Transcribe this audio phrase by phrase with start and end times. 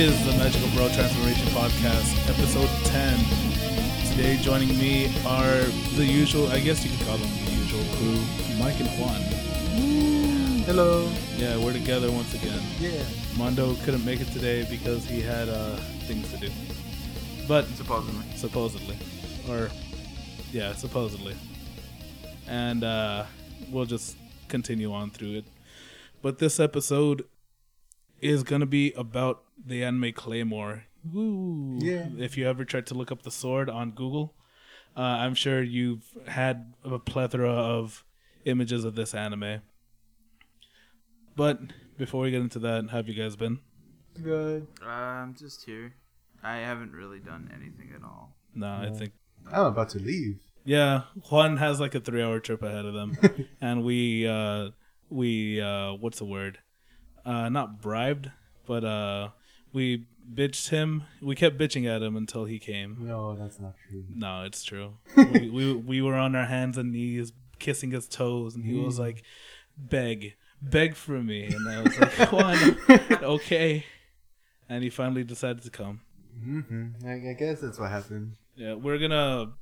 [0.00, 3.18] is the Magical Bro Transformation Podcast, episode 10.
[4.10, 5.60] Today, joining me are
[5.94, 8.18] the usual, I guess you could call them the usual crew,
[8.58, 9.20] Mike and Juan.
[10.64, 11.06] Hello.
[11.36, 12.62] Yeah, we're together once again.
[12.80, 13.02] Yeah.
[13.36, 15.76] Mondo couldn't make it today because he had uh,
[16.08, 16.50] things to do.
[17.46, 18.24] But Supposedly.
[18.36, 18.96] supposedly,
[19.50, 19.68] or
[20.50, 21.36] yeah, supposedly,
[22.48, 23.26] and uh,
[23.70, 24.16] we'll just
[24.48, 25.44] continue on through it.
[26.22, 27.26] But this episode
[28.22, 30.84] is gonna be about the anime Claymore.
[31.12, 31.78] Woo!
[31.80, 32.08] Yeah.
[32.18, 34.34] If you ever tried to look up the sword on Google,
[34.96, 38.04] uh, I'm sure you've had a plethora of
[38.44, 39.62] images of this anime.
[41.36, 41.60] But
[41.96, 43.60] before we get into that, how have you guys been?
[44.22, 44.66] Good.
[44.82, 45.94] Uh, I'm just here.
[46.42, 48.36] I haven't really done anything at all.
[48.54, 49.12] No, I think
[49.52, 50.40] I'm about to leave.
[50.64, 53.16] Yeah, Juan has like a three-hour trip ahead of them,
[53.60, 54.70] and we uh
[55.08, 56.58] we uh what's the word?
[57.24, 58.30] Uh, not bribed,
[58.66, 59.28] but uh
[59.72, 61.04] we bitched him.
[61.20, 62.96] We kept bitching at him until he came.
[63.00, 64.04] No, that's not true.
[64.14, 64.94] No, it's true.
[65.16, 68.98] we, we we were on our hands and knees, kissing his toes, and he was
[68.98, 69.22] like,
[69.76, 72.78] "Beg, beg for me," and I was like, "Juan,
[73.22, 73.84] okay."
[74.68, 76.00] And he finally decided to come.
[76.40, 77.06] Mm-hmm.
[77.06, 78.36] I, I guess that's what happened.
[78.56, 79.52] Yeah, we're gonna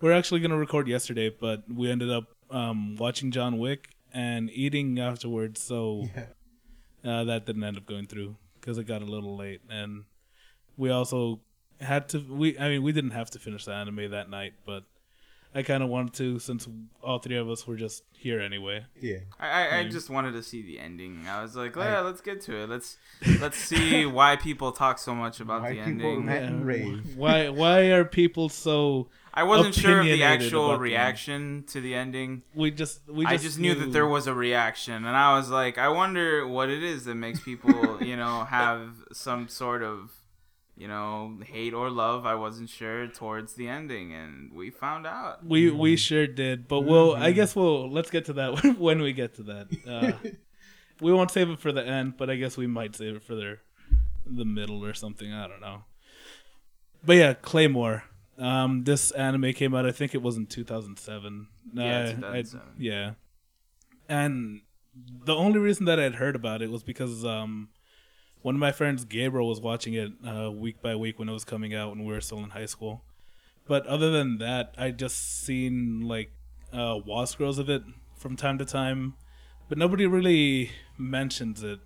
[0.00, 4.98] we're actually gonna record yesterday, but we ended up um, watching John Wick and eating
[4.98, 6.24] afterwards, so Yeah.
[7.10, 10.04] uh, that didn't end up going through because it got a little late, and
[10.78, 11.40] we also
[11.80, 12.20] had to.
[12.20, 14.84] We I mean we didn't have to finish the anime that night, but
[15.54, 16.66] I kind of wanted to since
[17.02, 18.86] all three of us were just here anyway.
[18.98, 19.18] Yeah.
[19.38, 21.26] I, I, I just wanted to see the ending.
[21.28, 22.68] I was like, yeah, let's get to it.
[22.70, 22.96] Let's
[23.40, 26.28] let's see why people talk so much about Why the people ending.
[26.30, 27.16] and rave.
[27.16, 29.08] Why why are people so?
[29.34, 32.42] I wasn't sure of the actual about the reaction to the ending.
[32.54, 35.48] We just we just, I just knew that there was a reaction, and I was
[35.48, 40.12] like, I wonder what it is that makes people, you know, have some sort of,
[40.76, 42.26] you know, hate or love.
[42.26, 45.44] I wasn't sure towards the ending, and we found out.
[45.46, 47.14] We we sure did, but we'll.
[47.14, 47.90] I guess we'll.
[47.90, 49.68] Let's get to that when we get to that.
[49.88, 50.28] Uh,
[51.00, 53.34] we won't save it for the end, but I guess we might save it for
[53.34, 53.58] the
[54.26, 55.32] the middle or something.
[55.32, 55.84] I don't know.
[57.04, 58.04] But yeah, Claymore.
[58.42, 59.86] Um, this anime came out.
[59.86, 61.46] I think it was in 2007.
[61.74, 62.68] Yeah, Uh, I- 2007.
[62.78, 63.12] yeah,
[64.08, 64.62] and
[65.24, 67.68] the only reason that I'd heard about it was because um,
[68.42, 71.44] one of my friends, Gabriel, was watching it uh, week by week when it was
[71.44, 73.04] coming out when we were still in high school.
[73.66, 76.32] But other than that, I just seen like
[76.72, 77.82] uh, wall scrolls of it
[78.16, 79.14] from time to time,
[79.68, 81.78] but nobody really mentions it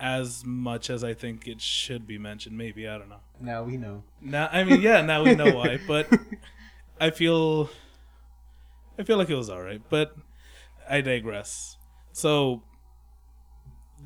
[0.00, 2.56] as much as I think it should be mentioned.
[2.56, 3.20] Maybe I don't know.
[3.40, 4.04] Now we know.
[4.20, 6.08] Now, I mean, yeah, now we know why, but
[7.00, 7.70] I feel,
[8.98, 10.16] I feel like it was all right, but
[10.88, 11.76] I digress.
[12.12, 12.62] So,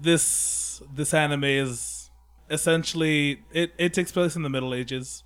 [0.00, 2.10] this this anime is
[2.50, 5.24] essentially it it takes place in the Middle Ages,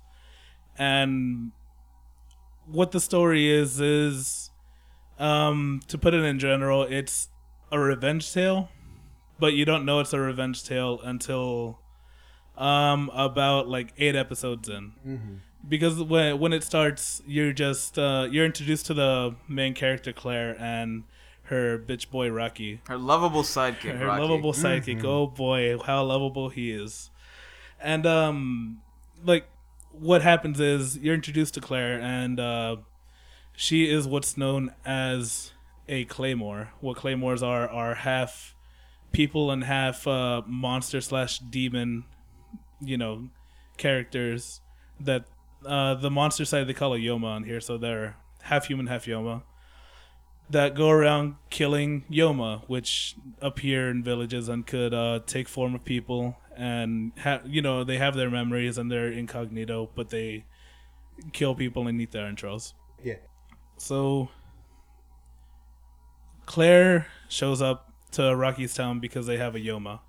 [0.77, 1.51] and
[2.65, 4.51] what the story is is,
[5.19, 7.29] um, to put it in general, it's
[7.71, 8.69] a revenge tale,
[9.39, 11.79] but you don't know it's a revenge tale until
[12.57, 14.93] um about like eight episodes in.
[15.07, 15.33] Mm-hmm.
[15.69, 20.55] because when when it starts you're just uh you're introduced to the main character claire
[20.59, 21.03] and
[21.43, 22.81] her bitch boy rocky.
[22.87, 24.21] Her lovable sidekick, her Rocky.
[24.21, 25.03] lovable sidekick.
[25.05, 27.09] Oh boy how lovable he is.
[27.79, 28.81] And um
[29.23, 29.45] like
[29.91, 32.77] what happens is you're introduced to claire and uh
[33.55, 35.51] she is what's known as
[35.87, 36.69] a claymore.
[36.81, 38.55] What claymores are are half
[39.11, 42.03] people and half uh monster slash demon
[42.81, 43.27] you know
[43.77, 44.61] characters
[44.99, 45.25] that
[45.65, 49.05] uh the monster side they call a yoma on here so they're half human half
[49.05, 49.41] yoma
[50.49, 55.83] that go around killing yoma which appear in villages and could uh take form of
[55.83, 60.45] people and have you know they have their memories and they're incognito but they
[61.33, 62.73] kill people and eat their entrails
[63.03, 63.15] Yeah.
[63.77, 64.29] so
[66.45, 67.86] Claire shows up
[68.17, 69.99] to Rocky's town because they have a Yoma,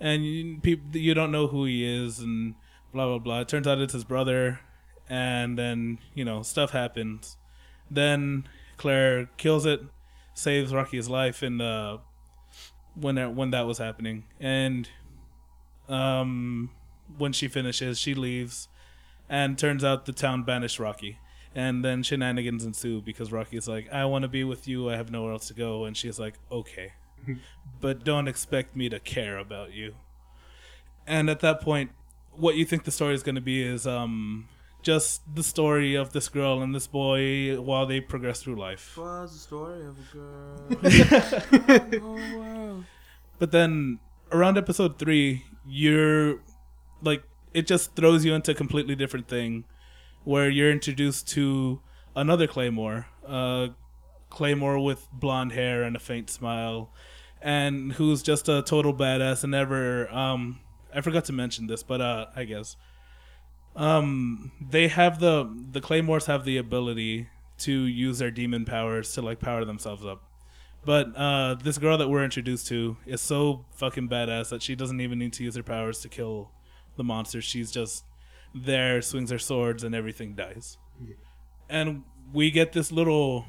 [0.00, 2.54] and you, peop- you don't know who he is, and
[2.92, 3.40] blah blah blah.
[3.40, 4.60] It turns out it's his brother,
[5.08, 7.36] and then you know stuff happens.
[7.90, 8.48] Then
[8.78, 9.80] Claire kills it,
[10.32, 11.98] saves Rocky's life, and uh,
[12.94, 14.88] when that, when that was happening, and
[15.88, 16.70] um,
[17.18, 18.68] when she finishes, she leaves,
[19.28, 21.18] and turns out the town banished Rocky
[21.54, 24.90] and then shenanigans ensue because Rocky's like, "I want to be with you.
[24.90, 26.94] I have nowhere else to go," and she's like, "Okay,
[27.80, 29.94] but don't expect me to care about you."
[31.06, 31.90] And at that point,
[32.32, 34.48] what you think the story is going to be is um
[34.82, 38.96] just the story of this girl and this boy while they progress through life.
[38.98, 40.12] was the story of a
[42.00, 42.02] girl.
[42.02, 42.84] oh, wow.
[43.38, 43.98] But then
[44.30, 46.40] around episode three, you're
[47.02, 47.22] like
[47.54, 49.64] it just throws you into a completely different thing,
[50.24, 51.80] where you're introduced to
[52.14, 53.68] another Claymore, uh,
[54.28, 56.92] Claymore with blonde hair and a faint smile,
[57.44, 60.12] and who's just a total badass and never.
[60.12, 60.60] Um,
[60.92, 62.76] I forgot to mention this, but uh, I guess
[63.76, 69.22] um, they have the the Claymores have the ability to use their demon powers to
[69.22, 70.22] like power themselves up.
[70.86, 75.00] But uh, this girl that we're introduced to is so fucking badass that she doesn't
[75.00, 76.50] even need to use her powers to kill
[76.96, 77.40] the monster.
[77.40, 78.04] She's just
[78.54, 80.78] there, swings her swords, and everything dies.
[81.68, 83.44] And we get this little.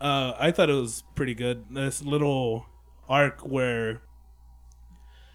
[0.00, 1.64] Uh, I thought it was pretty good.
[1.70, 2.66] This little
[3.08, 4.02] arc where,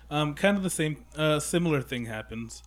[0.10, 2.64] um, kind of the same, uh, similar thing happens,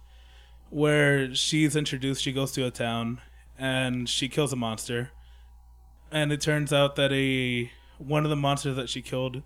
[0.71, 2.23] where she's introduced.
[2.23, 3.21] She goes to a town
[3.59, 5.11] and she kills a monster,
[6.11, 9.43] and it turns out that a one of the monsters that she killed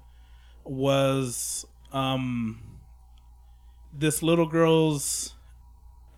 [0.64, 2.60] was um
[3.92, 5.34] this little girl's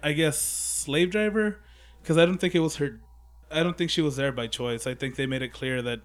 [0.02, 1.60] I guess slave driver
[2.00, 3.00] because I don't think it was her
[3.50, 4.86] I don't think she was there by choice.
[4.86, 6.00] I think they made it clear that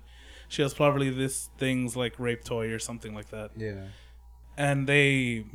[0.48, 3.52] she was probably this thing's like rape toy or something like that.
[3.56, 3.88] Yeah.
[4.58, 5.46] And they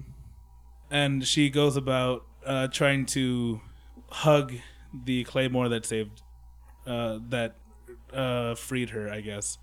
[0.90, 3.60] and she goes about uh trying to
[4.10, 4.54] hug
[5.04, 6.22] the claymore that saved
[6.86, 7.56] uh that
[8.12, 9.58] uh freed her, I guess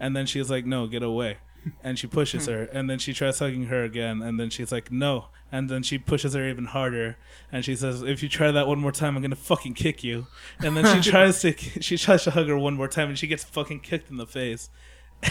[0.00, 1.38] and then she's like, "No, get away."
[1.82, 4.90] And she pushes her, and then she tries hugging her again, and then she's like,
[4.92, 7.16] "No," and then she pushes her even harder,
[7.52, 10.26] and she says, "If you try that one more time, I'm gonna fucking kick you."
[10.60, 13.26] And then she tries to she tries to hug her one more time, and she
[13.26, 14.70] gets fucking kicked in the face,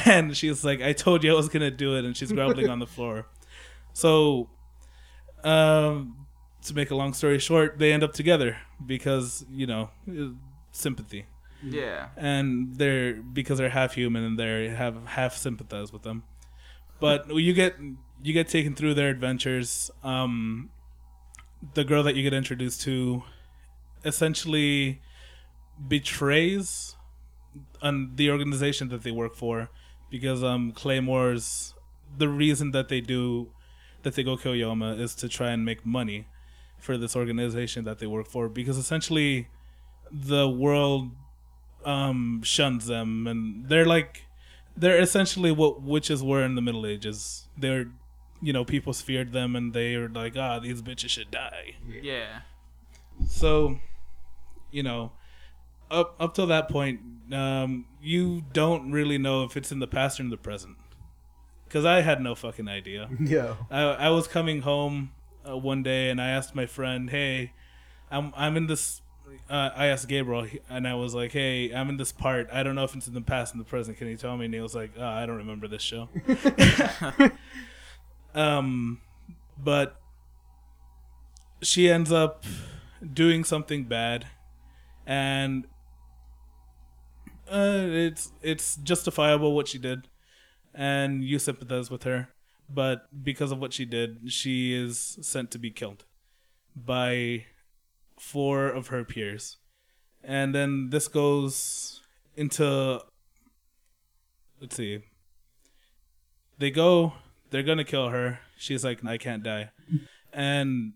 [0.05, 2.79] and she's like, "I told you I was gonna do it," and she's groveling on
[2.79, 3.27] the floor.
[3.93, 4.49] So,
[5.43, 6.25] um,
[6.65, 9.89] to make a long story short, they end up together because you know
[10.71, 11.25] sympathy
[11.63, 12.09] Yeah.
[12.17, 16.23] and they're because they're half human and they have half sympathize with them.
[16.99, 17.75] But you get
[18.27, 19.89] you get taken through their adventures.
[20.03, 20.69] Um,
[21.73, 23.23] the girl that you get introduced to
[24.03, 25.01] essentially
[25.87, 26.97] betrays
[27.81, 29.69] on the organization that they work for
[30.09, 31.73] because um Claymore's
[32.17, 33.49] the reason that they do
[34.03, 36.27] that they go kill Yoma is to try and make money
[36.79, 39.47] for this organization that they work for because essentially
[40.11, 41.11] the world
[41.85, 44.25] um shuns them and they're like
[44.75, 47.87] they're essentially what witches were in the middle ages they're
[48.41, 52.41] you know people feared them and they were like ah these bitches should die Yeah.
[53.27, 53.79] so
[54.71, 55.11] you know
[55.89, 56.99] up up till that point
[57.33, 60.77] um you don't really know if it's in the past or in the present
[61.65, 63.55] because i had no fucking idea Yeah.
[63.71, 65.11] I, I was coming home
[65.49, 67.53] uh, one day and I asked my friend, "Hey,
[68.11, 69.01] I'm I'm in this."
[69.49, 72.49] Uh, I asked Gabriel and I was like, "Hey, I'm in this part.
[72.51, 73.97] I don't know if it's in the past and the present.
[73.97, 76.09] Can you tell me?" And he was like, oh, "I don't remember this show."
[78.33, 79.01] um,
[79.57, 79.99] but
[81.61, 82.43] she ends up
[83.13, 84.27] doing something bad,
[85.05, 85.65] and
[87.49, 90.07] uh, it's it's justifiable what she did,
[90.73, 92.29] and you sympathize with her
[92.69, 96.05] but because of what she did, she is sent to be killed
[96.75, 97.45] by
[98.19, 99.57] four of her peers.
[100.23, 102.01] And then this goes
[102.35, 102.99] into
[104.59, 105.03] let's see.
[106.57, 107.13] They go,
[107.49, 108.39] they're gonna kill her.
[108.57, 109.71] She's like, I can't die.
[110.33, 110.93] And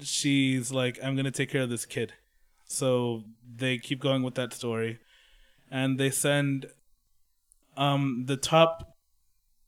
[0.00, 2.14] she's like, I'm gonna take care of this kid.
[2.66, 3.24] So
[3.56, 4.98] they keep going with that story.
[5.70, 6.66] And they send
[7.76, 8.96] um the top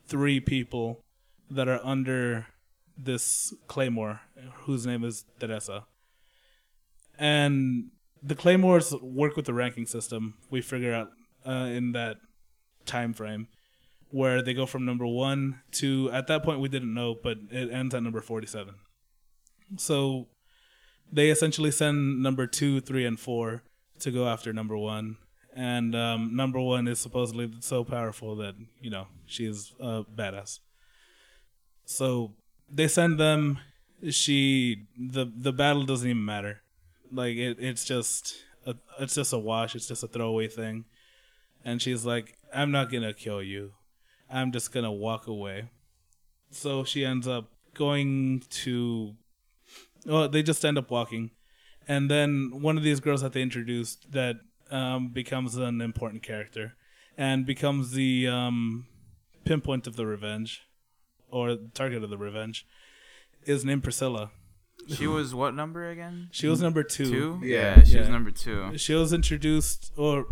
[0.07, 1.01] three people
[1.51, 2.47] that are under
[2.97, 4.21] this claymore
[4.65, 5.87] whose name is Teresa.
[7.19, 7.91] And
[8.23, 10.35] the claymores work with the ranking system.
[10.51, 11.11] We figure out
[11.47, 12.17] uh, in that
[12.87, 13.49] time frame
[14.15, 17.69] where they go from number 1 to at that point we didn't know but it
[17.73, 18.75] ends at number 47.
[19.77, 20.29] So
[21.11, 23.65] they essentially send number 2, 3 and 4
[23.99, 25.17] to go after number 1
[25.57, 30.61] and um, number 1 is supposedly so powerful that, you know, she's a badass.
[31.85, 32.35] So
[32.71, 33.59] they send them.
[34.11, 36.61] She the the battle doesn't even matter.
[37.11, 39.75] Like it, it's just a, it's just a wash.
[39.75, 40.85] It's just a throwaway thing.
[41.65, 43.73] And she's like, I'm not gonna kill you.
[44.35, 45.71] I'm just gonna walk away.
[46.51, 49.15] So she ends up going to.
[50.07, 51.31] Well, they just end up walking,
[51.89, 54.37] and then one of these girls that they introduced that
[54.71, 56.75] um, becomes an important character,
[57.17, 58.87] and becomes the um,
[59.45, 60.63] pinpoint of the revenge
[61.31, 62.67] or target of the revenge
[63.45, 64.31] is named Priscilla.
[64.89, 66.29] She was what number again?
[66.31, 67.11] She was number two.
[67.11, 67.41] Two.
[67.43, 67.79] Yeah.
[67.79, 68.77] Yeah, she was number two.
[68.77, 70.27] She was introduced, or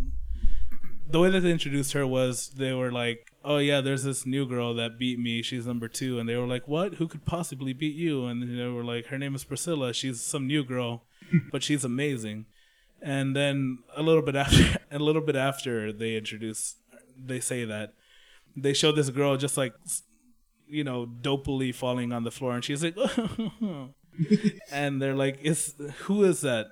[1.12, 4.47] the way that they introduced her was they were like, "Oh yeah, there's this new
[4.47, 5.42] girl that beat me.
[5.42, 6.19] She's number two.
[6.19, 6.95] And they were like, "What?
[6.95, 9.92] Who could possibly beat you?" And they were like, "Her name is Priscilla.
[9.92, 11.04] She's some new girl,
[11.52, 12.47] but she's amazing."
[13.00, 16.76] And then a little bit after, a little bit after they introduce,
[17.16, 17.92] they say that
[18.57, 19.75] they show this girl just like,
[20.69, 22.97] you know, dopily falling on the floor, and she's like,
[24.73, 26.69] and they're like, "Is who is that?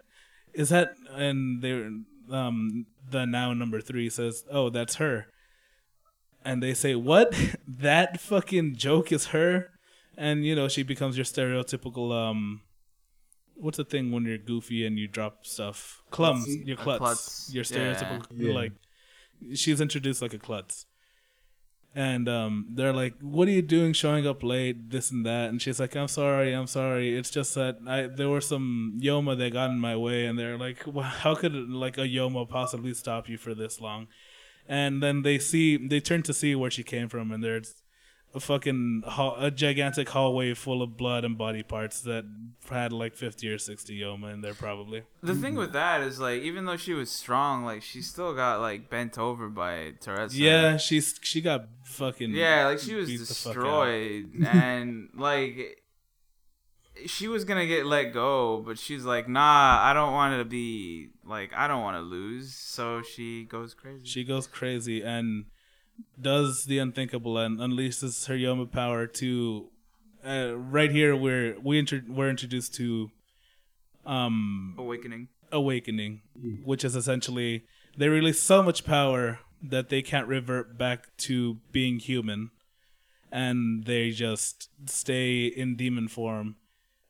[0.55, 1.91] Is that?" And they're
[2.31, 5.27] um the now number three says, "Oh, that's her."
[6.45, 7.35] And they say, "What?
[7.69, 9.71] that fucking joke is her?"
[10.17, 12.63] And you know, she becomes your stereotypical um
[13.61, 16.03] what's the thing when you're goofy and you drop stuff?
[16.11, 18.55] Clums, your klutz, Your stereotypical yeah.
[18.55, 18.73] like
[19.55, 20.87] she's introduced like a klutz.
[21.93, 24.91] And um, they're like, "What are you doing, showing up late?
[24.91, 27.17] This and that." And she's like, "I'm sorry, I'm sorry.
[27.19, 30.57] It's just that I there were some yoma that got in my way." And they're
[30.57, 34.07] like, well, "How could like a yoma possibly stop you for this long?"
[34.69, 37.80] And then they see, they turn to see where she came from, and there's
[38.35, 42.25] a fucking hall, a gigantic hallway full of blood and body parts that
[42.71, 45.03] had like 50 or 60 yoma in there probably.
[45.23, 48.61] The thing with that is like, even though she was strong, like she still got
[48.61, 50.37] like bent over by Teresa.
[50.37, 53.55] Yeah, she's she got fucking Yeah, like she was beat the fuck out.
[53.55, 55.83] destroyed, and like
[57.07, 61.09] she was gonna get let go, but she's like, "Nah, I don't want to be
[61.25, 64.05] like, I don't want to lose." So she goes crazy.
[64.07, 65.47] She goes crazy and
[66.21, 69.69] does the unthinkable and unleashes her Yoma power to.
[70.25, 73.11] Uh, right here, we're we intro- we're introduced to,
[74.05, 75.29] um, awakening.
[75.51, 76.21] awakening,
[76.65, 77.65] which is essentially
[77.97, 82.51] they release so much power that they can't revert back to being human,
[83.33, 86.57] and they just stay in demon form.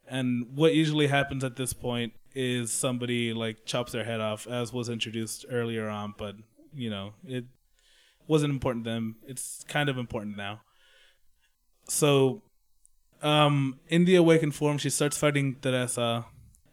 [0.07, 4.73] And what usually happens at this point is somebody like chops their head off, as
[4.73, 6.37] was introduced earlier on, but
[6.73, 7.45] you know it
[8.31, 9.17] wasn't important then.
[9.27, 10.61] It's kind of important now.
[11.89, 12.43] So,
[13.23, 16.27] um, in the awakened form, she starts fighting Teresa,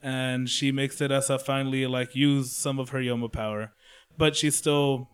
[0.03, 3.73] and she makes Teresa finally like use some of her Yoma power,
[4.17, 5.09] but she still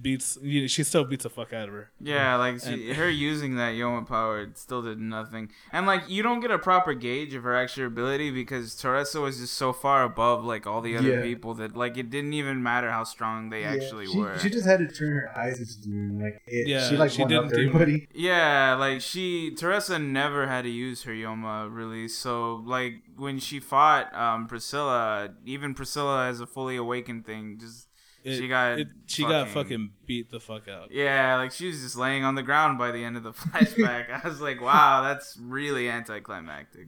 [0.00, 0.38] beats.
[0.42, 1.90] You know, she still beats the fuck out of her.
[2.00, 5.50] Yeah, like she, her using that Yoma power still did nothing.
[5.72, 9.38] And like you don't get a proper gauge of her actual ability because Teresa was
[9.38, 11.22] just so far above like all the other Yeah.
[11.22, 14.38] people that like it didn't even matter how strong they Yeah, actually she, were.
[14.38, 16.22] She just had to turn her eyes into demon.
[16.22, 18.08] Like it, Yeah, she like she didn't up even- everybody.
[18.14, 22.08] Yeah, like she Teresa never had to use her Yoma really.
[22.08, 27.88] So like when she fought um Priscilla, even Priscilla as a fully awakened thing, just
[28.24, 30.90] It- she got it, she got fucking- fucking beat the fuck out.
[30.92, 34.24] yeah, like she was just laying on the ground by the end of the flashback.
[34.24, 36.86] I was like, wow, that's really anticlimactic.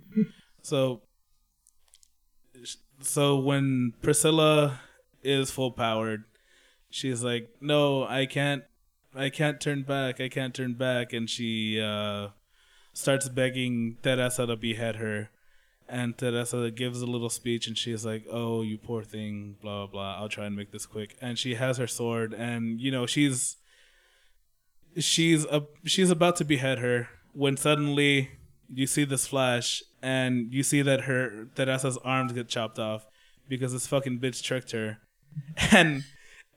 [0.62, 1.02] So,
[3.00, 4.80] so when Priscilla
[5.22, 6.24] is full powered,
[6.90, 8.62] she's like, "No, I can't,
[9.14, 10.20] I can't turn back.
[10.20, 12.28] I can't turn back." And she uh,
[12.92, 15.30] starts begging Teresa to behead her.
[15.88, 19.92] And Teresa gives a little speech, and she's like, "Oh, you poor thing, blah blah
[19.92, 20.16] blah.
[20.16, 23.56] I'll try and make this quick." And she has her sword, and you know she's
[24.96, 28.30] she's a, she's about to behead her when suddenly
[28.72, 33.06] you see this flash and you see that her Teresa's arms get chopped off
[33.48, 34.98] because this fucking bitch tricked her,
[35.72, 36.04] and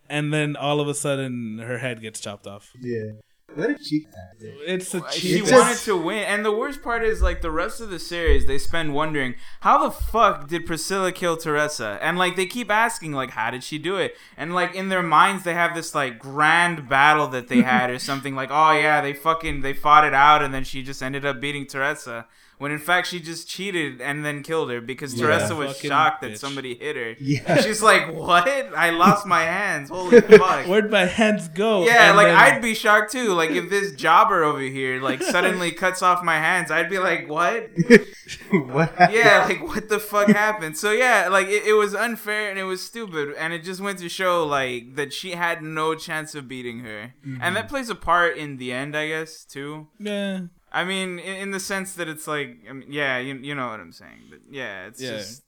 [0.10, 2.72] and then all of a sudden her head gets chopped off.
[2.80, 3.12] Yeah.
[3.58, 4.56] What a cheap tactic.
[4.66, 5.44] It's a She cheap.
[5.44, 8.46] It's wanted to win, and the worst part is like the rest of the series.
[8.46, 13.14] They spend wondering how the fuck did Priscilla kill Teresa, and like they keep asking
[13.14, 16.20] like how did she do it, and like in their minds they have this like
[16.20, 20.14] grand battle that they had or something like oh yeah they fucking they fought it
[20.14, 22.28] out, and then she just ended up beating Teresa.
[22.60, 25.28] When in fact she just cheated and then killed her because Yeah.
[25.28, 26.30] Teresa was Fucking shocked bitch.
[26.32, 27.16] that somebody hit her.
[27.20, 27.62] Yeah.
[27.62, 28.48] She's like, "What?
[28.76, 29.90] I lost my hands.
[29.90, 31.86] Holy fuck!" Where'd my hands go?
[31.86, 33.34] Yeah, And like then- I'd be shocked too.
[33.34, 37.30] Like if this jobber over here like suddenly cuts off my hands, I'd be like,
[37.30, 37.70] "What?"
[38.52, 39.14] what happened?
[39.14, 40.78] Yeah, like what the fuck happened?
[40.78, 44.00] So yeah, like it, it was unfair and it was stupid, and it just went
[44.00, 47.54] to show like that she had no chance of beating her, and mm-hmm.
[47.54, 49.88] that plays a part in the end, I guess, too.
[50.00, 50.40] yeah.
[50.80, 53.68] I mean, in, in the sense that it's like, I mean, yeah, you, you know
[53.72, 55.18] what I'm saying, but yeah, it's Yeah.
[55.18, 55.44] just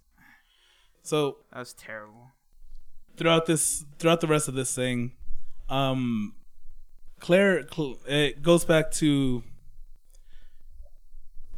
[1.03, 2.25] So that was terrible.
[3.17, 5.11] throughout this throughout the rest of this thing
[5.69, 6.33] um
[7.19, 9.43] claire Cl- it goes back to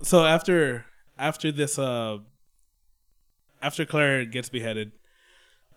[0.02, 0.86] so after
[1.18, 2.18] after this uh
[3.62, 4.92] after claire gets beheaded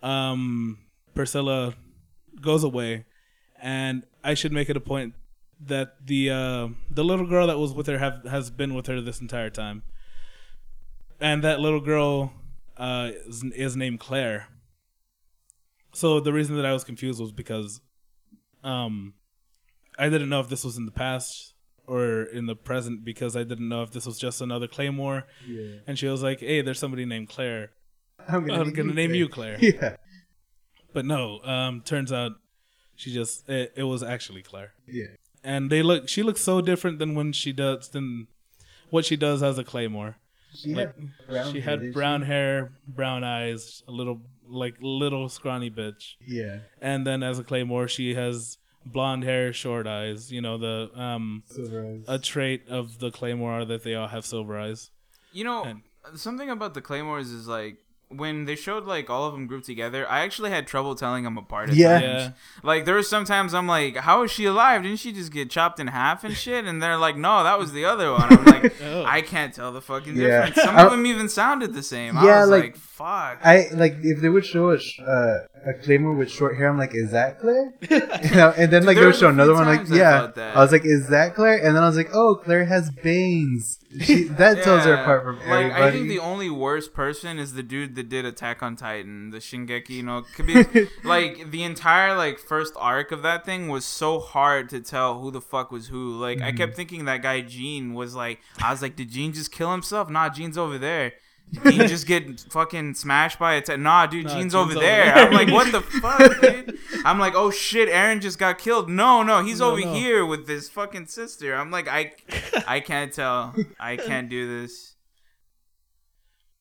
[0.01, 0.79] um
[1.13, 1.75] priscilla
[2.41, 3.05] goes away
[3.61, 5.13] and i should make it a point
[5.59, 8.99] that the uh the little girl that was with her have has been with her
[9.01, 9.83] this entire time
[11.19, 12.33] and that little girl
[12.77, 14.47] uh is, is named claire
[15.95, 17.79] so the reason that I was confused was because
[18.65, 19.13] um,
[19.97, 21.53] I didn't know if this was in the past
[21.87, 25.25] or in the present because I didn't know if this was just another Claymore.
[25.47, 25.77] Yeah.
[25.87, 27.71] And she was like, "Hey, there's somebody named Claire.
[28.27, 29.95] I'm I'm gonna name you Claire." Yeah.
[30.91, 32.33] But no, um, turns out
[32.95, 34.73] she just it, it was actually Claire.
[34.87, 35.07] Yeah.
[35.45, 38.27] And they look, she looks so different than when she does than
[38.89, 40.17] what she does as a Claymore.
[40.53, 44.75] She Like, had brown she hair, had didn't brown hair, brown eyes, a little like
[44.81, 46.15] little scrawny bitch.
[46.25, 46.59] Yeah.
[46.81, 50.31] And then as a Claymore, she has blonde hair, short eyes.
[50.31, 52.05] You know the um Silver eyes.
[52.07, 54.91] a trait of the Claymore that they all have silver eyes.
[55.33, 55.81] You know, And-
[56.15, 57.77] something about the claymores is like
[58.09, 60.07] when they showed like all of them grouped together.
[60.09, 61.69] I actually had trouble telling them apart.
[61.69, 61.99] At Yeah.
[61.99, 62.03] times.
[62.05, 62.29] Yeah.
[62.63, 64.83] Like there were sometimes I'm like, how is she alive?
[64.83, 66.65] Didn't she just get chopped in half and shit?
[66.65, 68.21] And they're like, no, that was the other one.
[68.31, 69.03] I'm like, Oh.
[69.05, 70.45] I can't tell the fucking Yeah.
[70.47, 70.61] difference.
[70.63, 72.17] Some I- of them even sounded the same.
[72.17, 73.39] I Yeah, was like- like, fuck.
[73.43, 76.69] I like if they would show a, sh- uh, a claymore with short hair.
[76.69, 77.73] I'm like, is that Claire?
[78.25, 79.65] You know, and then like There they would show another one.
[79.65, 80.31] Like, I yeah.
[80.53, 81.57] I was like, is that Claire?
[81.57, 83.79] And then I was like, oh, Claire has bangs.
[84.01, 85.83] She, that tells her apart from like everybody.
[85.83, 89.37] I think the only worst person is the dude that did Attack on Titan, the
[89.37, 89.89] Shingeki.
[89.91, 90.65] You know, could be
[91.03, 95.31] like the entire like first arc of that thing was so hard to tell who
[95.31, 96.17] the fuck was who.
[96.19, 96.57] Like I Mm-hmm.
[96.57, 100.09] kept thinking that guy Gene was like, I was like, did Gene just kill himself?
[100.09, 101.13] Nah, Gene's over there.
[101.53, 104.79] Gene just get fucking smashed by a ta- nah, dude, Nah, Gene's, Gene's over, over
[104.79, 105.05] there.
[105.05, 105.15] there.
[105.15, 106.77] I'm like, what the fuck, dude?
[107.05, 108.89] I'm like, oh shit, Eren just got killed.
[108.89, 109.93] No, no, he's No, over no.
[109.93, 111.55] here with his fucking sister.
[111.55, 112.13] I'm like, I,
[112.67, 113.55] I can't tell.
[113.79, 114.95] I can't do this.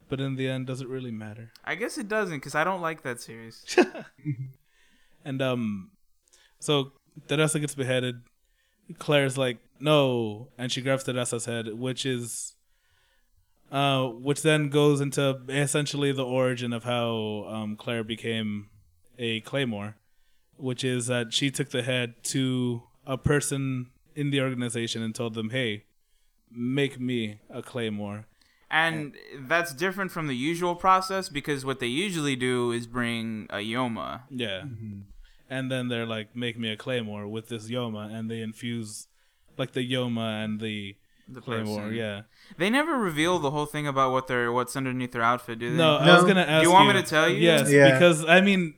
[0.08, 1.50] But in the end, does it really matter?
[1.64, 3.64] I guess it doesn't because I don't like that series.
[5.26, 5.90] And um,
[6.58, 6.92] so
[7.28, 8.16] Teresa gets beheaded.
[8.98, 12.53] Claire's like, no, and she grabs Teresa's head, which is,
[13.75, 18.71] uh, which then goes into essentially the origin of how um Claire became
[19.19, 19.97] a Claymore,
[20.56, 25.34] which is that she took the head to a person in the organization and told
[25.34, 25.84] them, hey,
[26.50, 28.26] make me a Claymore.
[28.71, 33.56] And that's different from the usual process because what they usually do is bring a
[33.56, 34.23] Yoma.
[34.30, 34.63] Yeah.
[34.63, 35.00] Mm-hmm.
[35.50, 39.08] And then they're like, make me a Claymore with this Yoma, and they infuse
[39.56, 40.97] like the Yoma and the,
[41.28, 41.80] The Claymore.
[41.82, 41.95] person.
[41.95, 42.23] Yeah.
[42.58, 45.76] They never reveal the whole thing about what their what's underneath their outfit, do they?
[45.76, 46.63] No, I was gonna ask.
[46.63, 47.37] Do you want me to tell you?
[47.39, 47.93] Yes, Yeah.
[47.93, 48.75] because I mean,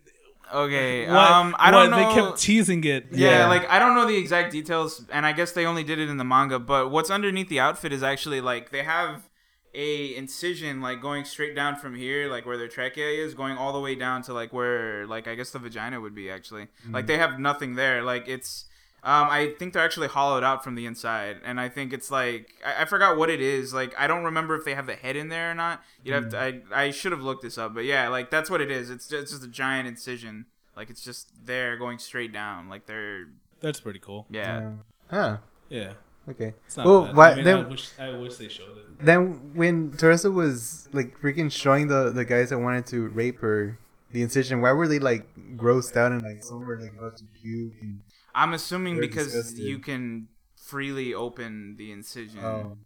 [0.55, 1.07] Okay.
[1.09, 2.09] what, um, I don't what, know.
[2.09, 3.07] They kept teasing it.
[3.11, 3.47] yeah, Yeah.
[3.49, 6.19] like I don't know the exact details, and I guess they only did it in
[6.19, 6.59] the manga.
[6.61, 9.29] But what's underneath the outfit is actually like they have
[9.75, 13.73] a incision like going straight down from here, like where their trachea is, going all
[13.73, 16.69] the way down to like where like I guess the vagina would be actually.
[16.91, 18.03] Like they have nothing there.
[18.03, 18.67] Like it's.
[19.03, 22.55] Um, I think they're actually hollowed out from the inside, and I think it's like
[22.65, 23.73] I, I forgot what it is.
[23.73, 25.81] Like I don't remember if they have the head in there or not.
[26.03, 26.39] You'd have to.
[26.39, 28.91] I I should have looked this up, but yeah, like that's what it is.
[28.91, 30.47] It's just, it's just a giant incision.
[30.77, 32.69] Like it's just there going straight down.
[32.69, 33.27] Like they're
[33.61, 34.27] That's pretty cool.
[34.29, 34.71] yeah.
[35.11, 35.37] Uh, huh.
[35.69, 35.93] Yeah,
[36.29, 36.55] Okay.
[36.67, 37.17] it's not Well, bad.
[37.17, 38.85] why- I, mean, then- I wish I wish they showed it.
[39.05, 43.79] Then when Teresa was like freaking showing the the guys that wanted to rape her
[44.11, 47.25] the incision, why were they like grossed out and like some were like about to
[47.41, 48.01] puke and
[48.37, 49.59] I'm assuming They're because disgusted.
[49.65, 52.77] you can freely open the incision, oh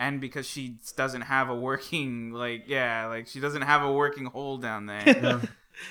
[0.00, 4.24] and because she doesn't have a working like yeah, like she doesn't have a working
[4.24, 5.02] hole down there.
[5.22, 5.40] no.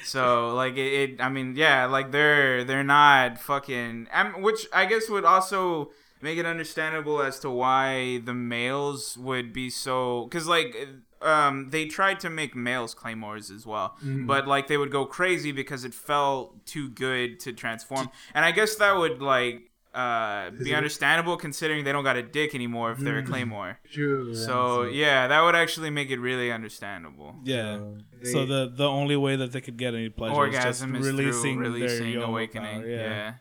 [0.03, 4.07] so like it, it, I mean yeah, like they're they're not fucking.
[4.11, 9.53] Um, which I guess would also make it understandable as to why the males would
[9.53, 10.75] be so because like
[11.21, 14.25] um they tried to make males claymores as well Mm-hmm.
[14.25, 18.51] but like they would go crazy because it felt too good to transform and i
[18.51, 22.99] guess that would like uh be understandable considering they don't got a dick anymore if
[22.99, 23.27] they're a Mhm.
[23.27, 24.33] claymore True.
[24.35, 27.79] so yeah that would actually make it really understandable Yeah.
[28.21, 30.89] they- so the the only way that they could get any pleasure is just is
[30.91, 33.33] releasing, through releasing their awakening power, yeah,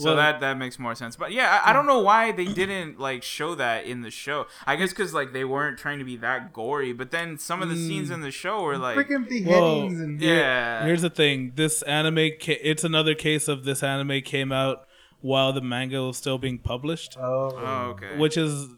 [0.00, 2.46] So Well- that that makes more sense, but yeah, I, I don't know why they
[2.46, 4.46] didn't like show that in the show.
[4.66, 7.68] I guess because like they weren't trying to be that gory, but then some of
[7.68, 8.14] the scenes Mm.
[8.14, 12.58] in the show were like, freaking beheadings and yeah, Here's the thing: this anime, ca-
[12.62, 14.86] it's another case of this anime came out
[15.20, 18.68] while the manga was still being published, oh, oh okay, which is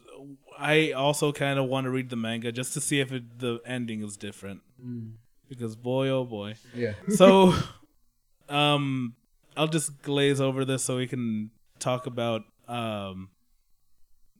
[0.58, 3.60] I also kind of want to read the manga just to see if it, the
[3.66, 4.60] ending is different.
[4.84, 5.12] Mm.
[5.48, 6.54] Because boy, oh boy.
[6.74, 6.94] yeah.
[7.10, 7.54] So,
[8.48, 9.14] um,
[9.56, 13.30] I'll just glaze over this so we can talk about um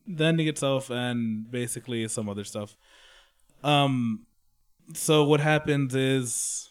[0.07, 2.75] the ending itself and basically some other stuff.
[3.63, 4.25] Um,
[4.93, 6.69] so what happens is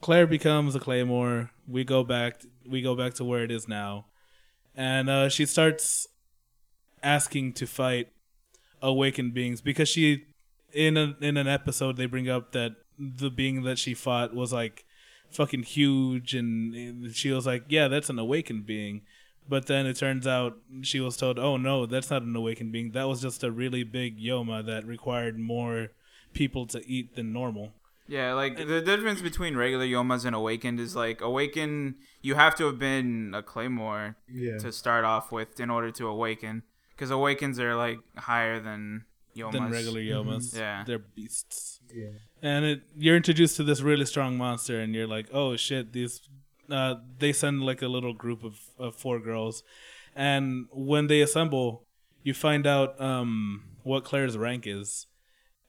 [0.00, 1.50] Claire becomes a Claymore.
[1.66, 2.42] We go back.
[2.68, 4.06] We go back to where it is now,
[4.76, 6.06] and uh, she starts
[7.02, 8.08] asking to fight
[8.82, 10.24] awakened beings because she
[10.72, 14.52] in a, in an episode they bring up that the being that she fought was
[14.52, 14.84] like
[15.32, 19.02] fucking huge, and, and she was like, "Yeah, that's an awakened being."
[19.48, 22.92] But then it turns out she was told, "Oh no, that's not an awakened being.
[22.92, 25.88] That was just a really big Yoma that required more
[26.32, 27.72] people to eat than normal."
[28.06, 32.66] Yeah, like the difference between regular Yomas and Awakened is like Awaken, you have to
[32.66, 34.58] have been a Claymore Yeah.
[34.58, 36.64] to start off with in order to awaken,
[36.96, 39.04] because Awakens are like higher than
[39.36, 39.52] Yomas.
[39.52, 40.50] Than regular Yomas.
[40.50, 40.58] Mm-hmm.
[40.58, 40.84] Yeah.
[40.84, 41.80] They're beasts.
[41.94, 42.08] Yeah.
[42.42, 46.28] And it you're introduced to this really strong monster and you're like oh shit these
[46.70, 49.62] uh, they send like a little group of, of four girls.
[50.14, 51.86] And when they assemble
[52.22, 55.06] you find out um, what claire's rank is.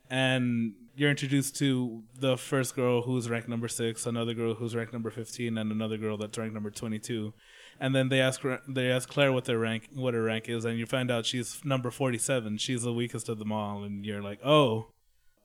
[0.09, 4.91] And you're introduced to the first girl who's ranked number six another girl who's ranked
[4.91, 7.33] number 15 and another girl that's ranked number 22
[7.79, 10.77] and then they ask they ask claire what their rank what her rank is and
[10.77, 14.45] you find out she's number 47 she's the weakest of them all and you're like
[14.45, 14.87] oh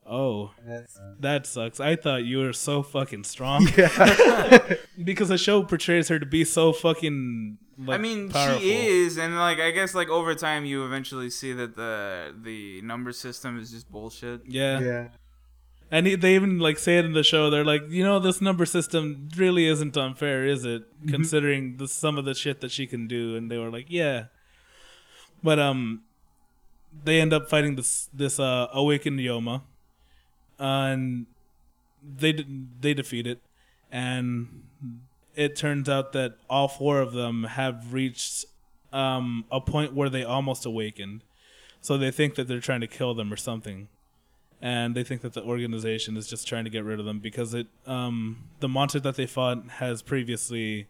[0.07, 0.51] oh
[1.19, 1.79] that sucks.
[1.79, 4.75] I thought you were so fucking strong yeah.
[5.03, 7.57] because the show portrays her to be so fucking.
[7.79, 8.59] Like, I mean, powerful.
[8.59, 12.81] she is, and like I guess like over time you eventually see that the the
[12.81, 14.41] number system is just bullshit.
[14.47, 15.07] Yeah, yeah.
[15.91, 17.51] and he, they even like say it in the show.
[17.51, 20.83] They're like, you know, this number system really isn't unfair, is it?
[21.07, 24.25] Considering the some of the shit that she can do, and they were like, yeah,
[25.43, 26.01] but um,
[27.03, 29.61] they end up fighting this this uh awakened Yoma,
[30.59, 31.25] and
[32.03, 32.45] they
[32.81, 33.39] they defeat it,
[33.91, 34.63] and
[35.35, 38.45] it turns out that all four of them have reached
[38.91, 41.21] um, a point where they almost awakened.
[41.81, 43.87] So they think that they're trying to kill them or something,
[44.61, 47.53] and they think that the organization is just trying to get rid of them because
[47.53, 50.87] it um, the monster that they fought has previously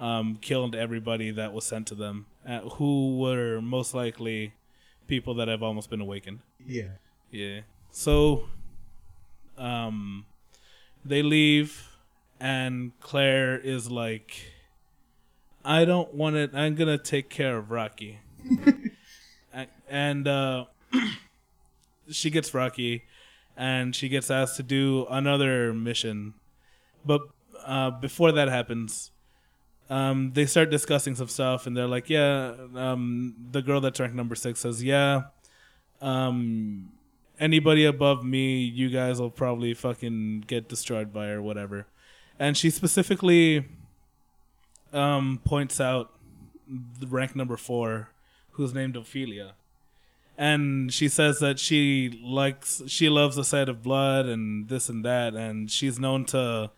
[0.00, 4.54] um, killed everybody that was sent to them, uh, who were most likely
[5.06, 6.40] people that have almost been awakened.
[6.66, 6.92] Yeah.
[7.30, 7.60] Yeah.
[7.90, 8.48] So,
[9.60, 10.26] um,
[11.04, 11.88] they leave,
[12.40, 14.52] and Claire is like,
[15.64, 16.50] "I don't want it.
[16.54, 18.18] I'm gonna take care of Rocky."
[19.90, 20.66] And uh,
[22.10, 23.04] she gets Rocky,
[23.56, 26.34] and she gets asked to do another mission,
[27.04, 27.20] but
[27.66, 29.10] uh, before that happens.
[29.90, 34.14] Um, they start discussing some stuff, and they're like, "Yeah." Um, the girl that's ranked
[34.14, 35.22] number six says, "Yeah."
[36.00, 36.92] Um,
[37.40, 41.86] anybody above me, you guys will probably fucking get destroyed by or whatever.
[42.38, 43.66] And she specifically
[44.92, 46.12] um, points out
[46.68, 48.10] the rank number four,
[48.52, 49.54] who's named Ophelia.
[50.38, 55.04] And she says that she likes, she loves the sight of blood and this and
[55.04, 56.70] that, and she's known to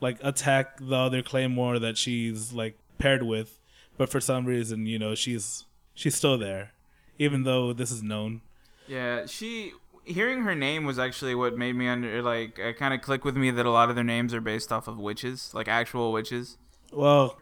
[0.00, 3.58] like attack the other claymore that she's like paired with,
[3.98, 6.72] but for some reason, you know, she's she's still there,
[7.18, 8.40] even though this is known.
[8.88, 9.72] Yeah, she
[10.10, 13.36] hearing her name was actually what made me under like it kind of click with
[13.36, 16.58] me that a lot of their names are based off of witches, like actual witches.
[16.92, 17.38] Well,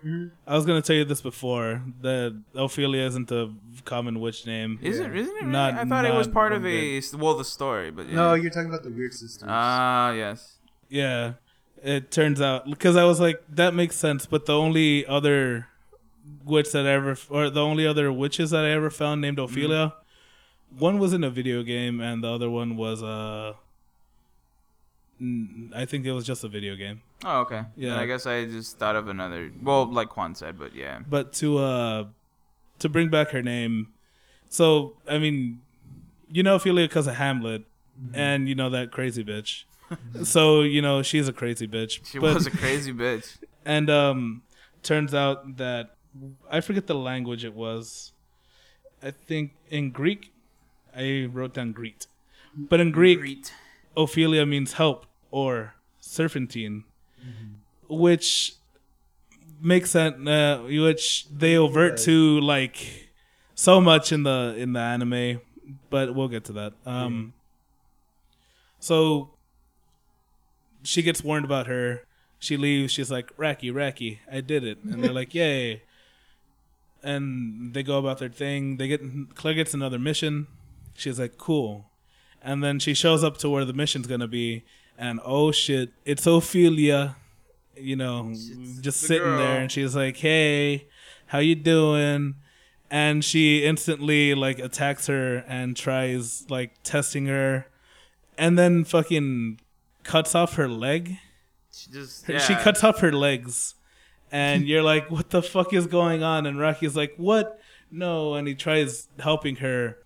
[0.46, 3.50] I was gonna tell you this before that Ophelia isn't a
[3.84, 4.78] common witch name.
[4.82, 5.14] Is it?
[5.14, 5.40] Isn't it?
[5.40, 5.46] Really?
[5.46, 8.14] Not- I thought it was part of one a well, the story, but yeah.
[8.14, 9.48] No, you're talking about the weird sisters.
[9.48, 10.56] Ah, yes.
[10.90, 11.34] Yeah,
[11.82, 15.68] it turns out because I was like that makes sense, but the only other
[16.44, 19.94] witch that I ever or the only other witches that I ever found named Ophelia,
[20.76, 23.54] one was in a video game and the other one was uh,
[25.74, 27.02] I think it was just a video game.
[27.24, 27.62] Oh, okay.
[27.76, 27.94] Yeah.
[27.94, 28.00] Yeah.
[28.00, 29.50] I guess I just thought of another.
[29.60, 31.00] Well, like Juan said, but yeah.
[31.08, 32.04] but to uh
[32.78, 33.88] to bring back her name
[34.48, 35.60] so i mean
[36.30, 37.64] you know ophelia because of hamlet
[38.14, 39.64] and you know that crazy bitch
[40.24, 43.36] so you know she's a crazy bitch She But- was a crazy bitch.
[43.66, 44.42] and um
[44.84, 45.96] turns out that
[46.48, 48.12] i forget the language it was
[49.02, 50.32] i think in greek
[50.98, 52.06] i wrote down greek
[52.70, 53.52] but in greek Greet.
[53.96, 56.84] Ophelia means help or serpentine,
[57.88, 58.54] which
[59.60, 60.26] makes sense.
[60.26, 63.10] Uh, which they overt to like
[63.54, 65.40] so much in the in the anime,
[65.90, 66.72] but we'll get to that.
[66.86, 67.32] Um,
[68.78, 69.30] so
[70.84, 72.04] she gets warned about her.
[72.38, 72.92] She leaves.
[72.92, 75.82] She's like, "Racky, Racky, I did it," and they're like, "Yay!"
[77.02, 78.76] And they go about their thing.
[78.76, 79.02] They get
[79.34, 80.46] Claire gets another mission.
[80.98, 81.84] She's like, "Cool."
[82.40, 84.64] and then she shows up to where the mission's gonna be,
[84.96, 87.16] and oh shit, it's Ophelia,
[87.76, 89.38] you know, It's just the sitting girl.
[89.38, 90.86] there, and she's like, "Hey,
[91.26, 92.36] how you doing?"
[92.90, 97.66] And she instantly like attacks her and tries like testing her,
[98.38, 99.60] and then fucking
[100.04, 101.16] cuts off her leg.
[101.72, 102.26] She just.
[102.26, 103.74] She cuts off her legs,
[104.30, 107.60] and you're like, "What the fuck is going on?" And Rocky's like, "What?
[107.90, 109.98] No!" And he tries helping her,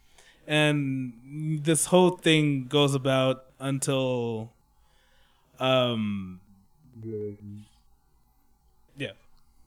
[0.47, 1.13] and
[1.65, 4.53] this whole thing goes about until,
[5.59, 6.41] um,
[8.97, 9.13] Yeah,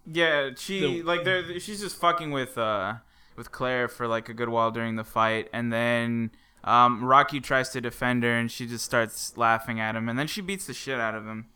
[0.05, 2.95] Yeah, she The- like they're, she's just fucking with uh
[3.35, 6.31] with Claire for like a good while during the fight, and then
[6.63, 10.27] um Rocky tries to defend her, and she just starts laughing at him, and then
[10.27, 11.47] she beats the shit out of him,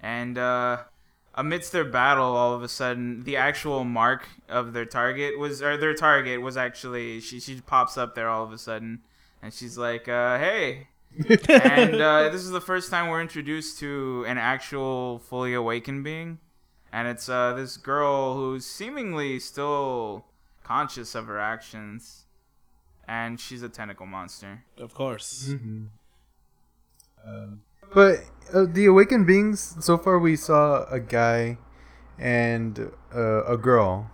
[0.00, 0.84] and uh
[1.38, 5.76] amidst their battle, all of a sudden the actual mark of their target was or
[5.76, 9.00] their target was actually she she pops up there all of a sudden,
[9.42, 10.88] and she's like, uh hey.
[11.48, 16.38] and uh, this is the first time we're introduced to an actual fully awakened being
[16.92, 20.24] and it's uh, this girl who's seemingly still
[20.64, 22.24] conscious of her actions,
[23.06, 24.64] and she's a tentacle monster.
[24.78, 25.50] Of course.
[25.50, 25.86] Mm-hmm.
[27.92, 28.20] But
[28.52, 29.76] uh, the awakened beings.
[29.80, 31.58] So far, we saw a guy
[32.18, 34.10] and uh, a girl,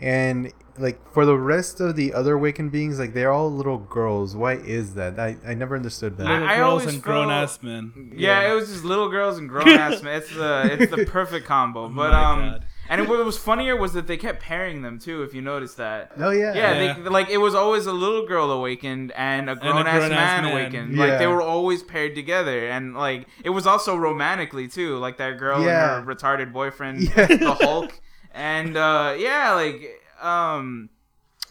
[0.00, 4.34] and like for the rest of the other awakened beings, like they're all little girls.
[4.36, 5.18] Why is that?
[5.18, 6.24] I, I never understood that.
[6.24, 8.12] Little I girls always and grown felt- ass men.
[8.16, 10.16] Yeah, it was just little girls and grown ass men.
[10.16, 11.88] It's the it's the perfect combo.
[11.88, 12.66] But My um, God.
[12.88, 15.22] And what was funnier was that they kept pairing them too.
[15.22, 16.12] If you noticed that.
[16.18, 16.52] oh yeah.
[16.54, 16.94] Yeah, Yeah.
[16.94, 20.44] They, like it was always a little girl awakened and a grown ass grown-ass man,
[20.44, 20.52] man.
[20.52, 20.96] awakened.
[20.98, 24.96] Like they were always paired together, and like it was also romantically too.
[24.98, 25.96] Like that girl Yeah.
[25.98, 27.26] and her retarded boyfriend, Yeah.
[27.26, 27.98] the Hulk,
[28.32, 30.88] and uh, yeah, like um,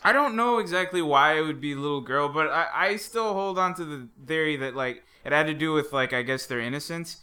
[0.04, 3.58] I don't know exactly why it would be little girl, but I, I still hold
[3.58, 6.60] on to the theory that like it had to do with like I guess their
[6.60, 7.22] innocence.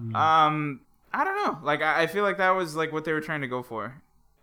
[0.00, 0.14] Mm.
[0.14, 0.80] Um,
[1.12, 1.58] I don't know.
[1.64, 4.02] Like I, I feel like that was like what they were trying to go for.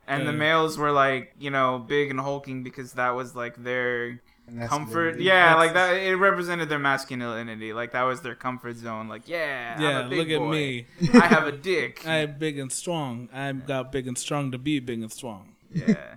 [0.09, 4.21] And the males were like, you know, big and hulking because that was like their
[4.67, 5.19] comfort.
[5.19, 5.93] Yeah, That's- like that.
[6.01, 7.73] It represented their masculinity.
[7.73, 9.09] Like that was their comfort zone.
[9.09, 10.85] Like, yeah, I'm Yeah, a big look at me.
[11.13, 12.07] I have a dick.
[12.07, 13.27] I'm big and strong.
[13.33, 15.55] I'm got big and strong to be big and strong.
[15.73, 16.15] yeah.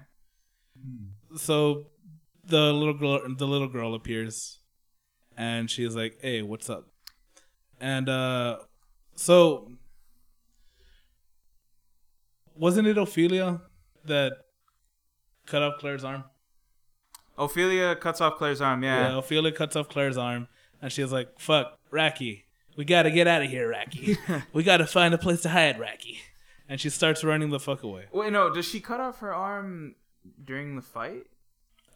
[1.37, 1.87] So
[2.45, 4.59] the little girl the little girl appears
[5.37, 6.89] and she's like, "Hey, what's up?"
[7.81, 8.59] And uh
[9.15, 9.71] so
[12.57, 13.61] wasn't it Ophelia
[14.05, 14.33] that
[15.47, 16.25] cut off Claire's arm?
[17.39, 18.83] Ophelia cuts off Claire's arm.
[18.83, 19.17] Yeah.
[19.17, 20.49] Ophelia cuts off Claire's arm
[20.83, 22.43] and she's like, "Fuck, Racky.
[22.77, 24.19] We got to get out of here, Racky.
[24.53, 26.19] we got to find a place to hide, Racky."
[26.69, 28.05] And she starts running the fuck away.
[28.13, 28.53] Wait, no.
[28.53, 29.95] Does she cut off her arm
[30.45, 31.25] during the fight?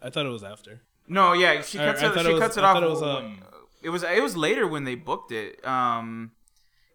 [0.02, 0.80] I thought it was after.
[1.06, 2.14] No, yeah, she cuts I it.
[2.14, 2.74] thought She it was- cuts it I off.
[2.76, 3.42] thought it was, um,
[3.82, 5.64] it was it was later when they booked it.
[5.66, 6.32] Um,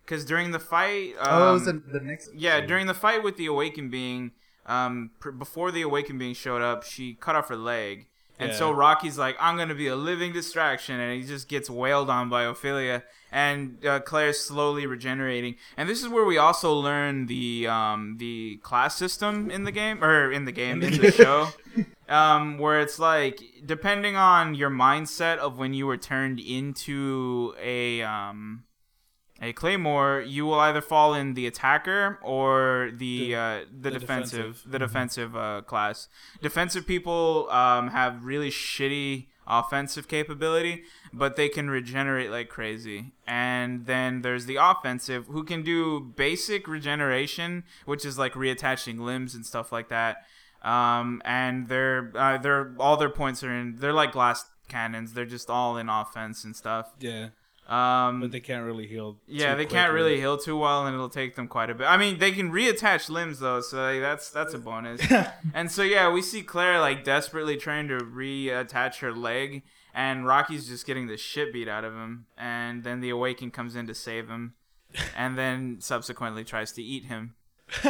[0.10, 1.14] because during the fight.
[1.20, 2.34] Um, Oh, was the, the next.
[2.34, 4.32] Yeah, during the fight with the awakened being,
[4.66, 8.08] um, pr- before the awakened being showed up, she cut off her leg,
[8.40, 8.58] and Yeah.
[8.58, 12.28] so Rocky's like, "I'm gonna be a living distraction," and he just gets wailed on
[12.30, 15.56] by Ophelia, and uh, Claire's slowly regenerating.
[15.78, 20.04] And this is where we also learn the um the class system in the game,
[20.04, 21.50] or in the game in the show.
[22.08, 28.02] Um, where it's like depending on your mindset of when you were turned into a
[28.02, 28.64] um
[29.42, 34.00] a claymore, you will either fall in the attacker or the The- uh, the, the
[34.00, 34.72] defensive, defensive.
[34.72, 36.08] the defensive uh, class.
[36.42, 43.14] Defensive people um, have really shitty offensive capability, but they can regenerate like crazy.
[43.26, 49.34] And then there's the offensive who can do basic regeneration, which is like reattaching limbs
[49.36, 50.26] and stuff like that.
[50.62, 53.78] Um, and they're uh, they're all their points are in.
[53.78, 55.14] They're like glass cannons.
[55.14, 56.92] They're just all in offense and stuff.
[57.00, 57.30] Yeah,
[57.70, 59.20] Um, but they can't really heal.
[59.28, 61.86] yeah, they can't really heal too well, and it'll take them quite a bit.
[61.86, 65.02] I mean, they can reattach limbs though, so like, that's that's a bonus.
[65.54, 69.62] and so yeah, we see Claire like desperately trying to reattach her leg,
[69.94, 73.76] and Rocky's just getting the shit beat out of him, and then the Awaken comes
[73.76, 74.56] in to save him,
[75.16, 77.36] and then subsequently tries to eat him.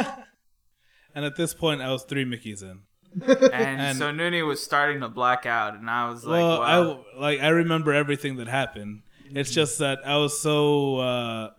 [1.14, 2.82] And at this point, I was three Mickeys in.
[3.20, 7.04] And, And- so Noonie was starting to black out, and I was like, well, wow.
[7.16, 9.02] I like I remember everything that happened.
[9.34, 11.50] It's just that I was so uh,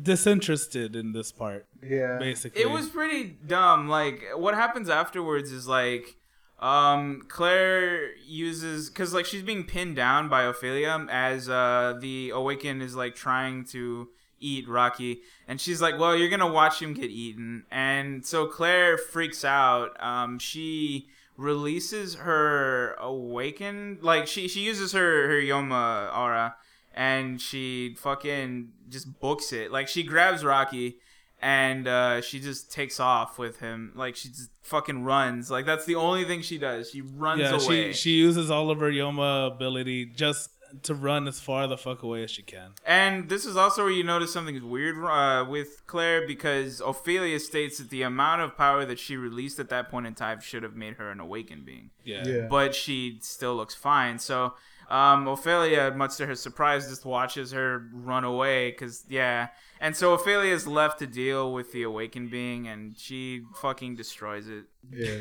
[0.00, 1.66] disinterested in this part.
[1.82, 2.18] Yeah.
[2.18, 3.88] Basically, It was pretty dumb.
[3.88, 6.16] Like what happens afterwards is like
[6.60, 12.82] um Claire uses cuz like she's being pinned down by Ophelia as uh the awaken
[12.82, 14.08] is like trying to
[14.40, 18.46] eat Rocky and she's like, "Well, you're going to watch him get eaten." And so
[18.46, 19.90] Claire freaks out.
[20.02, 26.56] Um she releases her awakened like she she uses her her Yoma aura
[26.92, 29.70] and she fucking just books it.
[29.70, 30.98] Like she grabs Rocky
[31.40, 33.92] and uh, she just takes off with him.
[33.94, 35.48] Like she just fucking runs.
[35.48, 36.90] Like that's the only thing she does.
[36.90, 37.54] She runs yeah.
[37.54, 37.92] away.
[37.92, 40.50] She she uses all of her Yoma ability just
[40.82, 42.72] to run as far the fuck away as she can.
[42.86, 47.38] and this is also where you notice something is weird uh, with Claire because Ophelia
[47.40, 50.62] states that the amount of power that she released at that point in time should
[50.62, 51.90] have made her an awakened being.
[52.04, 52.26] Yeah.
[52.26, 52.46] Yeah.
[52.48, 54.18] but she still looks fine.
[54.18, 54.54] So
[54.90, 58.72] Um, Ophelia, much to her surprise, just watches her run away.
[58.72, 59.48] Cause yeah,
[59.80, 64.48] and so Ophelia is left to deal with the awakened being, and she fucking destroys
[64.48, 64.64] it.
[64.90, 65.18] Yeah.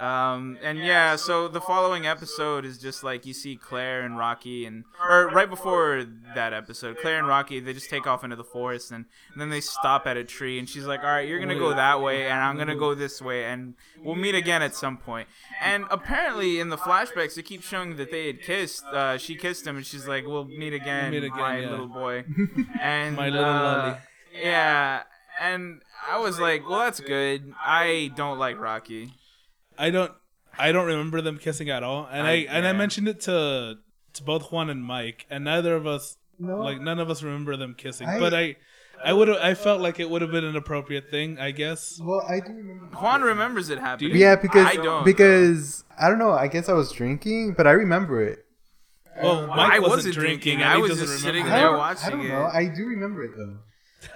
[0.00, 4.66] Um, and yeah, so the following episode is just like you see Claire and Rocky,
[4.66, 6.04] and or right before
[6.34, 9.50] that episode, Claire and Rocky they just take off into the forest, and, and then
[9.50, 12.26] they stop at a tree, and she's like, "All right, you're gonna go that way,
[12.26, 15.28] and I'm gonna go this way, and we'll meet again at some point."
[15.62, 18.84] And apparently, in the flashbacks, it keeps showing that they had kissed.
[18.86, 21.70] Uh, she kissed him, and she's like, "We'll meet again, meet again, my yeah.
[21.70, 22.24] little boy."
[22.80, 23.96] And My little uh, lolly.
[24.42, 25.02] Yeah,
[25.40, 29.12] and I was like, "Well, that's good." I don't like Rocky.
[29.78, 30.12] I don't
[30.58, 32.08] I don't remember them kissing at all.
[32.10, 33.76] And I, I- and I mentioned it to
[34.14, 36.58] to both Juan and Mike, and neither of us No.
[36.58, 38.08] like none of us remember them kissing.
[38.08, 38.56] I- but I
[39.04, 41.98] I would I felt like it would have been an appropriate thing, I guess.
[42.00, 42.96] Well, I do remember.
[42.96, 44.16] Juan remembers it happening.
[44.16, 45.04] Yeah, because I don't.
[45.04, 46.30] because I don't know.
[46.32, 48.38] I guess I was drinking, but I remember it.
[49.22, 50.58] Well, Mike I wasn't, wasn't drinking.
[50.58, 51.52] drinking, and I was doesn't just remember sitting.
[51.52, 52.28] I there don't, watching I don't it.
[52.30, 52.44] know.
[52.52, 53.58] I do remember it though.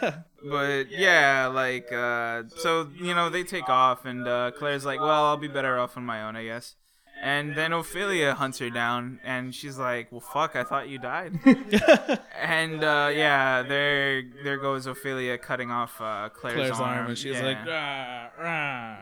[0.40, 5.24] But yeah, like uh, so you know they take off, and uh, Claire's like, "Well,
[5.24, 6.76] I'll be better off on my own, I guess."
[7.20, 11.40] And then Ophelia hunts her down, and she's like, "Well, fuck, I thought you died."
[12.40, 17.18] and uh, yeah, there there goes Ophelia cutting off uh, Claire's, Claire's arm, arm, and
[17.18, 17.44] she's yeah.
[17.44, 18.96] like, rah, rah.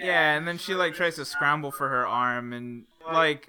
[0.00, 3.48] yeah, and then she like tries to scramble for her arm, and like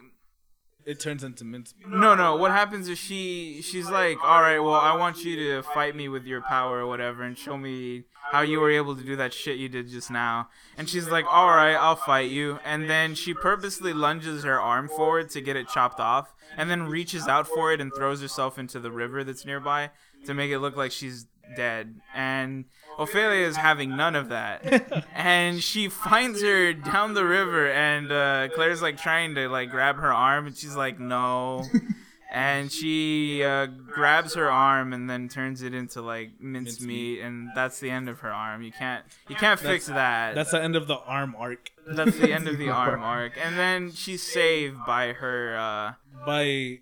[0.85, 1.87] it turns into mincemeat.
[1.87, 2.35] No, no.
[2.35, 6.09] What happens is she she's like, all right, well, I want you to fight me
[6.09, 9.33] with your power or whatever, and show me how you were able to do that
[9.33, 10.49] shit you did just now.
[10.77, 12.59] And she's like, all right, I'll fight you.
[12.63, 16.83] And then she purposely lunges her arm forward to get it chopped off, and then
[16.83, 19.91] reaches out for it and throws herself into the river that's nearby
[20.25, 22.01] to make it look like she's dead.
[22.13, 22.65] And
[22.97, 25.05] Ophelia is having none of that.
[25.15, 29.97] and she finds her down the river and uh, Claire's like trying to like grab
[29.97, 31.63] her arm and she's like no.
[32.31, 37.79] and she uh, grabs her arm and then turns it into like mincemeat and that's
[37.79, 38.61] the end of her arm.
[38.61, 40.35] You can't you can't fix that.
[40.35, 43.33] That's the end of the arm arc That's the end of the arm arc.
[43.43, 45.93] And then she's saved by her uh,
[46.25, 46.79] by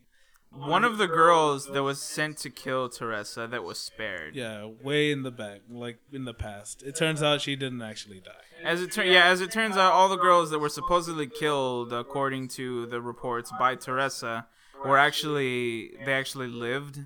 [0.67, 4.35] one of the girls that was sent to kill Teresa that was spared.
[4.35, 6.83] yeah, way in the back, like in the past.
[6.83, 8.31] It turns out she didn't actually die.
[8.63, 11.93] As it tur- yeah, as it turns out, all the girls that were supposedly killed,
[11.93, 14.47] according to the reports by Teresa,
[14.85, 16.99] were actually they actually lived.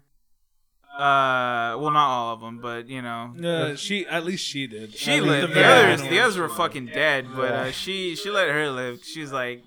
[0.95, 4.93] Uh, well, not all of them, but you know, Uh, she at least she did.
[4.93, 5.53] she At lived.
[5.55, 9.03] The others, the others were fucking dead, but uh, she she let her live.
[9.03, 9.63] She's like,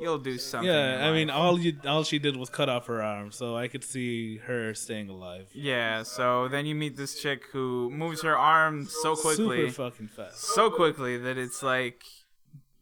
[0.00, 0.68] you'll do something.
[0.70, 3.68] Yeah, I mean, all you all she did was cut off her arm, so I
[3.68, 5.48] could see her staying alive.
[5.52, 6.02] yeah.
[6.02, 10.40] So then you meet this chick who moves her arm so quickly, super fucking fast.
[10.40, 12.02] so quickly that it's like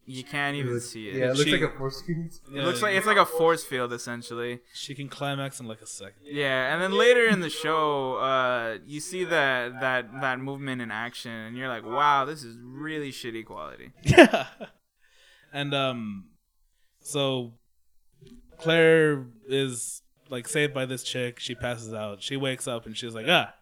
[0.05, 1.15] you can't even see it.
[1.15, 2.33] Yeah, it looks She- like a force field.
[2.53, 4.59] It looks like it's like a force field essentially.
[4.73, 6.23] she can climax in like a second.
[6.25, 10.91] Yeah, and then later in the show, uh, you see that that that movement in
[10.91, 13.91] action, and you're like, wow, this is really shitty quality.
[14.03, 14.47] Yeah.
[15.53, 16.25] and um,
[17.03, 17.53] so
[18.57, 21.39] Claire is like saved by this chick.
[21.39, 22.23] She passes out.
[22.23, 23.53] She wakes up and she's like, ah,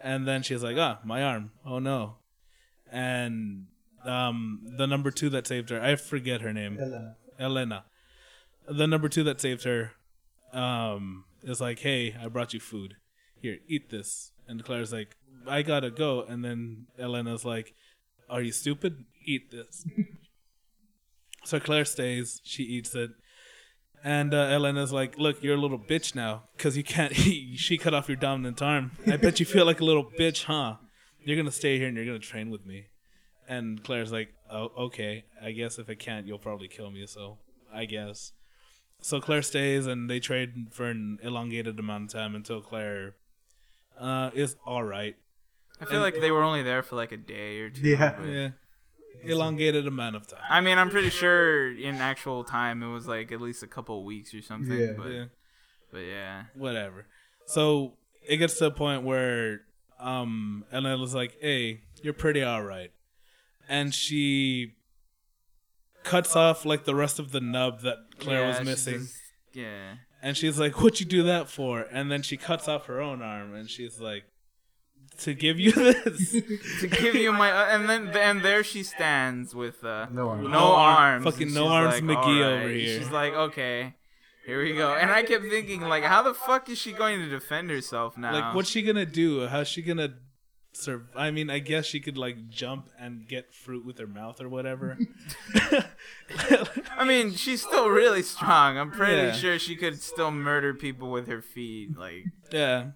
[0.00, 1.50] and then she's like, ah, my arm.
[1.64, 2.16] Oh no.
[2.90, 3.66] And
[4.04, 6.78] um, the number two that saved her, I forget her name.
[6.78, 7.16] Elena.
[7.38, 7.84] Elena.
[8.68, 9.92] The number two that saved her
[10.52, 12.96] um, is like, hey, I brought you food.
[13.40, 14.32] Here, eat this.
[14.48, 16.22] And Claire's like, I gotta go.
[16.22, 17.74] And then Elena's like,
[18.28, 19.04] are you stupid?
[19.24, 19.84] Eat this.
[21.46, 22.40] So Claire stays.
[22.44, 23.10] She eats it.
[24.04, 27.12] And uh, Elena's like, look, you're a little bitch now because you can't.
[27.56, 28.92] She cut off your dominant arm.
[29.06, 30.76] I bet you feel like a little bitch, huh?
[31.24, 32.86] You're going to stay here and you're going to train with me.
[33.48, 35.24] And Claire's like, oh, okay.
[35.42, 37.06] I guess if I can't, you'll probably kill me.
[37.06, 37.38] So
[37.72, 38.32] I guess.
[39.00, 43.14] So Claire stays, and they trade for an elongated amount of time until Claire
[44.00, 45.16] uh, is all right.
[45.80, 47.82] I feel like they were only there for like a day or two.
[47.88, 48.14] Yeah.
[48.18, 48.48] but- Yeah,
[49.24, 50.40] elongated amount of time.
[50.48, 54.04] I mean, I'm pretty sure in actual time it was like at least a couple
[54.04, 54.76] weeks or something.
[54.78, 54.92] Yeah.
[54.96, 55.24] But, Yeah,
[55.92, 56.42] but yeah.
[56.54, 57.06] whatever.
[57.46, 57.94] So
[58.28, 59.60] it gets to a point where
[60.00, 62.90] um, Elena's like, "Hey, you're pretty all right,"
[63.68, 64.74] and she
[66.04, 68.98] cuts off like the rest of the nub that Claire Yeah, was missing.
[69.00, 69.16] just-
[69.52, 69.94] yeah.
[70.22, 73.22] And she's like, "What'd you do that for?" And then she cuts off her own
[73.22, 74.24] arm, and she's like,
[75.18, 76.32] "To give you this."
[76.80, 80.42] To give you my, uh, and then and there she stands with uh, No arms.
[80.44, 82.98] no, No arms, fucking no arms like, McGee "Alright." over here.
[82.98, 83.94] She's like, okay,
[84.44, 84.94] here we go.
[84.94, 88.32] And I kept thinking, like, how the fuck is she going to defend herself now?
[88.32, 89.46] like, what's she gonna do?
[89.46, 90.14] How's she gonna
[90.72, 94.40] serve I mean, I guess she could like jump and get fruit with her mouth
[94.42, 94.98] or whatever.
[96.96, 98.78] I mean, she's still really strong.
[98.78, 99.32] I'm pretty Yeah.
[99.32, 101.96] sure she could still murder people with her feet.
[101.96, 102.90] Like, yeah,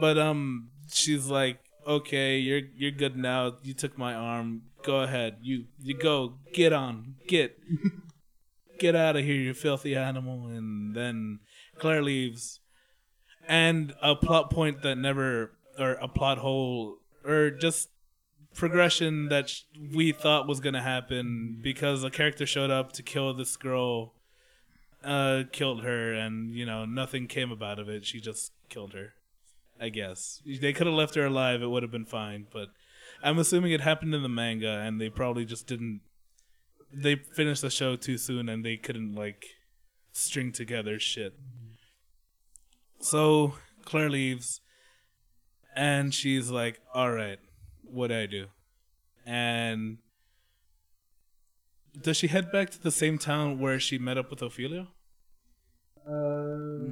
[0.00, 3.54] but um, she's like, okay, you're you're good now.
[3.62, 4.62] You took my arm.
[4.82, 5.36] Go ahead.
[5.42, 6.34] You you go.
[6.52, 7.16] Get on.
[7.26, 7.58] Get
[8.78, 10.46] get out of here, you filthy animal.
[10.48, 11.40] And then
[11.78, 12.60] Claire leaves,
[13.48, 17.90] and a plot point that never or a plot hole or just
[18.54, 19.62] progression that sh-
[19.94, 24.14] we thought was gonna happen because a character showed up to kill this girl
[25.04, 29.12] uh killed her and you know nothing came about of it she just killed her
[29.80, 32.68] i guess they could have left her alive it would have been fine but
[33.22, 36.00] i'm assuming it happened in the manga and they probably just didn't
[36.92, 39.46] they finished the show too soon and they couldn't like
[40.12, 41.34] string together shit
[43.00, 43.54] so
[43.84, 44.60] claire leaves
[45.74, 47.38] and she's like all right
[47.90, 48.46] what do I do.
[49.24, 49.98] And
[52.00, 54.88] does she head back to the same town where she met up with Ophelia?
[56.06, 56.86] Uh,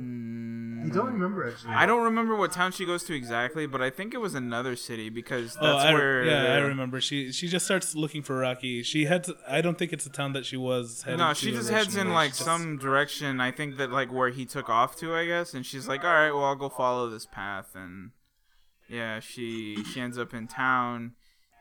[0.85, 1.73] I don't remember actually.
[1.75, 4.77] I don't remember what town she goes to exactly, but I think it was another
[4.77, 6.25] city because oh, that's oh, I, where.
[6.25, 7.01] yeah, I remember.
[7.01, 8.83] She she just starts looking for Rocky.
[8.83, 9.31] She heads.
[9.49, 11.97] I don't think it's a town that she was headed No, to she just heads
[11.97, 13.41] in like just- some direction.
[13.41, 15.55] I think that like where he took off to, I guess.
[15.55, 18.11] And she's like, "All right, well, I'll go follow this path." And
[18.89, 21.13] yeah, she she ends up in town,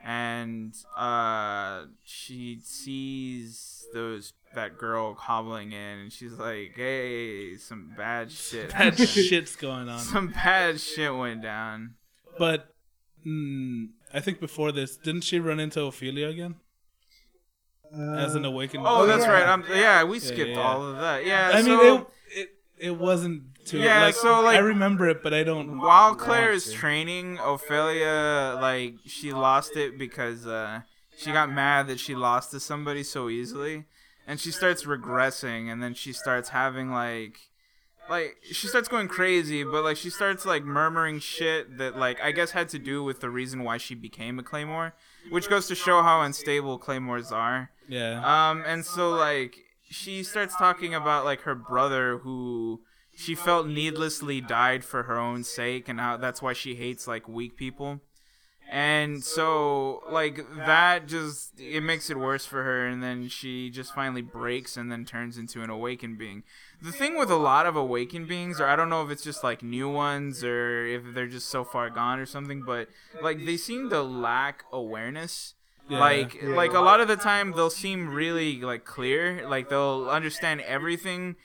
[0.03, 8.31] and uh, she sees those that girl hobbling in, and she's like, "Hey, some bad
[8.31, 8.71] shit.
[8.71, 9.99] bad shit's going on.
[9.99, 11.95] some bad shit went down."
[12.37, 12.73] But
[13.25, 16.55] mm, I think before this, didn't she run into Ophelia again
[17.93, 18.83] as an awakened?
[18.85, 19.31] Oh, that's yeah.
[19.31, 19.47] right.
[19.47, 20.61] I'm, yeah, we skipped yeah.
[20.61, 21.25] all of that.
[21.25, 23.79] Yeah, I mean, it, it it wasn't too.
[23.79, 25.79] Yeah, like, so, like, I remember it, but I don't.
[25.79, 26.71] while Claire is to.
[26.73, 30.81] training, Ophelia like she lost it because uh,
[31.17, 33.85] she got mad that she lost to somebody so easily,
[34.27, 37.37] and she starts regressing, and then she starts having like.
[38.09, 42.33] Like she starts going crazy, but like she starts like murmuring shit that like I
[42.33, 44.93] guess had to do with the reason why she became a claymore,
[45.29, 47.71] which goes to show how unstable claymores are.
[47.87, 48.19] yeah.
[48.49, 49.55] Um, and so like
[49.89, 52.81] she starts talking about like her brother who
[53.23, 57.27] she felt needlessly died for her own sake, and how that's why she hates like
[57.27, 58.01] weak people.
[58.71, 63.93] And so like that just it makes it worse for her, and then she just
[63.93, 66.43] finally breaks and then turns into an awakened being.
[66.81, 69.43] The thing with a lot of awakened beings, or I don't know if it's just
[69.43, 72.87] like new ones or if they're just so far gone or something, but
[73.21, 75.53] like they seem to lack awareness
[75.89, 75.99] Yeah.
[75.99, 76.55] like Yeah.
[76.55, 81.35] like a lot of the time they'll seem really like clear like they'll understand everything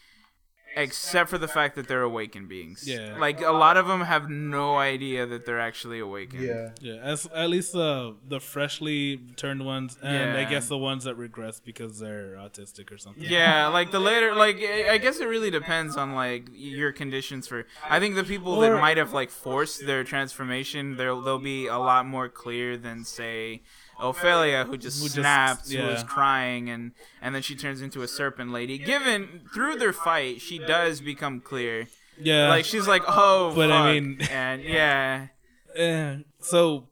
[0.77, 3.17] except for the fact that they're awakened beings Yeah.
[3.19, 6.71] like a lot of them have no idea that they're actually awakened Yeah.
[6.81, 11.17] Yeah, as at least the the freshly turned ones, and I guess the ones that
[11.17, 13.25] regress because they're autistic or something.
[13.25, 17.47] yeah like the later like i I guess it really depends on like your conditions
[17.49, 21.67] for i think the people that might have like forced their transformation they'll they'll be
[21.67, 23.63] a lot more clear than say
[24.01, 25.91] Ophelia, who just Who just- snapped, who yeah.
[25.91, 28.79] was crying, and and then she turns into a serpent lady.
[28.79, 31.89] Given through their fight, she does become clear.
[32.21, 32.49] yeah.
[32.49, 35.29] like she's like, oh, But I mean- and yeah,
[35.77, 36.89] Eh, so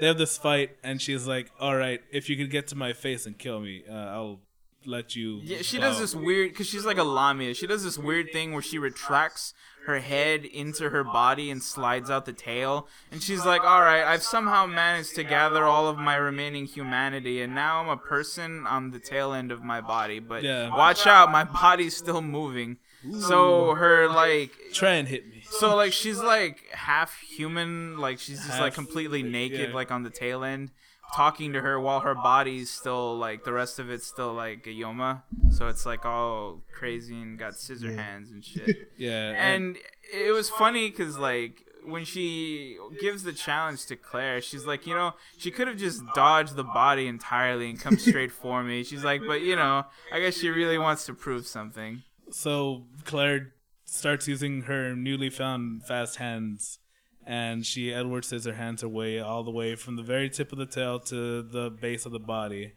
[0.00, 2.92] they have this fight, and she's like, "All right, if you could get to my
[2.92, 4.40] face and kill me, uh, I'll
[4.86, 7.52] let you." yeah, she does go." this weird because she's like a lamia.
[7.54, 9.52] She does this weird thing where she retracts
[9.86, 14.04] her head into her body and slides out the tail, and she's like, all right,
[14.04, 18.66] I've somehow managed to gather all of my remaining humanity, and now I'm a person
[18.66, 20.18] on the tail end of my body.
[20.18, 20.68] But Yeah.
[20.68, 22.76] watch out, my body's still moving.
[23.20, 25.44] So her like Try and hit me.
[25.48, 29.74] So like she's like half human, like she's just like completely naked, yeah.
[29.74, 30.70] like on the tail end,
[31.14, 34.70] talking to her while her body's still like the rest of it's still like a
[34.70, 35.22] Yoma.
[35.50, 38.90] So it's like all crazy and got scissor hands and shit.
[38.98, 39.76] Yeah, and
[40.12, 44.94] it was funny because like when she gives the challenge to Claire, she's like, you
[44.94, 48.82] know, she could have just dodged the body entirely and come straight for me.
[48.82, 52.02] She's like, but you know, I guess she really wants to prove something.
[52.30, 53.52] so Claire
[53.84, 56.80] starts using her newly found fast hands,
[57.26, 60.66] and she Edward Scissorhands her way all the way from the very tip of the
[60.66, 62.72] tail to the base of the body,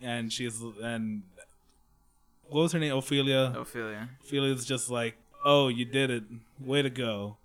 [0.00, 1.22] and she's and
[2.48, 2.94] what was her name?
[2.94, 3.52] Ophelia.
[3.56, 4.08] Ophelia.
[4.24, 6.24] Ophelia's just like, "Oh, you did it!
[6.60, 7.36] Way to go!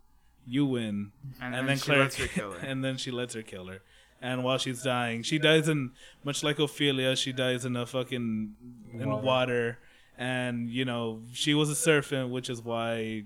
[0.46, 1.12] You win!"
[1.42, 2.66] And, and then, then she Claire lets her kill her.
[2.66, 3.80] and then she lets her kill her.
[4.22, 5.92] And while she's dying, she dies in
[6.24, 7.18] much like Ophelia.
[7.18, 8.56] She dies in a fucking
[8.94, 9.22] in Water.
[9.22, 9.80] water,
[10.18, 13.24] and you know she was a serpent, which is why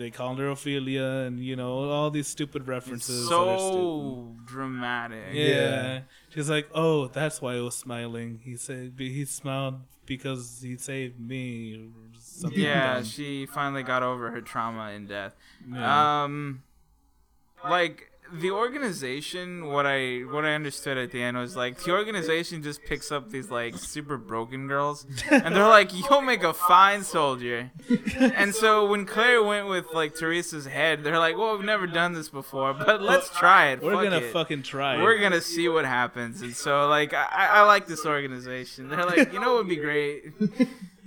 [0.00, 3.28] they called her Ophelia, and you know all these stupid references.
[3.28, 3.74] that are stupid.
[3.74, 5.32] so dramatic.
[5.32, 5.46] Yeah.
[5.46, 6.00] Yeah.
[6.30, 8.40] She's like, oh, that's why I was smiling.
[8.42, 11.90] He said he smiled because he saved me.
[12.18, 13.04] Something Yeah, dumb.
[13.04, 15.34] she finally got over her trauma in death.
[15.70, 16.24] Yeah.
[16.24, 16.62] Um,
[17.68, 22.62] like the organization, what I what I understood at the end was like the organization
[22.62, 27.02] just picks up these like super broken girls, and they're like, "You'll make a fine
[27.04, 27.70] soldier."
[28.20, 32.12] And so when Claire went with like Teresa's head, they're like, "Well, we've never done
[32.12, 33.82] this before, but let's try it.
[33.82, 34.32] We're Fuck gonna it.
[34.32, 35.02] fucking try.
[35.02, 38.88] We're gonna see what happens." And so like I, I like this organization.
[38.88, 40.32] They're like, you know, what would be great.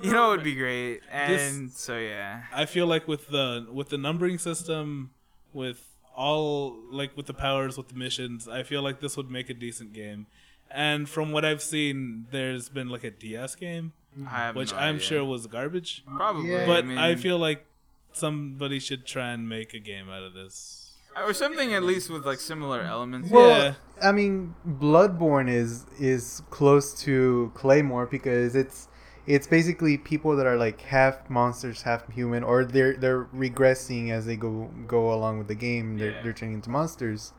[0.02, 1.00] You know, it would be great.
[1.10, 2.44] And so yeah.
[2.54, 5.12] I feel like with the with the numbering system,
[5.54, 9.50] with all like with the powers, with the missions, I feel like this would make
[9.50, 10.28] a decent game.
[10.72, 13.94] And from what I've seen, there's been like a DS game,
[14.28, 15.08] I have which no I'm idea.
[15.08, 16.04] sure was garbage.
[16.18, 16.52] probably.
[16.52, 16.66] Yeah.
[16.66, 17.66] But mean, I feel like
[18.14, 20.94] somebody should try and make a game out of this.
[21.16, 23.30] or something at least with like similar elements.
[23.30, 23.74] Well, Yeah.
[24.02, 28.88] I mean, Bloodborne is is close to Claymore because it's
[29.26, 34.26] it's basically people that are like half monsters, half human, or they're they're regressing as
[34.26, 35.98] they go go along with the game.
[35.98, 36.22] They're Yeah.
[36.24, 37.34] they're turning into monsters.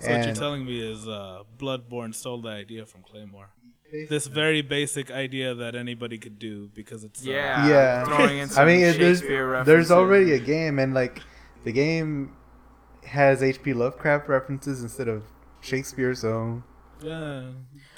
[0.00, 3.50] So what you're telling me is uh, Bloodborne stole the idea from Claymore.
[4.08, 7.68] This very basic idea that anybody could do because it's uh, Yeah.
[7.68, 11.20] yeah, Throwing in I mean, there's Shakespeare there's already a game, and like
[11.64, 12.36] the game
[13.04, 13.72] has H.P.
[13.72, 15.24] Lovecraft references instead of
[15.62, 16.62] Shakespeare, so
[17.02, 17.50] yeah,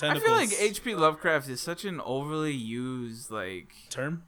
[0.03, 0.51] I feel like.
[0.59, 0.94] H.P.
[0.94, 4.22] Lovecraft is such an overly used like term.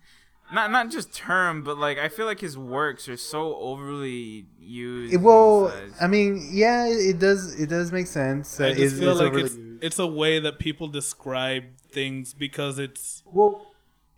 [0.53, 5.15] not not just term, but like I feel like his works are so overly used.
[5.15, 5.73] It, well.
[6.01, 7.59] I mean, yeah, it does.
[7.61, 8.61] It does make sense.
[8.61, 9.85] I that just it's- feel it's like it's used.
[9.85, 13.67] it's a way that people describe things because it's well,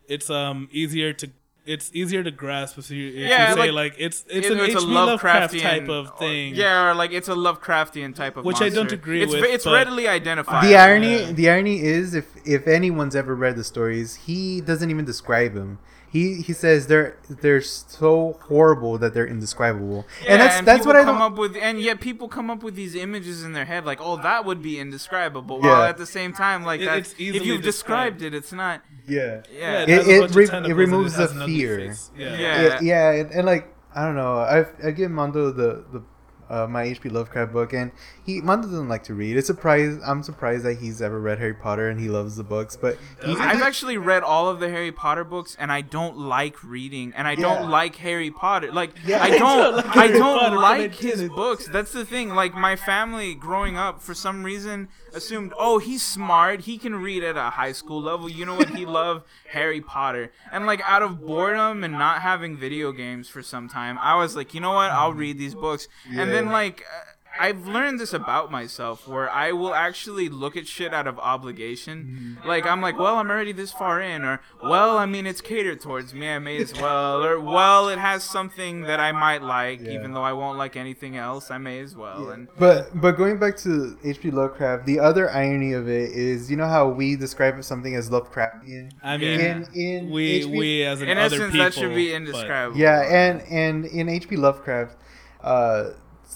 [0.09, 1.31] it's um easier to
[1.67, 4.65] it's easier to grasp if you, if Yeah, you say like, like, it's it's Either
[4.65, 4.85] an H.P.
[4.87, 6.55] Lovecraft Lovecraftian type of or- thing.
[6.55, 8.95] yeah, or like it's a Lovecraftian type of Which I don't monster.
[8.97, 10.69] agree it's, with, It's readily identifiable.
[10.69, 11.33] the irony, yeah.
[11.33, 15.79] the irony is, if if anyone's ever read the stories, he doesn't even describe them.
[16.15, 20.95] He he says they're they're so horrible that they're indescribable, Yeah, and that's that's what
[20.95, 21.33] I come don't.
[21.33, 24.17] up with, and yet people come up with these images in their head, like, "Oh,
[24.23, 25.71] that would be indescribable." Yeah.
[25.71, 28.23] While at the same time, like It- that, it's if you've described described.
[28.23, 28.83] it, it's not.
[29.09, 31.81] Yeah, Yeah, It- has it re- it removes has the fear.
[31.81, 31.95] Yeah.
[32.17, 32.37] Yeah.
[32.39, 34.39] yeah, yeah, and, and like I don't know.
[34.39, 36.01] I I give Mondo the the
[36.49, 37.09] uh, my H.P.
[37.09, 37.91] Lovecraft book, and
[38.25, 39.37] he Mondo doesn't like to read.
[39.37, 40.01] It's surprised.
[40.05, 43.33] I'm surprised that he's ever read Harry Potter and he loves the books, but he,
[43.37, 47.29] I've actually read all of the Harry Potter books, and I don't like reading, and
[47.29, 47.43] I Yeah.
[47.43, 48.73] don't like Harry Potter.
[48.73, 49.23] Like Yeah.
[49.23, 51.31] I don't, like I don't Potter, like his it.
[51.35, 51.67] books.
[51.69, 52.31] That's the thing.
[52.31, 56.63] Like my family growing up, for some reason, assumed, oh, he's smart.
[56.63, 58.29] He can read at a high school level.
[58.29, 58.71] You know what?
[58.71, 63.43] He loved Harry Potter, and like out of boredom and not having video games for
[63.43, 64.91] some time, I was like, you know what?
[64.91, 66.81] I'll read these books, and then like.
[66.83, 71.19] Uh, I've learned this about myself where I will actually look at shit out of
[71.19, 72.39] obligation.
[72.45, 75.81] Like I'm like, well, I'm already this far in, or well, I mean, it's catered
[75.81, 76.29] towards me.
[76.29, 79.93] I may as well, or well, it has something that I might like, Yeah.
[79.93, 81.51] even though I won't like anything else.
[81.51, 82.31] I may as well.
[82.31, 84.31] And But but going back to H.P.
[84.31, 88.93] Lovecraft, the other irony of it is, you know how we describe something as Lovecraftian.
[89.03, 90.57] I mean, In in we H.P.
[90.59, 92.79] we as in, in other essence, people, that should be but- indescribable.
[92.81, 94.37] yeah, and and in H.P.
[94.37, 94.97] Lovecraft,
[95.43, 95.91] uh,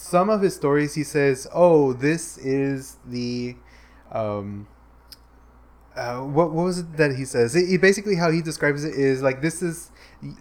[0.09, 3.57] some of his stories he says, "Oh, this is the."
[4.11, 4.67] Um,
[5.95, 7.57] uh, what, what was it that he says?
[7.57, 9.91] It, it basically how he describes it is like this is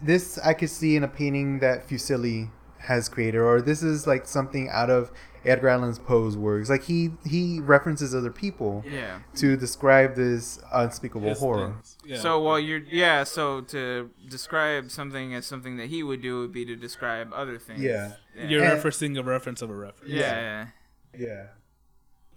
[0.03, 2.49] this I could see in a painting that Fuseli
[2.80, 5.11] has created, or this is like something out of
[5.45, 6.69] Edgar Allan Poe's works.
[6.69, 9.19] Like he he references other people Yeah.
[9.36, 11.75] to describe this unspeakable his horror.
[12.05, 12.19] Yeah.
[12.19, 16.51] So while you're yeah, so to describe something as something that he would do would
[16.51, 17.82] be to describe other things.
[17.82, 18.13] Yeah.
[18.36, 18.47] Yeah.
[18.47, 20.11] you're And- referencing a reference of a reference.
[20.13, 20.67] yeah.
[21.15, 21.28] yeah.
[21.28, 21.43] Yeah.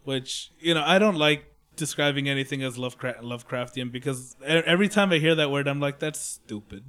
[0.04, 1.44] which you know I don't like
[1.76, 5.98] describing anything as Lovecraft Lovecraftian because e- every time I hear that word, I'm like,
[5.98, 6.84] that's stupid.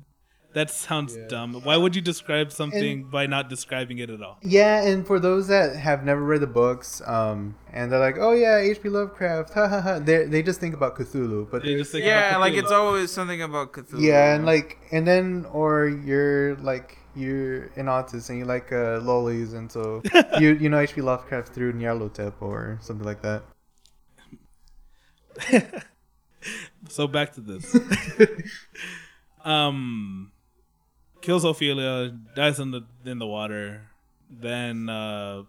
[0.53, 1.27] That sounds Yeah.
[1.29, 1.53] dumb.
[1.63, 4.37] Why would you describe something by not describing it at all?
[4.41, 8.33] Yeah, and for those that have never read the books, um, and they're like, "Oh
[8.33, 8.89] yeah, H.P.
[8.89, 12.29] Lovecraft," ha ha ha, they they just think about Cthulhu, but They just think Yeah,
[12.35, 14.01] about like it's always something about Cthulhu.
[14.03, 18.99] yeah, and like, and then or you're like you're an autist and you like uh,
[19.01, 20.01] lollies, and so
[20.39, 20.99] you you know H.P.
[21.01, 23.43] Lovecraft through Nyarlathotep or something like that.
[26.89, 27.63] So back to this.
[29.45, 30.30] um,
[31.21, 33.89] kills Ophelia, dies in the in the water.
[34.29, 35.43] Then uh,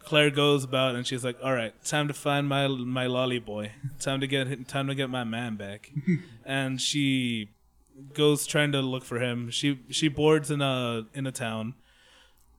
[0.00, 3.72] Claire goes about and she's like, "All right, time to find my my lolly boy.
[4.00, 5.90] Time to get time to get my man back."
[6.44, 7.50] and she
[8.14, 9.50] goes trying to look for him.
[9.50, 11.74] She she boards in a in a town,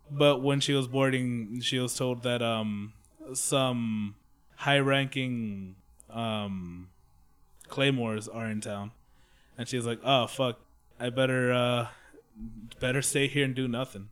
[0.09, 2.93] but when she was boarding, she was told that um
[3.34, 4.16] some
[4.55, 5.76] high ranking
[6.09, 6.89] um
[7.68, 8.91] claymores are in town,
[9.57, 10.59] and she's like, oh fuck,
[11.04, 11.88] I better uh
[12.80, 14.08] better stay here and do nothing.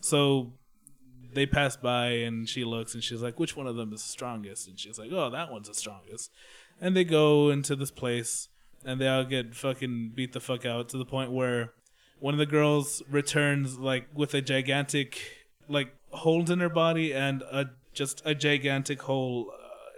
[0.00, 0.52] So
[1.34, 4.08] they pass by and she looks and she's like, which one of them is the
[4.08, 4.68] strongest?
[4.68, 6.30] And she's like, oh, that one's the strongest.
[6.80, 8.48] And they go into this place
[8.84, 11.72] and they all get fucking beat the fuck out to the point where
[12.20, 15.20] one of the girls returns like with a gigantic
[15.68, 19.52] like hole in her body and a just a gigantic hole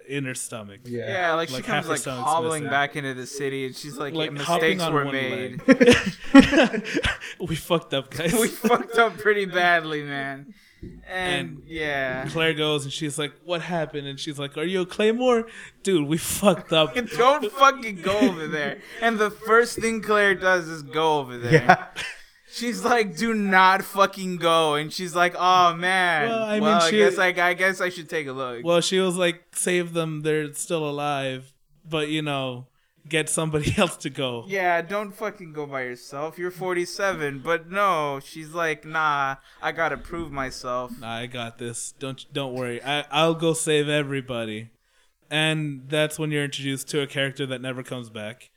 [0.08, 0.80] in her stomach.
[0.84, 1.08] Yeah.
[1.10, 2.70] Yeah, like, Like she comes like hobbling missing.
[2.70, 5.60] back into the city, and she's like, Like, mistakes on were one made.
[7.40, 8.32] we fucked up, guys.
[8.34, 10.54] we fucked up pretty badly, man.
[11.08, 14.82] And, And- yeah, Claire goes and she's like, "What happened?" And she's like, "Are you
[14.82, 15.46] a claymore,
[15.82, 16.06] dude?
[16.06, 18.80] We fucked up." don't fucking go over there.
[19.00, 21.52] And the first thing Claire does is go over there.
[21.52, 21.86] Yeah.
[22.54, 26.60] She's like, "Do not fucking go," and she's like, "Oh man." Well, Well, I I,
[26.60, 28.64] mean, she- guess I, I guess I should take a look.
[28.64, 31.52] Well, she was like, "Save them; they're still alive."
[31.84, 32.68] But you know,
[33.08, 34.44] get somebody else to go.
[34.46, 36.38] yeah, don't fucking go by yourself.
[36.38, 41.92] You're 47, but no, she's like, "Nah, I gotta prove myself." Nah, I got this.
[41.98, 42.80] Don't don't worry.
[42.82, 44.70] I I'll go save everybody.
[45.30, 48.50] And that's when you're introduced to a character that never comes back,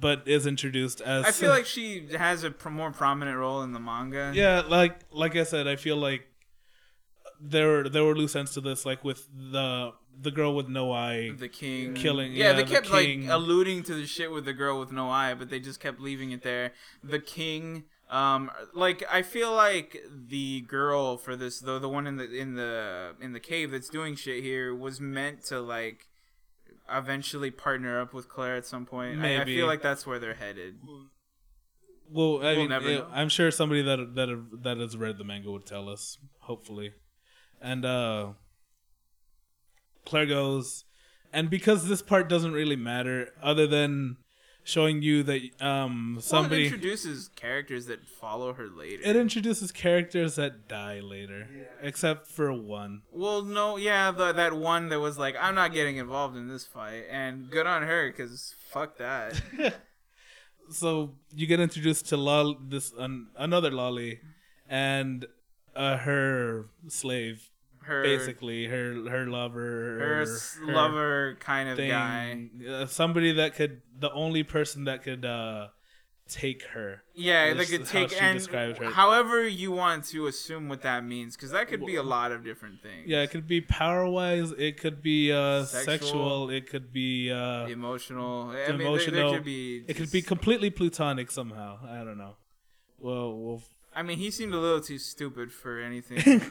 [0.00, 1.24] but is introduced as.
[1.24, 4.32] I feel like she has a pr- more prominent role in the manga.
[4.34, 6.26] yeah, like like I said, I feel like
[7.40, 10.92] there were there were loose ends to this, like with the the girl with no
[10.92, 11.30] eye.
[11.36, 13.22] The king Killing- Yeah, yeah, they the kept king.
[13.26, 16.00] like alluding to the shit with the girl with no eye, but they just kept
[16.00, 16.72] leaving it there.
[17.02, 22.16] The king, um, like I feel like the girl for this, the the one in
[22.16, 26.06] the in the in the cave that's doing shit here, was meant to like
[26.92, 29.20] eventually partner up with Claire at some point.
[29.20, 30.76] I, I feel like that's where they're headed.
[32.10, 33.04] Well, I We'll mean, never it-.
[33.10, 36.18] I'm sure somebody that that that has read the manga would tell us.
[36.40, 36.92] Hopefully,
[37.60, 38.32] and uh
[40.04, 40.84] Claire goes,
[41.32, 44.16] and because this part doesn't really matter, other than
[44.64, 49.02] showing you that um Well, it somebody introduces characters that follow her later.
[49.04, 51.46] it introduces characters that die later,
[51.80, 53.02] except for one.
[53.10, 56.66] Well, no, yeah, the, that one that was like, I'm not getting involved in this
[56.66, 59.40] fight, and good on her, because fuck that.
[60.70, 64.20] so you get introduced to Lol, this an, another lolly,
[64.68, 65.26] and
[65.74, 67.50] uh, her slave,
[67.82, 72.48] Her basically her her lover, her her lover kind of thing, guy.
[72.68, 75.68] uh, somebody that could, the only person that could uh,
[76.28, 77.02] take her.
[77.14, 78.90] Yeah, they could take and her.
[78.90, 82.44] however you want to assume what that means, because that could be a lot of
[82.44, 83.06] different things.
[83.06, 85.84] Yeah, it could be power wise, it could be uh, Sexual.
[85.84, 86.50] sexual.
[86.50, 88.50] it could be uh, emotional.
[88.50, 89.32] I mean, there- there, emotional.
[89.34, 89.84] could be.
[89.86, 91.78] it could be completely plutonic somehow.
[91.88, 92.34] I don't know.
[92.98, 93.62] Well, well
[93.94, 96.16] I mean, he seemed a little too stupid for anything.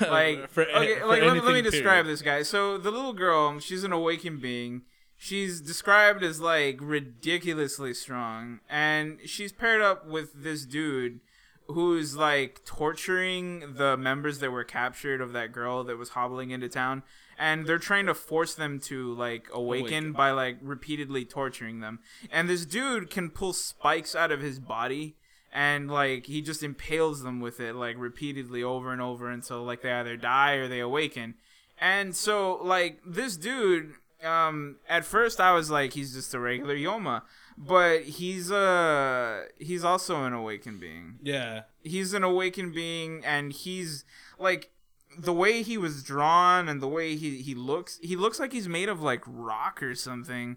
[0.00, 2.06] like for, okay, for like let, me- let me describe period.
[2.06, 2.42] this guy.
[2.42, 4.82] So the little girl, she's an awakened being.
[5.16, 11.20] She's described as like ridiculously strong, and she's paired up with this dude
[11.68, 16.68] who's like torturing the members that were captured of that girl that was hobbling into
[16.68, 17.02] town
[17.38, 20.12] and they're trying to force them to like awaken, Awaken.
[20.12, 21.98] by like repeatedly torturing them
[22.30, 25.16] and this dude can pull spikes out of his body
[25.52, 29.82] and like he just impales them with it like repeatedly over and over until like
[29.82, 31.34] they either die or they awaken
[31.78, 33.94] and so like this dude
[34.24, 37.22] um at first i was like he's just a regular yoma
[37.58, 44.04] but he's uh he's also an awakened being Yeah, he's an awakened being and he's
[44.38, 44.70] like
[45.18, 48.68] the way he was drawn and the way he, he looks he looks like he's
[48.68, 50.56] made of like rock or something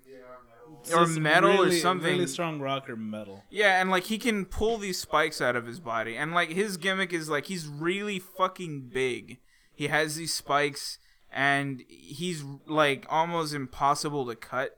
[0.82, 2.14] It's Or metal or really- something.
[2.14, 3.44] Really strong rock or metal.
[3.50, 6.76] yeah and like he can pull these spikes out of his body and like his
[6.78, 9.40] gimmick is like he's really fucking big
[9.74, 11.00] he has these spikes
[11.32, 14.78] and he's like almost impossible to cut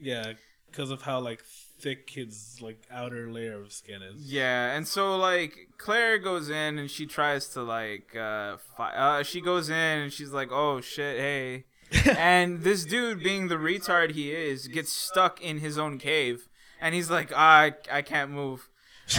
[0.00, 0.32] Yeah,
[0.70, 4.22] because of how like thick his like outer layer of skin is.
[4.22, 9.22] Yeah, and so like Claire goes in and she tries to like uh, fi- uh
[9.22, 11.64] she goes in and she's like, "Oh shit, hey."
[12.18, 16.48] and this dude being the retard he is gets stuck in his own cave
[16.80, 18.68] and he's like, ah, "I I can't move."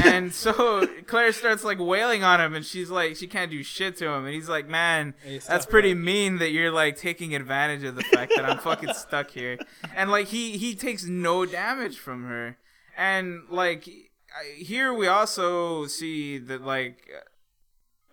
[0.03, 3.97] And so Claire starts like wailing on him and she's like she can't do shit
[3.97, 7.83] to him and he's like, "Man, Hey, that's pretty mean that you're like taking advantage
[7.83, 9.57] of the fact that I'm fucking stuck here."
[9.95, 12.57] And like he he takes no damage from her.
[12.97, 13.87] And like
[14.57, 17.07] here we also see that like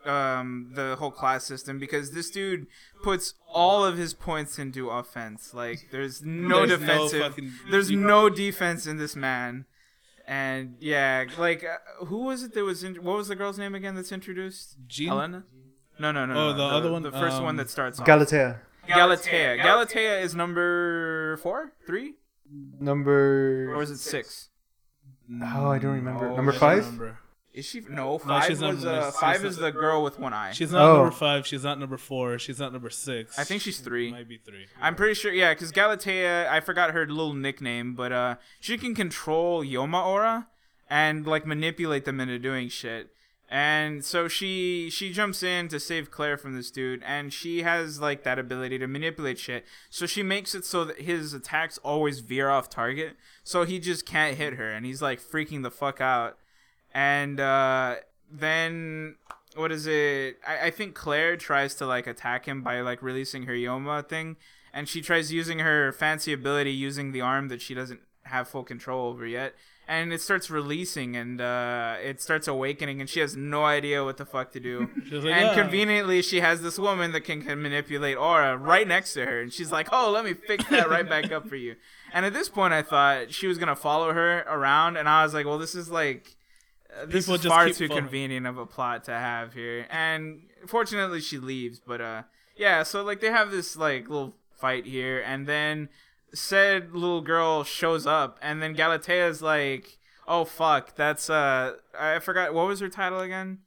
[0.04, 2.66] um the whole class system because this dude
[3.04, 7.90] puts all of his points into offense like there's no There's no defensive fucking- there's
[7.90, 9.64] no defense in this man
[10.26, 12.94] And yeah, like uh, who was it that was in?
[12.96, 13.94] What was the girl's name again?
[13.94, 14.76] That's introduced.
[14.86, 15.08] Jean?
[15.08, 15.44] Helena.
[15.98, 16.32] No, no, no.
[16.34, 17.02] Oh, no, the other one?
[17.02, 18.06] the first Um, one that starts off.
[18.06, 18.60] Galatea.
[18.88, 19.56] Galatea.
[19.62, 22.14] Galatea is number four, three,
[22.80, 23.72] Number.
[23.74, 24.48] or is it six?
[25.42, 26.28] Oh, I don't remember.
[26.30, 26.84] Oh, Number five?
[26.86, 27.18] Remember.
[27.54, 27.80] Is she?
[27.80, 28.82] No, five she's was.
[28.82, 30.52] no, Uh, she's- five is the girl with one eye.
[30.52, 30.96] She's not Oh.
[30.96, 31.46] number five.
[31.46, 32.38] She's not number four.
[32.38, 33.38] She's not number six.
[33.38, 34.10] I think she's three.
[34.10, 34.66] might be three.
[34.80, 38.94] I'm pretty sure, yeah, because Galatea, I forgot her little nickname, but uh, she can
[38.94, 40.48] control Yoma aura
[40.88, 43.10] and like manipulate them into doing shit.
[43.50, 48.00] And so she she jumps in to save Claire from this dude, and she has
[48.00, 49.66] like that ability to manipulate shit.
[49.90, 54.06] So she makes it so that his attacks always veer off target, so he just
[54.06, 56.38] can't hit her, and he's like freaking the fuck out.
[56.94, 57.96] And uh,
[58.30, 59.16] then
[59.56, 60.38] what is it?
[60.46, 64.36] I, I think Claire tries to like attack him by like releasing her Yoma thing,
[64.72, 68.64] and she tries using her fancy ability using the arm that she doesn't have full
[68.64, 69.54] control over yet.
[69.88, 74.16] And it starts releasing and uh, it starts awakening, and she has no idea what
[74.16, 74.88] the fuck to do.
[75.10, 79.12] Like, and "Ah." conveniently, she has this woman that can, can manipulate aura right next
[79.14, 81.74] to her, and she's like, "Oh, let me fix that right back up for you."
[82.14, 85.34] And at this point, I thought she was gonna follow her around, and I was
[85.34, 86.36] like, "Well, this is like."
[87.00, 88.04] Uh, This People is just far too following.
[88.04, 91.80] convenient of a plot to have here, and fortunately she leaves.
[91.80, 92.22] But uh,
[92.56, 95.88] yeah, so like they have this like little fight here, and then
[96.34, 102.54] said little girl shows up, and then Galatea's like, "Oh fuck, that's uh, I forgot
[102.54, 103.58] what was her title again."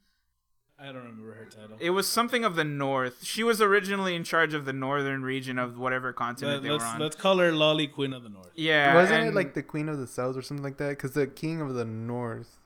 [0.78, 1.78] I don't remember her title.
[1.80, 3.24] It was something of the north.
[3.24, 6.84] She was originally in charge of the northern region of whatever continent Let, they were
[6.84, 6.98] on.
[7.00, 8.50] let's call her Lolly Queen of the North.
[8.54, 10.90] yeah, Wasn't and it like the Queen of the South or something like that?
[10.90, 12.58] Because the King of the North.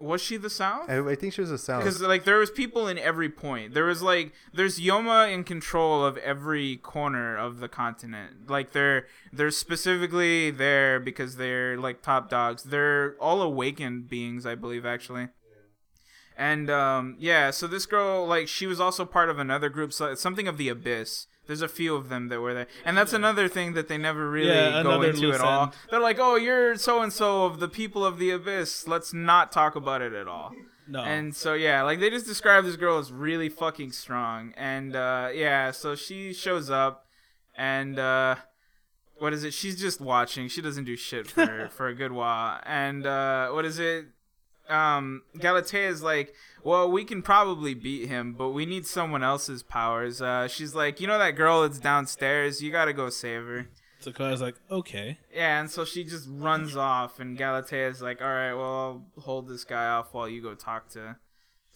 [0.00, 0.88] Was she the south?
[0.88, 1.82] I, I think she was the South.
[1.82, 3.74] Because like there was people in every point.
[3.74, 8.48] There was like there's Yoma in control of every corner of the continent.
[8.48, 12.64] Like they're they're specifically there because they're like top dogs.
[12.64, 15.28] They're all awakened beings, I believe, actually.
[16.36, 20.14] And um, yeah, so this girl like she was also part of another group, so
[20.14, 21.26] something of the abyss.
[21.48, 24.30] There's a few of them that were there, and that's another thing that they never
[24.30, 25.62] really Yeah, go into at all.
[25.64, 25.72] end.
[25.90, 28.86] They're like, "Oh, you're so and so of the people of the abyss.
[28.86, 30.52] Let's not talk about it at all."
[30.86, 31.00] No.
[31.02, 34.54] And so yeah, like they just describe this girl as really fucking strong.
[34.56, 37.06] And uh yeah, so she shows up
[37.56, 38.36] and uh
[39.18, 39.52] what is it?
[39.52, 40.48] She's just watching.
[40.48, 42.60] She doesn't do shit for for a good while.
[42.64, 44.06] And uh what is it?
[44.70, 46.34] Um Galatea is like,
[46.68, 51.00] "Well, we can probably beat him, but we need someone else's powers." Uh she's like,
[51.00, 52.62] "You know that girl that's downstairs?
[52.62, 53.68] You got to go save her."
[54.00, 55.18] so Claire's like, okay.
[55.34, 59.48] Yeah, and so she just runs off, and Galatea's like, "All right, well, I'll hold
[59.48, 61.16] this guy off while you go talk to,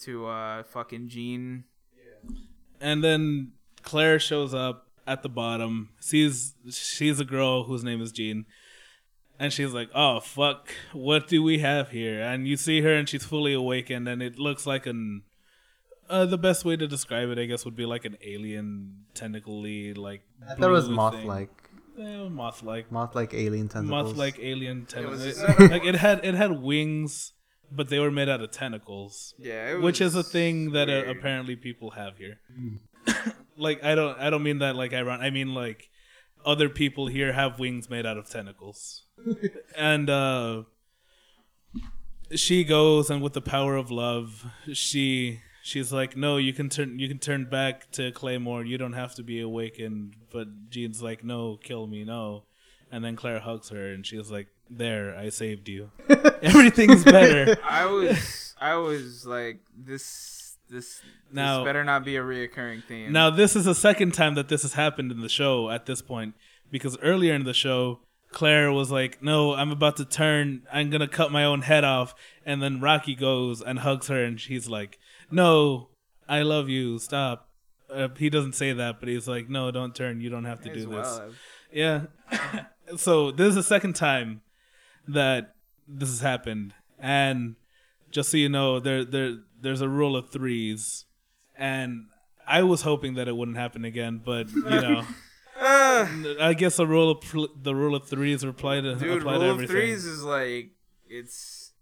[0.03, 1.65] to uh, fucking Jean."
[2.81, 8.13] And then Claire shows up at the bottom, sees she's a girl whose name is
[8.13, 8.47] Jean,
[9.43, 13.09] and she's like, "Oh fuck, what do we have here?" And you see her, and
[13.09, 15.23] she's fully awakened, and it looks like an.
[16.11, 19.95] Uh, the best way to describe it, I guess, would be like an alien, tentacly,
[19.95, 20.23] like.
[20.49, 21.51] I thought it was moth-like.
[21.99, 23.91] Eh, moth-like, Moth like alien tentacles.
[24.09, 25.25] moth-like alien was tentacles.
[25.25, 27.33] just- like it had, it had wings,
[27.71, 31.57] but they were made out of tentacles Yeah, which is a thing that uh, apparently
[31.57, 32.41] people have here.
[33.57, 35.23] like I don't I don't mean that like ironic.
[35.23, 35.89] I mean like
[36.45, 39.05] other people here have wings made out of tentacles.
[39.77, 40.63] And uh
[42.35, 46.99] she goes and with the power of love, she she's like, "No, you can turn
[46.99, 48.65] you can turn back to Claymore.
[48.65, 52.45] You don't have to be awakened." But Jean's like, "No, kill me, no."
[52.91, 55.91] And then Claire hugs her and she's like, "There, I saved you.
[56.43, 61.01] Everything's better." I was, I was like, this, this,
[61.33, 63.13] Now- this better not be a reoccurring theme.
[63.13, 66.03] Now, this is the second time that this has happened in the show at this
[66.03, 66.35] point,
[66.71, 68.01] because earlier in the show,
[68.33, 70.63] Claire was like, "No, I'm about to turn.
[70.73, 72.15] I'm gonna cut my own head off."
[72.45, 74.99] And then Rocky goes and hugs her, and she's like,
[75.31, 75.89] "No,
[76.29, 76.99] I love you.
[76.99, 77.49] Stop."
[77.91, 80.21] Uh, he doesn't say that, but he's like, "No, don't turn.
[80.21, 81.31] You don't have to May as do this." well.
[81.73, 82.03] Yeah.
[82.97, 84.43] so this is the second time
[85.09, 85.55] that
[85.87, 87.57] this has happened, and
[88.11, 91.07] just so you know, there there there's a rule of threes,
[91.57, 92.07] and
[92.47, 95.05] I was hoping that it wouldn't happen again, but you know,
[95.65, 96.11] Ah,
[96.41, 99.39] I guess the rule of pl- the rule of threes apply to dude, apply to
[99.39, 99.77] rule of everything.
[99.77, 100.71] threes is like,
[101.09, 101.73] it's,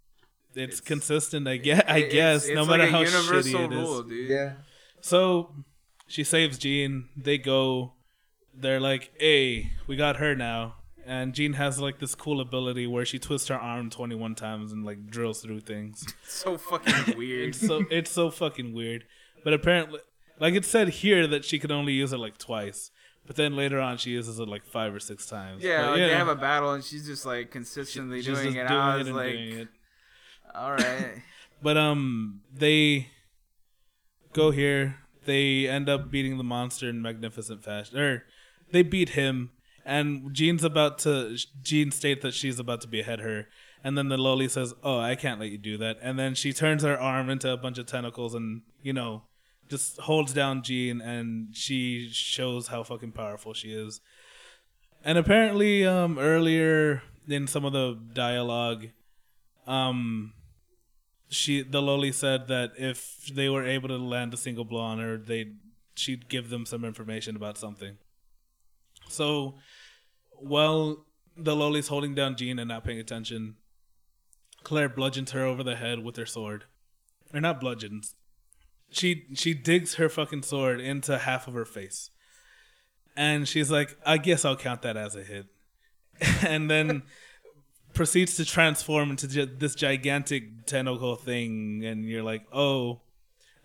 [0.50, 1.82] it's, it's- consistent, I guess.
[1.86, 3.78] I guess it's no like matter a how universal shitty it is.
[3.78, 4.28] rule, dude.
[4.30, 4.52] Yeah.
[5.00, 5.54] So
[6.06, 7.08] she saves Jean.
[7.16, 7.94] They go.
[8.54, 10.74] They're like, "Hey, we got her now."
[11.06, 14.84] And Jean has like this cool ability where she twists her arm 21 times and
[14.84, 16.04] like drills through things.
[16.28, 17.48] so fucking weird.
[17.50, 19.04] It's so it's so fucking weird.
[19.42, 20.00] But apparently,
[20.38, 22.90] like it said here that she could only use it like twice.
[23.30, 25.62] But then later on, she uses it like five or six times.
[25.62, 28.56] Yeah, But, like they know, have a battle and she's just like consistently she's doing
[28.56, 28.66] it.
[28.66, 29.68] doing I was like, doing it.
[30.52, 31.22] all right.
[31.62, 33.06] But um, they
[34.32, 34.96] go here.
[35.26, 37.98] They end up beating the monster in magnificent fashion.
[38.00, 38.24] Or
[38.72, 39.50] they beat him,
[39.84, 41.36] and Jean's about to.
[41.62, 43.46] Jean states that she's about to behead her,
[43.84, 46.52] and then the loli says, "Oh, I can't let you do that." And then she
[46.52, 49.22] turns her arm into a bunch of tentacles, and you know,
[49.70, 54.00] just holds down Jean, and she shows how fucking powerful she is.
[55.04, 58.88] And apparently, um, earlier in some of the dialogue,
[59.66, 60.34] um,
[61.30, 64.98] she the loli said that if they were able to land a single blow on
[64.98, 65.52] her they
[65.94, 67.96] she'd give them some information about something
[69.08, 69.54] so
[70.32, 71.06] while
[71.36, 73.54] the loli's holding down jean and not paying attention
[74.64, 76.64] claire bludgeons her over the head with her sword
[77.32, 78.16] or not bludgeons
[78.90, 82.10] she she digs her fucking sword into half of her face.
[83.16, 85.46] And she's like i guess i'll count that as a hit.
[86.46, 87.02] And then
[87.94, 93.00] proceeds to transform into gi- this gigantic tentacle thing, and you're like, oh,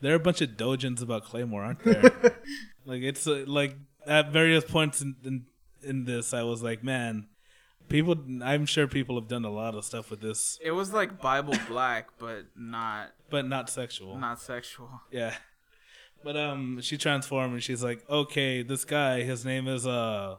[0.02, 2.02] there are a bunch of dojins about Claymore, aren't there?
[2.86, 5.46] like it's uh, like at various points in, in
[5.84, 7.28] in this, I was like, man,
[7.90, 8.16] people.
[8.44, 11.56] I'm sure people have done a lot of stuff with this, It was like Bible
[11.68, 14.18] Black, but not but not sexual.
[14.18, 14.90] not sexual.
[15.12, 15.34] Yeah.
[16.24, 20.36] But um she transformed and she's like, Okay, this guy, his name is uh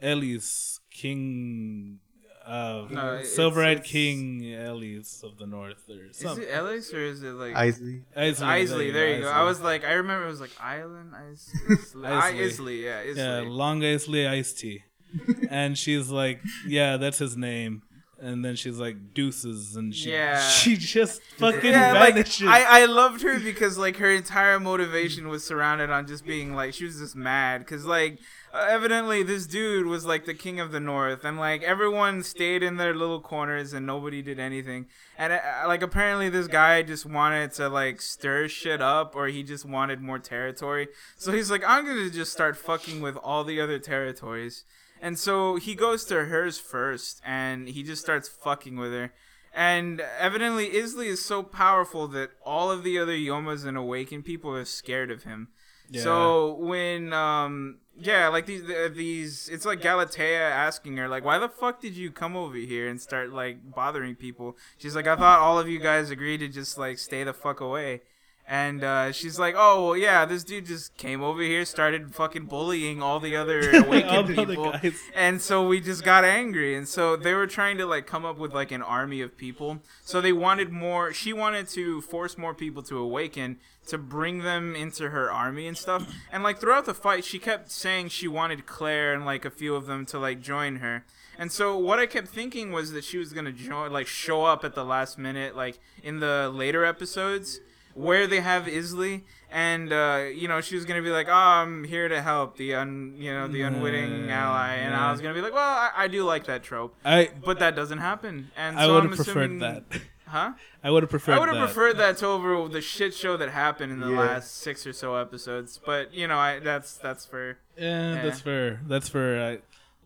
[0.00, 1.98] Ellis King
[2.46, 7.00] uh No, it's- Silver Eyed King Ellis of the North or Is it Ellis or
[7.04, 8.04] is it like Isley.
[8.16, 8.90] It's Isley?
[8.90, 9.30] There you go.
[9.30, 12.06] I was like, I remember it was like Island Is- Isley.
[12.06, 12.44] Isley.
[12.44, 13.22] Isley, yeah, Isley.
[13.22, 14.82] Yeah, Long Isley Iced Tea.
[15.50, 17.82] and she's like, Yeah, that's his name.
[18.20, 20.40] And then she's like deuces and she Yeah.
[20.48, 22.48] she just fucking yeah, like vanishes.
[22.48, 26.74] I, I loved her because like her entire motivation was surrounded on just being like
[26.74, 28.18] she was just mad because like
[28.52, 32.62] uh, evidently this dude was like the king of the north and like everyone stayed
[32.62, 34.86] in their little corners and nobody did anything
[35.18, 39.42] and uh, like apparently this guy just wanted to like stir shit up or he
[39.42, 43.60] just wanted more territory so he's like I'm gonna just start fucking with all the
[43.60, 44.64] other territories
[45.00, 49.12] and so he goes to hers first and he just starts fucking with her.
[49.54, 54.54] And evidently, Isley is so powerful that all of the other Yomas and Awakened people
[54.54, 55.48] are scared of him.
[55.90, 56.02] Yeah.
[56.02, 58.62] So when, um, yeah, like these,
[58.94, 62.88] these, it's like Galatea asking her, like, why the fuck did you come over here
[62.88, 64.56] and start like bothering people?
[64.76, 67.60] She's like, I thought all of you guys agreed to just like stay the fuck
[67.60, 68.02] away.
[68.50, 72.46] And uh, she's like, "Oh well, yeah, this dude just came over here, started fucking
[72.46, 74.98] bullying all the other awakened people, guys.
[75.14, 76.74] and so we just got angry.
[76.74, 79.80] And so they were trying to like come up with like an army of people.
[80.02, 84.74] So they wanted more she wanted to force more people to awaken to bring them
[84.74, 86.10] into her army and stuff.
[86.32, 89.74] And like throughout the fight she kept saying she wanted claire and like a few
[89.74, 91.04] of them to like join her.
[91.38, 94.64] And so what i kept thinking was that she was gonna join like show up
[94.64, 97.60] at the last minute like in the later episodes
[97.98, 101.84] where they have Isley, and uh, you know she was gonna be like, "Oh, I'm
[101.84, 105.08] here to help the un, you know, the unwitting Yeah, ally," and yeah.
[105.08, 107.74] I was gonna be like, "Well, I, I do like that trope, I but that
[107.76, 109.82] doesn't happen." And I so would I'm have preferred that.
[110.26, 110.52] huh?
[110.84, 111.64] I would have preferred I would have that.
[111.74, 114.20] preferred that to over the shit show that happened in the Yeah.
[114.20, 115.80] last six or so episodes.
[115.84, 118.22] But you know, I that's that's for Yeah, Yeah.
[118.22, 119.56] that's for that's for uh,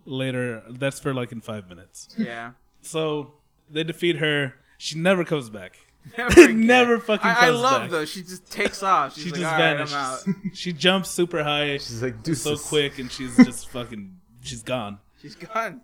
[0.07, 0.63] later.
[0.71, 2.09] That's for like in five minutes.
[2.17, 2.53] yeah.
[2.85, 3.35] So
[3.71, 4.55] they defeat her.
[4.77, 5.77] She never comes back.
[6.17, 6.67] Never, again.
[6.67, 7.91] Never fucking I, I love back.
[7.91, 8.05] though.
[8.05, 9.15] She just takes off.
[9.15, 9.95] She's she like, just "All right, vanishes.
[9.95, 10.23] I'm out.
[10.55, 14.17] she jumps super high, She's like, so quick, and she's just fucking.
[14.43, 14.99] She's gone.
[15.21, 15.81] She's gone.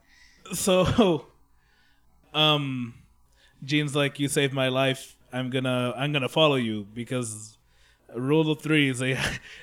[0.53, 1.27] So,
[2.35, 2.95] um,
[3.65, 5.17] Jean's like, "You saved my life.
[5.33, 7.55] I'm gonna, I'm gonna follow you because."
[8.15, 9.01] Rule of threes.
[9.01, 9.19] They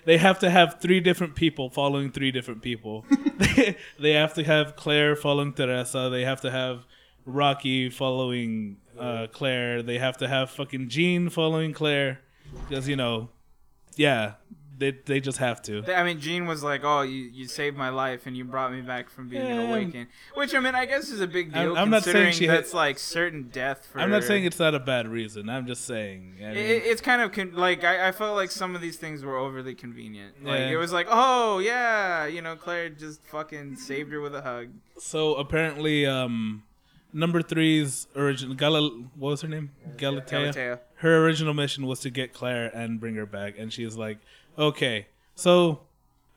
[0.05, 3.03] they have to have three different people following three different people.
[3.37, 6.09] they, they have to have Claire following Teresa.
[6.11, 6.85] They have to have
[7.25, 9.81] Rocky following uh, Claire.
[9.83, 12.19] They have to have fucking Jean following Claire
[12.69, 13.29] because you know,
[13.95, 14.33] yeah,
[14.77, 15.83] they they just have to.
[15.97, 18.81] I mean, Jean was like, "Oh, you, you saved my life and you brought me
[18.81, 19.53] back from being Yeah.
[19.53, 21.61] an awakened," which I mean, I guess is a big deal.
[21.75, 23.99] I'm- I'm not saying she had- that's like certain death for.
[24.01, 25.49] I'm not saying it's not a bad reason.
[25.49, 26.35] I'm just saying.
[26.41, 28.97] I mean, It, it's kind of con- like I, I felt like some of these
[28.97, 30.43] things were overly convenient.
[30.43, 30.71] Like Yeah.
[30.71, 34.67] it was like, oh yeah, you know, Claire just fucking saved her with a hug.
[34.99, 36.63] so apparently, um,
[37.15, 39.71] number three's original Gal- what was her name?
[39.97, 40.51] Galatea.
[40.51, 40.79] Galatea.
[40.97, 44.17] Her original mission was to get Claire and bring her back, and she's like,
[44.57, 45.79] "Okay, so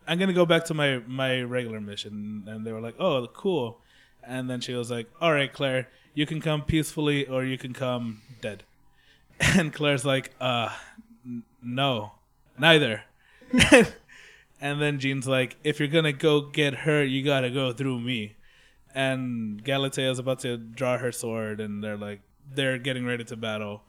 [0.07, 3.81] I'm gonna go back to my my regular mission." And they were like, "Oh, cool."
[4.23, 7.73] And then she was like, "All right, Claire, you can come peacefully, or you can
[7.73, 8.63] come dead."
[9.59, 10.71] And Claire's like, "Uh,
[11.27, 12.13] n- no,
[12.59, 13.03] neither."
[14.61, 18.35] And then Jean's like, if you're gonna go get her, you gotta go through me.
[18.99, 22.21] And Galatea is about to draw her sword, and they're like,
[22.53, 23.83] they're getting ready to battle.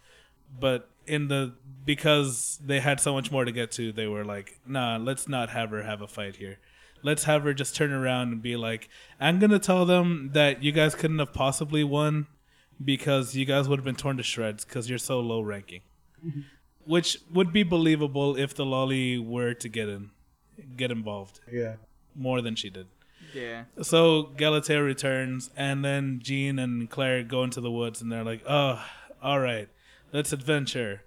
[0.60, 4.60] But in the because they had so much more to get to, they were like,
[4.68, 6.60] nah, let's not have her have a fight here.
[7.02, 8.88] Let's have her just turn around and be like,
[9.20, 12.28] I'm gonna tell them that you guys couldn't have possibly won
[12.84, 15.82] because you guys would have been torn to shreds because you're so low ranking.
[16.24, 16.42] Mm-hmm.
[16.86, 20.12] Which would be believable if the lolly were to get in,
[20.78, 21.76] get involved Yeah.
[22.16, 22.88] more than she did.
[23.34, 23.64] Yeah.
[23.82, 28.44] So Galatea returns, and then Jean and Claire go into the woods, and they're like,
[28.48, 28.84] "Oh,
[29.22, 29.70] all right,
[30.12, 31.04] let's adventure."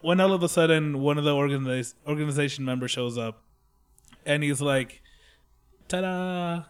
[0.00, 3.42] When all of a sudden, one of the organiz- organization members shows up,
[4.24, 5.02] and he's like,
[5.88, 6.64] "Ta-da!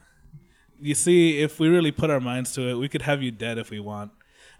[0.81, 3.59] You see, if we really put our minds to it, we could have you dead
[3.59, 4.13] if we want.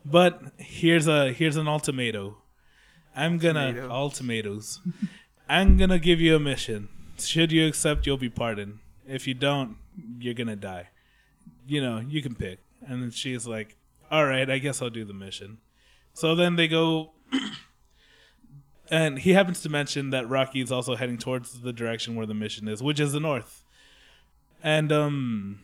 [0.05, 2.37] But here's a here's an ultimatum.
[3.17, 3.91] I'm gonna Ultimatum.
[3.91, 4.81] all tomatoes.
[5.49, 6.89] I'm gonna give you a mission.
[7.19, 8.79] Should you accept, you'll be pardoned.
[9.07, 9.77] If you don't,
[10.19, 10.89] you're gonna die.
[11.67, 12.61] You know, you can pick.
[12.87, 13.77] And then she's like,
[14.11, 15.59] "All right, I guess I'll do the mission."
[16.15, 17.13] So then they go,
[18.91, 22.35] and he happens to mention that Raki is also heading towards the direction where the
[22.35, 23.65] mission is, which is the north.
[24.63, 25.61] And um,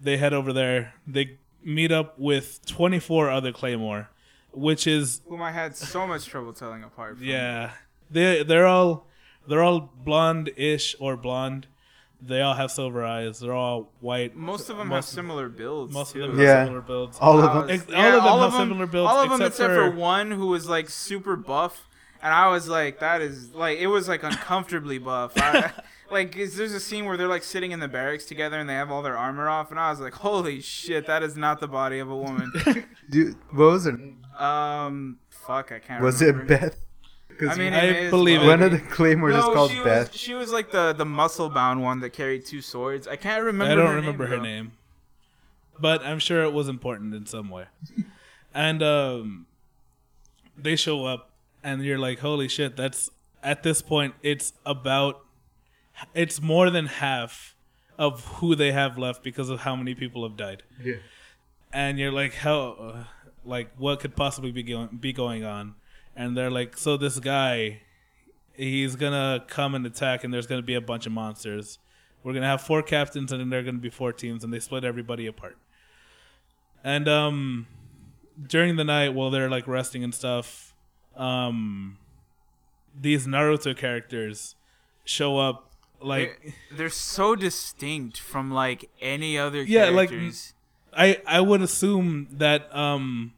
[0.00, 0.94] they head over there.
[1.06, 4.10] They meet up with 24 other Claymore,
[4.52, 7.18] which is Whom I had so much trouble telling apart.
[7.18, 7.26] From.
[7.26, 7.72] yeah.
[8.10, 9.06] They they're all
[9.48, 11.66] they're all blonde-ish or blonde.
[12.26, 13.40] They all have silver eyes.
[13.40, 14.34] They're all white.
[14.34, 15.92] Most of them Most- have similar builds.
[15.92, 16.26] Most of too.
[16.28, 16.46] them Yeah.
[16.60, 17.18] have similar builds.
[17.20, 17.62] All of them.
[17.66, 19.96] was- Ex- all of them have similar builds, All of them except except, for, for-
[19.96, 21.86] one who was like super buff,
[22.22, 25.32] and I was like, that is like it was like uncomfortably buff.
[25.36, 25.72] I,
[26.10, 28.74] like is, there's a scene where they're like sitting in the barracks together and they
[28.74, 31.68] have all their armor off, and I was like, holy shit, that is not the
[31.68, 32.50] body of a woman.
[33.10, 33.96] Dude, what was it?
[34.38, 36.02] um, fuck, I can't.
[36.02, 36.44] Was remember.
[36.54, 36.76] it Beth?
[37.38, 38.48] Because I mean, I believe Loki.
[38.48, 40.12] one of the claymores is called she Beth.
[40.12, 43.06] Was, she was like the the muscle bound one that carried two swords.
[43.08, 43.72] I can't remember.
[43.72, 44.42] I don't her remember name, her though.
[44.42, 44.72] name,
[45.78, 47.66] but I'm sure it was important in some way.
[48.54, 49.46] and um,
[50.56, 51.30] they show up,
[51.62, 53.10] and you're like, "Holy shit!" That's
[53.42, 55.20] at this point, it's about,
[56.14, 57.54] it's more than half
[57.98, 60.62] of who they have left because of how many people have died.
[60.82, 60.94] Yeah.
[61.72, 63.04] and you're like, how, uh,
[63.44, 65.74] like, what could possibly be going be going on?
[66.16, 67.80] And they're like, so this guy,
[68.54, 71.78] he's gonna come and attack, and there's gonna be a bunch of monsters.
[72.22, 74.60] We're gonna have four captains, and then there are gonna be four teams, and they
[74.60, 75.56] split everybody apart.
[76.82, 77.66] And um,
[78.46, 80.74] during the night, while they're like resting and stuff,
[81.16, 81.98] um,
[82.98, 84.54] these Naruto characters
[85.04, 85.70] show up.
[86.00, 90.52] Like They're, they're so distinct from like any other Yeah, like- characters.
[90.96, 93.32] I I would assume that um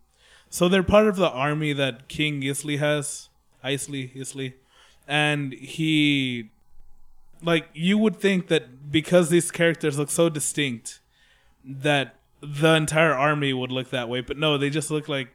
[0.56, 3.28] so they're part of the army that King Isley has,
[3.62, 4.54] Isley, Isley.
[5.06, 6.48] And he
[7.42, 11.00] like you would think that because these characters look so distinct
[11.62, 15.28] that the entire army would look that way, but no, they just look like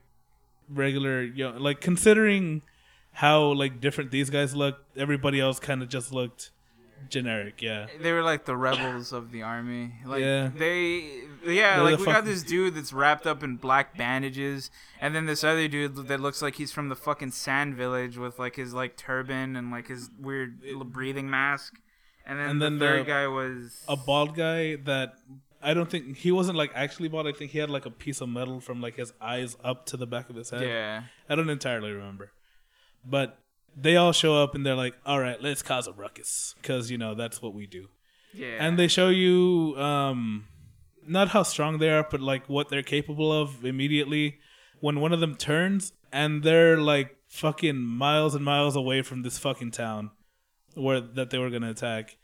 [0.67, 2.63] regular you know, like considering
[3.11, 6.49] how like different these guys look, everybody else kind of just looked
[7.09, 7.87] generic, yeah.
[7.99, 9.93] they were like the rebels of the army.
[10.05, 10.49] Like Yeah.
[10.55, 14.69] they, yeah, They're like the we got this dude that's wrapped up in black bandages,
[14.99, 18.39] and then this other dude that looks like he's from the fucking sand village with
[18.39, 21.79] like his like turban and like his weird little breathing mask.
[22.25, 25.15] And then, And then the third the- guy was a bald guy that
[25.63, 27.27] I don't think he wasn't like actually bald.
[27.27, 29.97] I think he had like a piece of metal from like his eyes up to
[29.97, 30.61] the back of his head.
[30.61, 31.03] yeah.
[31.29, 32.31] I don't entirely remember,
[33.05, 33.37] but
[33.75, 36.97] they all show up and they're like, "All right, let's cause a ruckus," because you
[36.97, 37.87] know that's what we do.
[38.33, 38.57] Yeah.
[38.59, 40.47] And they show you um,
[41.05, 44.39] not how strong they are, but like what they're capable of immediately
[44.79, 49.37] when one of them turns and they're like fucking miles and miles away from this
[49.37, 50.11] fucking town
[50.75, 52.17] where that they were gonna attack,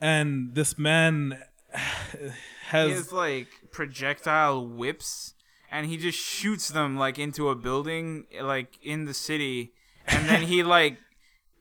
[0.00, 1.42] and this man
[2.18, 2.28] he
[2.68, 5.34] has has like projectile whips
[5.70, 9.72] and he just shoots them like into a building like in the city
[10.06, 10.98] and then he like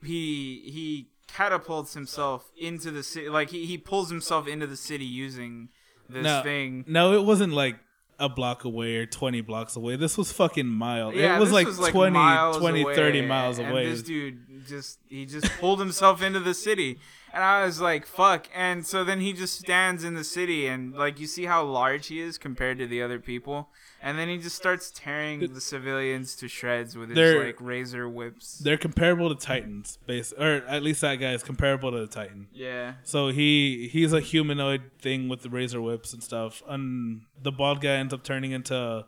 [0.04, 5.06] he he catapults himself into the city like he, he pulls himself into the city
[5.06, 5.70] using
[6.10, 7.78] this no, thing No, it wasn't like
[8.22, 9.96] a block away or 20 blocks away.
[9.96, 11.16] This was fucking miles.
[11.16, 13.89] yeah, it was like 20, miles 20 away, 30 miles and away.
[13.89, 17.00] this dude just he just pulled himself into the city,
[17.34, 20.94] and I was like, "Fuck!" And so then he just stands in the city, and
[20.94, 23.70] like you see how large he is compared to the other people,
[24.02, 28.58] and then he just starts tearing the civilians to shreds with his like razor whips.
[28.60, 32.47] They're comparable to Titans, base or at least that guy is comparable to the Titan.
[32.54, 36.62] Yeah, So he he's a humanoid thing with the razor whips and stuff.
[36.68, 39.06] And the bald guy ends up turning into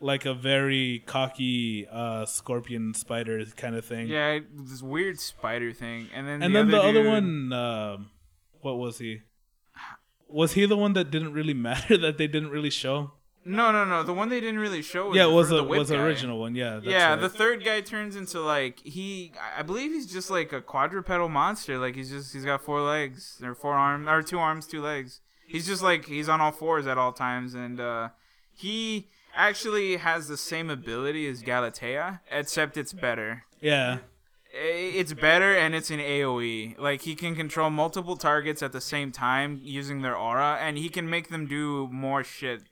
[0.00, 4.08] like a very cocky uh, scorpion spider kind of thing.
[4.08, 7.52] yeah, this weird spider thing, and then And the then the other other dude- one,
[7.52, 8.10] um
[8.60, 9.20] what was he?
[10.28, 13.12] Was he the one that didn't really matter that they didn't really show?
[13.44, 14.02] No, no, no.
[14.02, 15.08] The one they didn't really show.
[15.08, 16.54] Was yeah, it the, was the a was the original one.
[16.54, 17.20] Yeah, that's yeah, right.
[17.20, 19.32] the third guy turns into like he.
[19.56, 21.78] I believe he's just like a quadrupedal monster.
[21.78, 25.20] Like he's just he's got four legs or four arms or two arms, two legs.
[25.46, 28.10] He's just like he's on all fours at all times, and uh,
[28.54, 33.44] he actually has the same ability as Galatea, except it's better.
[33.60, 33.98] yeah.
[34.54, 36.78] It's better and it's an AoE.
[36.78, 40.90] Like he can control multiple targets at the same time using their aura, and he
[40.90, 42.64] can make them do more shit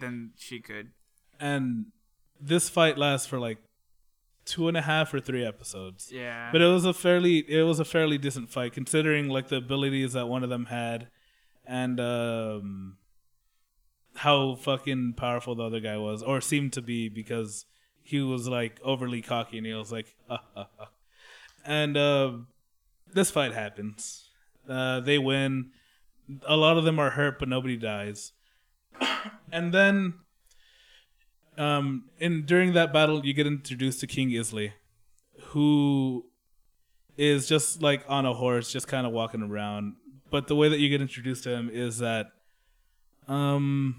[0.00, 0.90] than she could.
[1.40, 1.86] and
[2.40, 3.58] this fight lasts for like
[4.44, 6.10] two and a half or three episodes.
[6.12, 6.50] Yeah.
[6.52, 10.12] But it was a fairly it was a fairly decent fight considering like the abilities
[10.14, 11.08] that one of them had
[11.66, 12.96] and um
[14.16, 17.66] how fucking powerful the other guy was or seemed to be because
[18.02, 20.88] he was like overly cocky and he was like "Ah, ah, ah."
[21.64, 22.32] and uh,
[23.12, 24.30] this fight happens.
[24.68, 25.70] Uh, they win.
[26.46, 28.32] A lot of them are hurt but nobody dies.
[29.52, 30.14] And then
[31.56, 34.72] um in during that battle you get introduced to King Isley
[35.48, 36.24] who
[37.18, 39.96] is just like on a horse, just kind of walking around.
[40.30, 42.28] But the way that you get introduced to him is that,
[43.26, 43.96] um,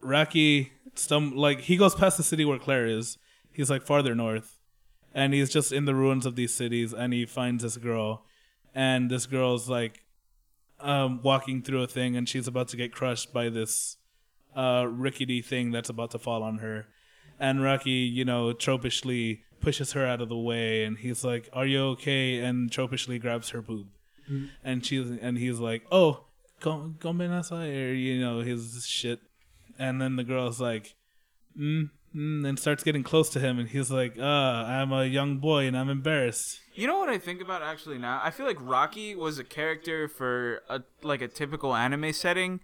[0.00, 3.18] Raki, some like he goes past the city where Claire is.
[3.52, 4.60] He's like farther north,
[5.12, 8.24] and he's just in the ruins of these cities, and he finds this girl,
[8.74, 10.04] and this girl's like,
[10.80, 13.96] um, walking through a thing, and she's about to get crushed by this,
[14.56, 16.86] uh, rickety thing that's about to fall on her
[17.38, 21.66] and Raki, you know, tropishly pushes her out of the way, and he's like, "Are
[21.66, 23.88] you okay?" And tropishly grabs her boob,
[24.64, 26.24] and she's and he's like, "Oh,
[26.60, 29.20] come come inside," or you know, his shit,
[29.78, 30.94] and then the girl's like,
[31.56, 35.38] "Mm." Mm, and starts getting close to him, and he's like, "Ah, I'm a young
[35.38, 38.20] boy, and I'm embarrassed." You know what I think about actually now?
[38.24, 42.60] I feel like Raki was a character for a like a typical anime setting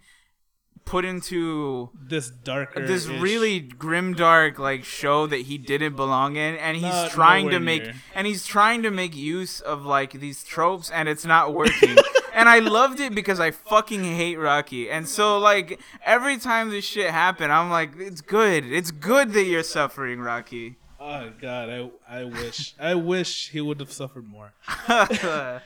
[0.85, 6.55] put into This darker, this really grim dark like show that he didn't belong in
[6.55, 7.93] and he's Not trying to make near.
[8.13, 11.97] and he's trying to make use of like these tropes and it's not working.
[12.35, 14.89] and I loved it because I fucking hate Raki.
[14.89, 18.65] And so like every time this shit happened, I'm like it's good.
[18.65, 20.75] It's good that you're suffering, Raki.
[20.99, 24.53] Oh God, I I wish I wish he would have suffered more.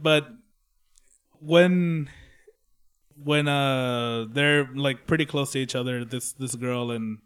[0.00, 0.28] but
[1.40, 2.08] when
[3.22, 7.18] when uh they're like pretty close to each other this this girl and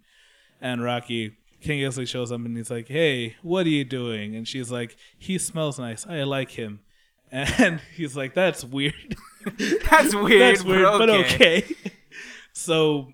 [0.60, 4.46] and raki king Isley shows up and he's like hey what are you doing and
[4.46, 6.80] she's like he smells nice i like him
[7.36, 9.16] and he's like that's weird.
[9.88, 11.58] That's weird, that's weird but okay.
[11.58, 11.74] okay.
[12.52, 13.12] So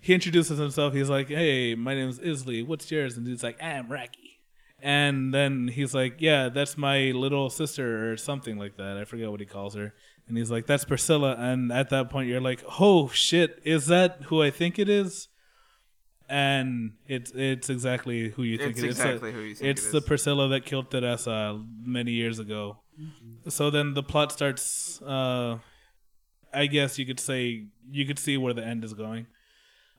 [0.00, 0.94] he introduces himself.
[0.94, 2.62] He's like hey my name's isley.
[2.62, 3.16] What's yours?
[3.16, 4.38] And he's like i'm raki.
[4.80, 8.96] And then he's like yeah that's my little sister or something like that.
[8.96, 9.92] I forget what he calls her.
[10.28, 11.34] And he's like that's priscilla.
[11.36, 13.60] And at that point you're like oh shit.
[13.64, 15.26] Is that who i think it is?
[16.28, 19.00] And it's it's exactly who you think It's it is.
[19.00, 20.00] exactly who you think It's it the.
[20.02, 22.76] Priscilla that killed Teresa uh, many years ago.
[23.48, 25.00] So then the plot starts.
[25.02, 25.58] Uh,
[26.52, 29.26] I guess you could say you could see where the end is going,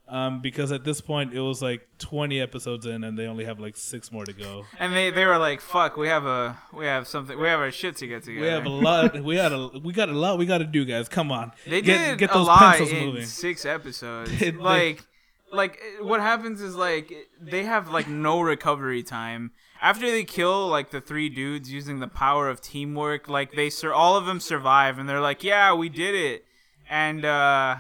[0.08, 3.60] um, because at this point it was like 20 episodes in, and they only have
[3.60, 4.66] like six more to go.
[4.80, 7.72] And they, they were like, "Fuck, we have a we have something we have our
[7.72, 9.22] shit to get together." We have a lot.
[9.24, 10.38] We got a we got a lot.
[10.38, 11.08] We got to do, guys.
[11.08, 13.26] Come on, They get did get a those lot pencils in moving.
[13.26, 14.32] six episodes.
[14.40, 15.04] They- like,
[15.52, 20.92] like what happens is like they have like no recovery time after they kill like
[20.92, 23.28] the three dudes using the power of teamwork.
[23.30, 26.46] Like they sur- all of them survive, and they're like, "Yeah, we did it."
[26.90, 27.78] And uh,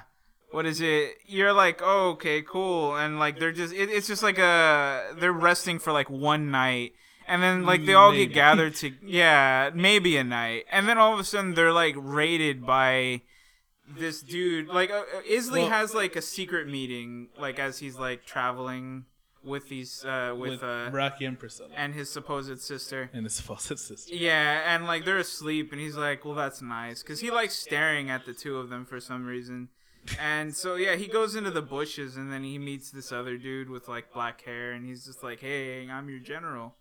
[0.51, 1.15] what is it?
[1.25, 5.33] You're like, "Oh, okay, cool." And like they're just it, it's just like a they're
[5.33, 6.93] resting for like one night.
[7.27, 8.25] And then like they all Maybe.
[8.25, 10.65] get gathered to yeah, maybe a night.
[10.71, 13.21] And then all of a sudden they're like raided by
[13.87, 17.97] this dude like uh, uh, Isley Well- has like a secret meeting like as he's
[17.97, 19.05] like traveling
[19.43, 21.69] with these uh with, with uh Raki and Priscilla.
[21.75, 23.09] and his supposed sister.
[23.13, 24.13] And his faucet sister.
[24.15, 28.09] yeah and like they're asleep and he's like well that's nice because he likes staring
[28.09, 29.69] at the two of them for some reason.
[30.19, 33.69] And so yeah he goes into the bushes and then he meets this other dude
[33.69, 36.75] with like black hair and he's just like hey i'm your general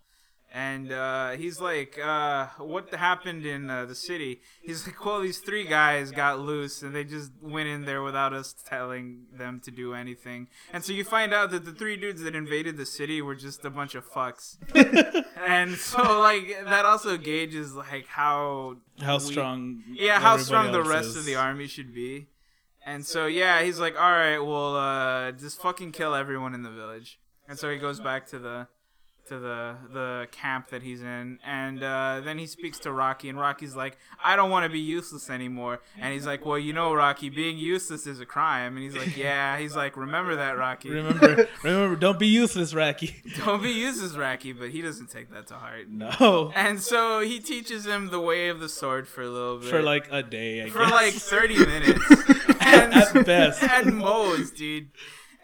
[0.51, 5.37] and uh, he's like, uh, "What happened in uh, the city?" He's like, "Well, these
[5.39, 9.71] three guys got loose, and they just went in there without us telling them to
[9.71, 13.21] do anything." And so you find out that the three dudes that invaded the city
[13.21, 14.57] were just a bunch of fucks.
[15.47, 19.83] and so, like, that also gauges like how How we- strong?
[19.93, 21.15] yeah, how strong the rest is.
[21.17, 22.27] of the army should be.
[22.85, 26.71] And so yeah, he's like, all right, well, uh, just fucking kill everyone in the
[26.71, 27.19] village.
[27.47, 28.67] And so he goes back to the
[29.29, 33.39] to the the camp that he's in, and uh, then he speaks to Raki, and
[33.39, 36.93] Raki's like, "I don't want to be useless anymore," and he's like, "Well, you know,
[36.93, 40.89] Raki, being useless is a crime," and he's like, "Yeah," he's like, "Remember that, Raki.
[40.89, 43.15] Remember, remember, don't be useless, Raki.
[43.37, 45.87] don't be useless, Raki," but he doesn't take that to heart.
[45.89, 49.69] No, And so he teaches him the way of the sword for a little bit.
[49.69, 50.91] for like a day, I for guess.
[50.91, 52.05] like 30 minutes.
[52.61, 53.63] and At best.
[53.63, 54.89] At most, dude.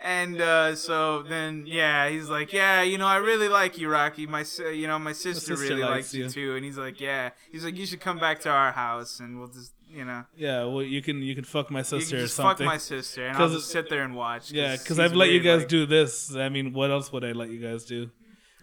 [0.06, 4.28] And uh, so then, yeah, he's like, yeah, you know, I really like you, Raki.
[4.28, 6.56] My, you know, my sister, sister really likes likes you too.
[6.56, 7.32] And he's like, yeah.
[7.52, 10.64] He's like, you should come back to our house, and we'll just, you know, yeah,
[10.66, 13.36] well, you can you can fuck my you sister or just fuck my sister, and
[13.36, 14.52] I'll just sit there and watch.
[14.52, 16.36] yeah, because I've let you guys like- do this.
[16.36, 18.12] I mean, what else would I let you guys do?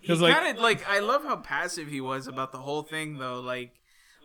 [0.01, 3.19] Because like, kind of like I love how passive he was about the whole thing
[3.19, 3.41] though.
[3.41, 3.73] Like,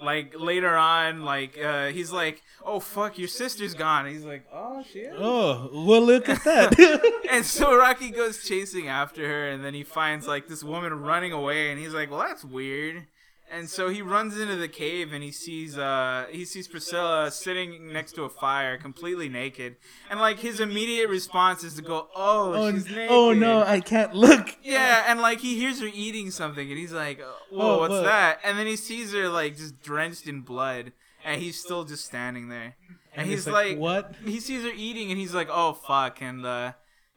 [0.02, 4.46] like later on, like uh, he's like, "Oh fuck, your sister's gone." And he's like,
[4.54, 7.14] "Oh shit." oh, well, look at that.
[7.32, 11.34] And so Raki goes chasing after her, and then he finds like this woman running
[11.34, 13.06] away, and he's like, "Well, that's weird."
[13.50, 17.94] And so he runs into the cave, and he sees uh he sees Priscilla sitting
[17.94, 19.78] next to a fire, completely naked,
[20.10, 23.80] and like his immediate response is to go, "Oh, oh, she's naked." oh no, I
[23.80, 24.58] can't look.
[24.62, 28.04] Yeah, and like he hears her eating something, and he's like, "Whoa, Oh, what's what?
[28.04, 30.92] that?" And then he sees her like just drenched in blood,
[31.24, 32.76] and he's still just standing there.
[33.14, 35.72] And, And he's he's like, like, "What?" He sees her eating, and he's like, "Oh
[35.72, 36.74] fuck!" And uh,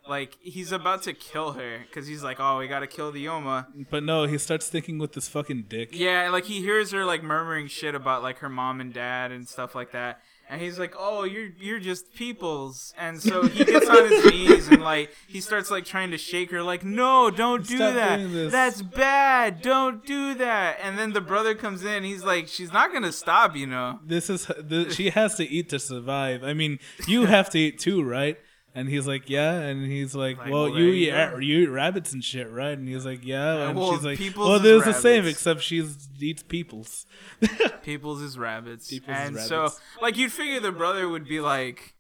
[0.09, 3.67] like he's about to kill her because he's like, "Oh, we gotta kill the Yoma."
[3.91, 5.91] But no, he starts thinking with this fucking dick.
[5.93, 9.49] Yeah, like he hears her like murmuring shit about like her mom and dad and
[9.49, 10.21] stuff like that.
[10.49, 14.69] And he's like, "Oh, you're you're just peoples." And so he gets on his knees
[14.69, 18.51] and like he starts like trying to shake her like, "No, don't do Stop that.
[18.51, 19.63] That's bad.
[19.63, 22.03] Don't do that." And then the brother comes in.
[22.03, 25.45] He's like, "She's not going to stop, you know." This is the, she has to
[25.49, 26.43] eat to survive.
[26.43, 28.37] I mean, you have to eat too, right?
[28.75, 29.53] And he's like, yeah.
[29.59, 32.49] And he's like, Like, well, well, you eat you ra- you eat rabbits and shit,
[32.51, 32.77] right?
[32.79, 33.69] And he's like, yeah.
[33.69, 35.85] And well, she's like, well, is there's the same, except she
[36.21, 37.05] eats people's.
[37.83, 38.89] People's is rabbits.
[38.89, 39.49] People's is and rabbits.
[39.49, 39.71] so
[40.03, 41.95] like you'd figure the brother would be like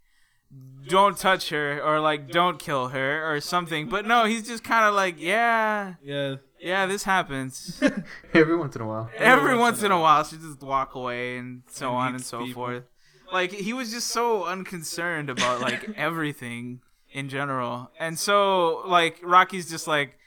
[0.89, 3.89] don't touch her or like don't kill her or something.
[3.89, 6.37] But no, he's just kind of like, "Yeah, Yeah.
[6.61, 7.81] yeah, this happens."
[8.35, 9.11] Every once in a while.
[9.17, 12.45] Every once in a while, she just walk away and so And on and so
[12.45, 12.65] people.
[12.67, 12.85] forth.
[13.33, 16.81] Like he was just so unconcerned about like everything
[17.13, 20.19] in general, and so like Raki's just like,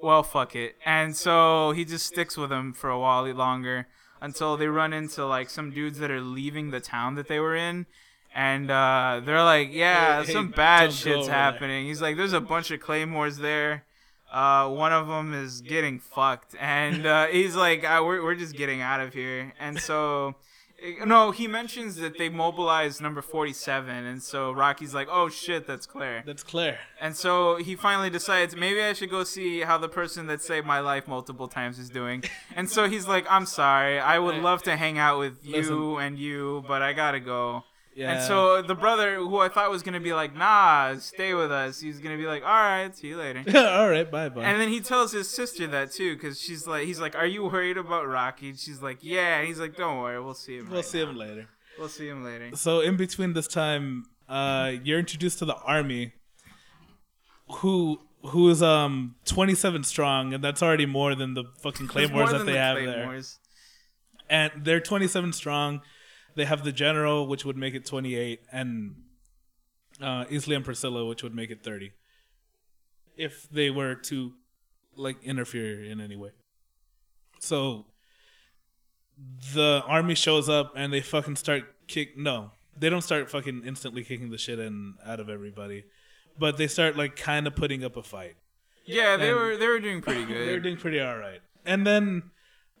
[0.00, 3.86] well, fuck it, and so he just sticks with him for a while longer
[4.20, 7.56] until they run into like some dudes that are leaving the town that they were
[7.56, 7.86] in.
[8.34, 11.86] And uh, they're like, yeah, Hey, hey, some bad shit's over there." happening.
[11.86, 13.84] He's like, there's a bunch of claymores there.
[14.32, 18.56] Uh, one of them is getting fucked, and uh, he's like, uh, "We're we're just
[18.56, 20.36] getting out of here." And so,
[21.04, 25.86] no, he mentions that they mobilized number forty-seven, and so Raki's like, "Oh shit, that's
[25.86, 26.78] Claire." That's Claire.
[27.00, 30.66] And so he finally decides maybe I should go see how the person that saved
[30.66, 32.24] my life multiple times is doing.
[32.54, 36.06] And so he's like, "I'm sorry, I would love to hang out with you Listen.
[36.06, 37.64] and you, but I gotta go."
[37.94, 38.12] Yeah.
[38.12, 41.80] And so the brother, who I thought was gonna be like, "Nah, stay with us,"
[41.80, 44.44] he's gonna be like, "All right, see you later." All right, bye bye.
[44.44, 47.44] And then he tells his sister that too, because she's like, he's like, "Are you
[47.44, 50.68] worried about Raki?" And she's like, "Yeah." And he's like, "Don't worry, we'll see him.
[50.68, 51.10] we'll right see now.
[51.10, 51.48] him later.
[51.78, 56.12] We'll see him later." So in between this time, uh, you're introduced to the army,
[57.56, 62.46] who who is um 27 strong, and that's already more than the fucking claymores that
[62.46, 63.20] they the have there.
[64.30, 65.82] And they're 27 strong.
[66.34, 68.94] They have the general, which would make it 28, and
[70.00, 71.92] uh, Isley and Priscilla, which would make it 30.
[73.16, 74.32] If they were to
[74.96, 76.30] like interfere in any way.
[77.40, 77.86] So
[79.54, 82.50] the army shows up and they fucking start kick no.
[82.78, 85.84] They don't start fucking instantly kicking the shit in out of everybody.
[86.38, 88.36] But they start like kind of putting up a fight.
[88.84, 90.48] Yeah, they And- were they were doing pretty good.
[90.48, 91.40] they were doing pretty all right.
[91.64, 92.22] And then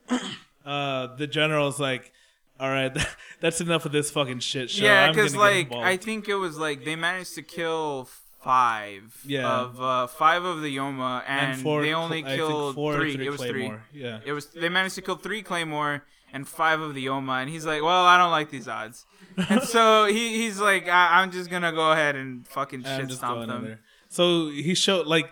[0.64, 2.12] uh, the general's like,
[2.60, 2.96] "All right,
[3.40, 5.72] that's enough of this fucking shit show." yeah, because like.
[5.72, 8.08] I think it was like they managed to kill
[8.42, 9.22] five.
[9.26, 9.48] Yeah.
[9.48, 13.26] Of uh, five of the Yoma, and, four they only killed or three.
[13.26, 13.72] It was three.
[13.92, 17.50] Yeah, It was they managed to kill three Claymore and five of the Yoma, and
[17.50, 19.06] he's like, "Well, I don't like these odds,"
[19.48, 23.46] and so he, he's like, I, "I'm just gonna go ahead and fucking shit stomp
[23.46, 25.30] them." So he showed like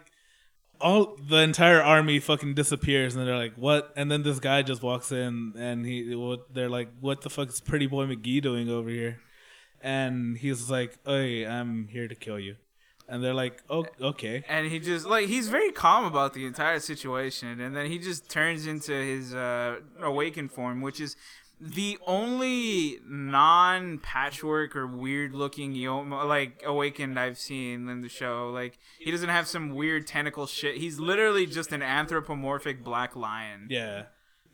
[0.80, 4.82] all the entire army fucking disappears, and they're like, "What?" And then this guy just
[4.82, 6.14] walks in, and he
[6.52, 9.20] they're like, "What the fuck is Pretty Boy McGee doing over here?"
[9.80, 12.56] And he's like, "Hey, I'm here to kill you."
[13.08, 16.78] And they're like, "Oh, okay." And he just like he's very calm about the entire
[16.80, 21.16] situation, and then he just turns into his uh, awakened form, which is
[21.60, 28.50] the only non patchwork or weird looking Yoma like awakened I've seen in the show.
[28.50, 30.78] Like he doesn't have some weird tentacle shit.
[30.78, 33.66] He's literally just an anthropomorphic black lion.
[33.68, 34.04] Yeah,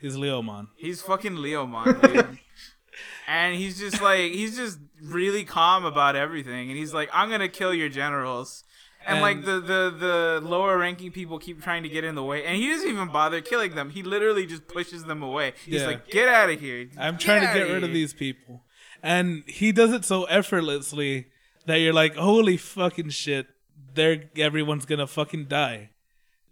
[0.00, 0.68] he's Leomon.
[0.76, 2.38] He's fucking Leomon,
[3.28, 7.40] and he's just like he's just really calm about everything and he's like I'm going
[7.40, 8.64] to kill your generals.
[9.06, 9.94] And, And- like the, the
[10.40, 13.08] the lower ranking people keep trying to get in the way, and he doesn't even
[13.08, 13.90] bother killing them.
[13.90, 15.52] He literally just pushes them away.
[15.64, 15.86] He's Yeah.
[15.86, 18.64] like, "Get out of here!" I'm trying to get rid of these people,
[19.04, 21.28] and he does it so effortlessly
[21.66, 23.46] that you're like, holy fucking shit!
[23.94, 25.90] They're everyone's gonna fucking die.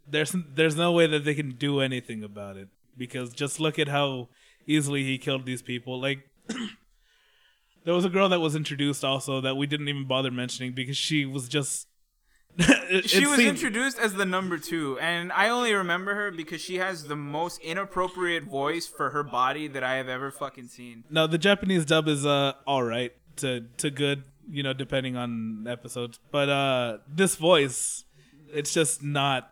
[0.08, 3.88] There's there's no way that they can do anything about it because just look at
[3.88, 4.28] how
[4.66, 6.00] easily he killed these people.
[6.00, 6.28] Like.
[7.84, 10.96] There was a girl that was introduced also that we didn't even bother mentioning because
[10.96, 11.86] she was just.
[12.58, 16.30] it- She it was seemed- introduced as the number two, and I only remember her
[16.30, 20.68] because she has the most inappropriate voice for her body that I have ever fucking
[20.68, 21.04] seen.
[21.10, 25.66] No, the Japanese dub is uh all right to to good, you know, depending on
[25.68, 26.18] episodes.
[26.30, 28.04] But uh this voice,
[28.52, 29.50] it's just not.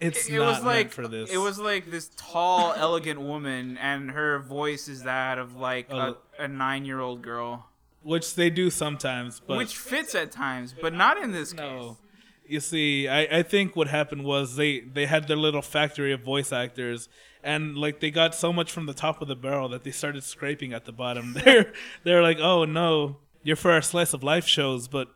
[0.00, 1.30] It's It not was meant like for this.
[1.30, 6.16] it was like this tall, elegant woman, and her voice is that of like a,
[6.40, 7.68] a nine-year-old girl,
[8.02, 11.62] which they do sometimes, but which fits at times, but not in this no.
[11.62, 11.96] case.
[12.46, 16.20] You see, I, I think what happened was they they had their little factory of
[16.20, 17.08] voice actors,
[17.42, 20.24] and like they got so much from the top of the barrel that they started
[20.24, 21.32] scraping at the bottom.
[21.44, 21.72] They're
[22.04, 25.08] they're like, oh no, you're for our slice of life shows, but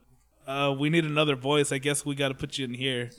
[0.46, 1.72] uh, we need another voice.
[1.72, 3.10] I guess we got to put you in here.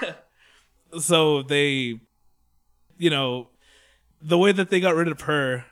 [1.00, 2.00] so they,
[2.98, 3.48] you know,
[4.20, 5.64] the way that they got rid of her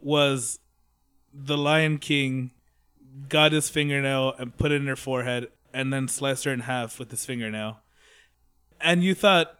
[0.00, 0.58] was
[1.32, 2.50] the Lion King
[3.28, 6.98] got his fingernail and put it in her forehead and then sliced her in half
[6.98, 7.80] with his fingernail.
[8.80, 9.54] And you thought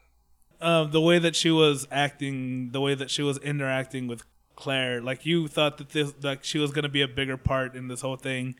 [0.60, 4.22] uh, the way that she was acting, the way that she was interacting with
[4.56, 7.88] Claire, like you thought that this, like she was gonna be a bigger part in
[7.88, 8.54] this whole thing,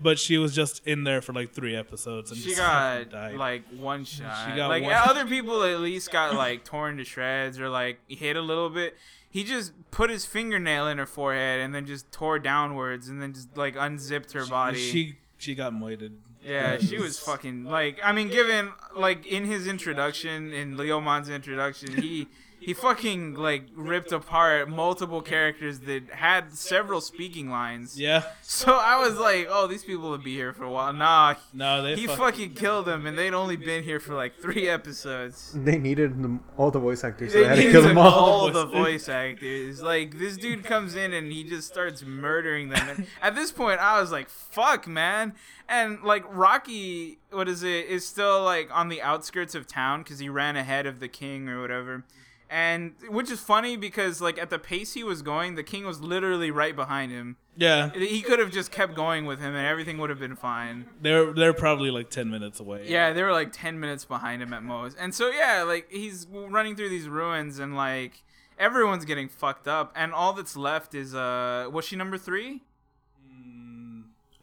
[0.00, 4.04] but she was just in there for like three episodes and She got like one
[4.04, 4.56] shot.
[4.56, 8.36] got like one- other people at least got like torn to shreds or like hit
[8.36, 8.96] a little bit.
[9.30, 13.34] He just put his fingernail in her forehead and then just tore downwards and then
[13.34, 14.78] just like unzipped her body.
[14.78, 16.18] She she got moited.
[16.46, 22.00] Yeah, she was fucking like I mean given like in his introduction in Leomon's introduction,
[22.00, 22.28] he
[22.66, 27.98] he fucking like ripped apart multiple characters that had several speaking lines.
[27.98, 28.24] Yeah.
[28.42, 31.80] So I was like, "Oh, these people would be here for a while." Nah, No,
[31.80, 35.52] they he fuck- fucking killed them, and they'd only been here for like three episodes.
[35.54, 37.98] They needed them, all the voice actors, so They they had to needed kill them
[37.98, 38.12] all.
[38.12, 39.80] all the voice actors.
[39.80, 42.88] Like this dude comes in and he just starts murdering them.
[42.88, 45.34] And at this point, I was like, "Fuck, man!"
[45.68, 47.86] And like Raki, what is it?
[47.86, 51.48] Is still like on the outskirts of town because he ran ahead of the king
[51.48, 52.04] or whatever.
[52.48, 56.00] And which is funny because like at the pace he was going, the king was
[56.00, 57.36] literally right behind him.
[57.58, 60.86] Yeah, He could have just kept going with him, and everything would have been fine.
[61.00, 62.84] they're they're probably like ten minutes away.
[62.86, 64.96] Yeah, they were like 10 minutes behind him at most.
[65.00, 68.22] And so, yeah, like he's running through these ruins and like
[68.58, 69.90] everyone's getting fucked up.
[69.96, 72.62] And all that's left is, uh, was she number three?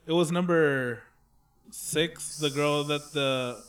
[0.06, 1.04] It was number
[1.70, 3.64] six, the girl that the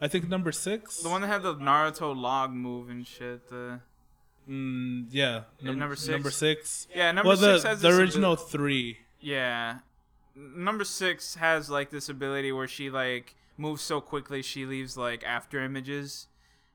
[0.00, 1.02] I think number six.
[1.02, 3.48] The one that had the Naruto log move and shit.
[3.48, 3.80] The,
[4.48, 6.08] Mm, yeah, num- number six?
[6.08, 6.88] Number six.
[6.94, 8.98] yeah, number well, the six has the original three.
[9.20, 9.78] yeah.
[10.34, 15.22] Number six has like this ability where she like moves so quickly she leaves like
[15.24, 16.26] after images.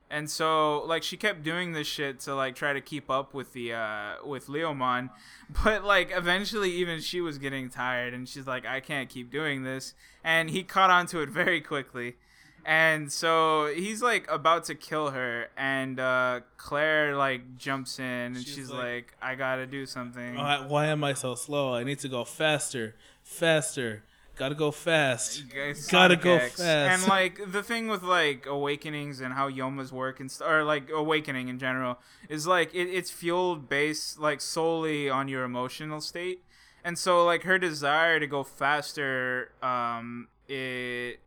[0.08, 3.52] And so like she kept doing this shit to like try to keep up with
[3.52, 5.10] the uh with Leomon,
[5.64, 9.64] but like eventually even she was getting tired and she's like I can't keep doing
[9.64, 9.92] this
[10.22, 12.16] and he caught on to it very quickly.
[12.68, 18.36] And so he's like about to kill her and uh Claire like jumps in and
[18.38, 20.34] she's, She's like, like- I got to do something.
[20.34, 21.74] Why, why am I so slow?
[21.74, 24.02] I need to go faster, faster.
[24.34, 25.44] Gotta go fast.
[25.90, 26.56] Gotta go X.
[26.56, 27.00] fast.
[27.02, 30.90] And like the thing with like awakenings and how yomas work and st- or like
[30.90, 31.98] awakening in general
[32.28, 36.42] is like it, it's fueled based like solely on your emotional state.
[36.84, 41.20] And so like her desire to go faster, um, it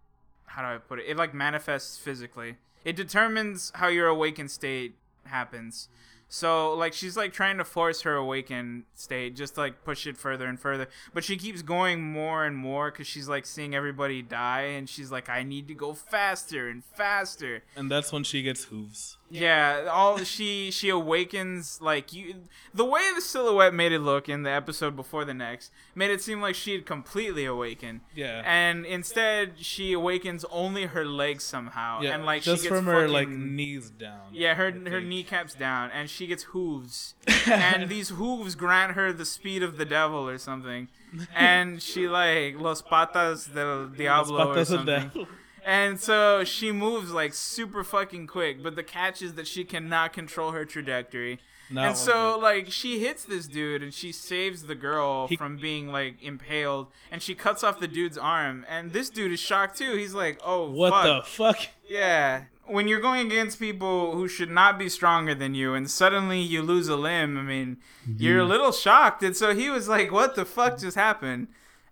[0.49, 1.05] how do I put it?
[1.07, 2.57] It like manifests physically.
[2.83, 4.95] It determines how your awakened state
[5.25, 5.89] happens.
[6.31, 10.45] So like she's like trying to force her awakened state, just like push it further
[10.45, 10.87] and further.
[11.13, 15.11] But she keeps going more and more because she's like seeing everybody die, and she's
[15.11, 17.63] like, I need to go faster and faster.
[17.75, 19.17] And that's when she gets hooves.
[19.29, 22.35] Yeah, all she she awakens like you.
[22.73, 26.21] The way the silhouette made it look in the episode before the next made it
[26.21, 28.01] seem like she had completely awakened.
[28.15, 28.41] Yeah.
[28.45, 32.85] And instead, she awakens only her legs somehow, yeah, and like just she gets from
[32.87, 34.29] her fucking, like knees down.
[34.33, 37.13] Yeah, her her kneecaps down, and she gets hooves,
[37.47, 40.87] and these hooves grant her the speed of the devil or something,
[41.35, 45.27] and she like los patas del diablo or something.
[45.65, 50.13] And so she moves like super fucking quick, but the catch is that she cannot
[50.13, 51.39] control her trajectory.
[51.71, 52.41] Not and so bit.
[52.43, 56.87] like she hits this dude and she saves the girl He- from being like impaled
[57.11, 59.95] and she cuts off the dude's arm and this dude is shocked too.
[59.95, 61.03] He's like, "Oh, what fuck.
[61.25, 61.57] the fuck?
[61.87, 62.45] Yeah.
[62.65, 66.61] When you're going against people who should not be stronger than you and suddenly you
[66.63, 67.77] lose a limb, I mean,
[68.17, 69.21] you're a little shocked.
[69.23, 71.47] And so he was like, what the fuck just happened?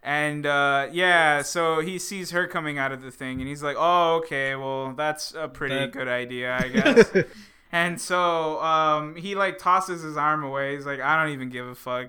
[0.07, 3.75] And uh, yeah, so he sees her coming out of the thing and he's like,
[3.77, 7.11] oh, okay, well, that's a pretty That- good idea, I guess.
[7.73, 10.77] and so um, he like tosses his arm away.
[10.77, 12.07] He's like, I don't even give a fuck.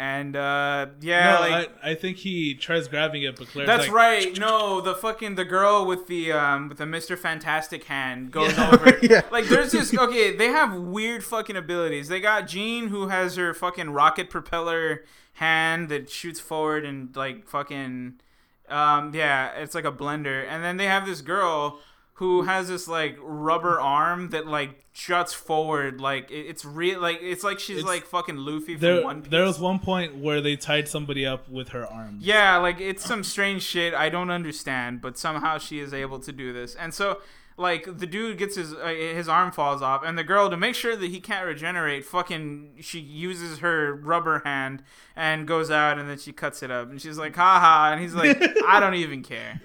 [0.00, 3.88] And uh, yeah, no, like I, I think he tries grabbing it, but Claire's that's
[3.88, 4.38] like, right.
[4.38, 7.18] No, the fucking the girl with the um with the Mr.
[7.18, 8.70] Fantastic hand goes Yeah.
[8.72, 8.96] over.
[9.02, 9.22] Yeah.
[9.32, 12.06] Like there's this okay, they have weird fucking abilities.
[12.06, 15.04] They got Jean who has her fucking rocket propeller
[15.34, 18.20] hand that shoots forward and like fucking
[18.68, 20.46] um yeah, it's like a blender.
[20.48, 21.80] And then they have this girl
[22.18, 27.20] who has this like rubber arm that like juts forward like it, it's real like
[27.22, 29.30] it's like she's It's- like fucking Luffy from There, One Piece.
[29.30, 32.18] there was one point where they tied somebody up with her arm.
[32.20, 36.32] Yeah, like it's some strange shit I don't understand, but somehow she is able to
[36.32, 36.74] do this.
[36.74, 37.20] And so,
[37.56, 40.74] like the dude gets his uh, his arm falls off, and the girl to make
[40.74, 44.82] sure that he can't regenerate, fucking she uses her rubber hand
[45.14, 48.14] and goes out, and then she cuts it up, and she's like, haha, and he's
[48.14, 48.36] like,
[48.66, 49.60] I don't even care.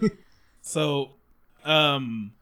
[0.62, 1.12] So,
[1.66, 2.34] um,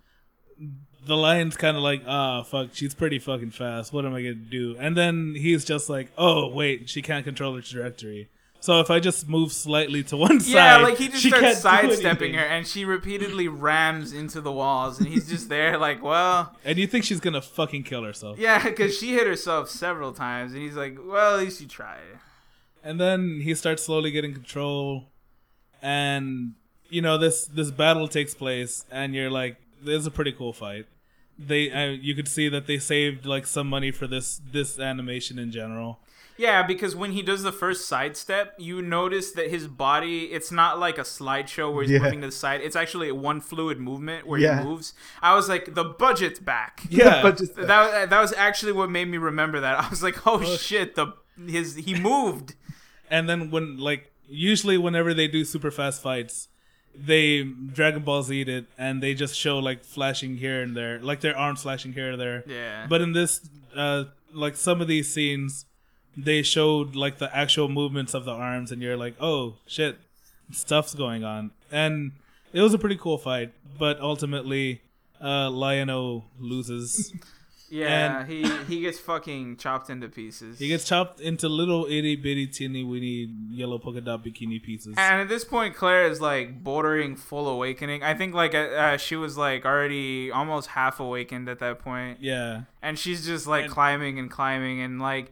[1.05, 3.91] the lion's kind of like, ah, fuck, she's pretty fucking fast.
[3.91, 4.75] What am I gonna do?
[4.79, 8.29] And then he's just like, oh wait, she can't control her trajectory.
[8.59, 11.61] So if I just move slightly to one Yeah, side, like he just she starts
[11.61, 16.55] sidestepping her, and she repeatedly rams into the walls, and he's just there, like, well.
[16.63, 18.37] And you think she's gonna fucking kill herself?
[18.37, 22.19] Yeah, because she hit herself several times, and he's like, "Well, at least you tried."
[22.83, 25.07] And then he starts slowly getting control,
[25.81, 26.53] and
[26.87, 30.53] you know this this battle takes place, and you're like, this is a pretty cool
[30.53, 30.85] fight.
[31.47, 35.39] They, uh, you could see that they saved like some money for this this animation
[35.39, 35.99] in general.
[36.37, 40.79] Yeah, because when he does the first sidestep, you notice that his body, it's not
[40.79, 41.99] like a slideshow where he's Yeah.
[41.99, 42.61] moving to the side.
[42.61, 44.59] It's actually one fluid movement where Yeah.
[44.59, 44.93] he moves.
[45.21, 46.81] I was like, the budget's back.
[46.89, 49.79] Yeah, but just That, that was actually what made me remember that.
[49.83, 51.13] I was like, oh, Oh, shit, the
[51.47, 52.55] his he moved.
[53.09, 56.47] and then when like usually whenever they do super fast fights
[56.95, 60.99] they dragon ball z it and they just show like flashing here and there.
[60.99, 62.43] Like their arms flashing here and there.
[62.47, 62.85] Yeah.
[62.87, 65.65] but in this uh like some of these scenes
[66.17, 69.97] they showed like the actual movements of the arms and you're like oh shit
[70.51, 71.51] stuff's going on.
[71.71, 72.11] And
[72.53, 74.81] it was a pretty cool fight but ultimately
[75.21, 77.13] uh Lion-O loses
[77.71, 80.59] yeah, and- he he gets fucking chopped into pieces.
[80.59, 85.21] he gets chopped into little itty bitty teeny weeny yellow polka dot bikini pieces And
[85.21, 88.03] at this point, Claire is like bordering full awakening.
[88.03, 92.17] I think like uh, uh, she was like already almost half awakened at that point.
[92.21, 95.31] yeah and she's just like And- climbing and climbing and like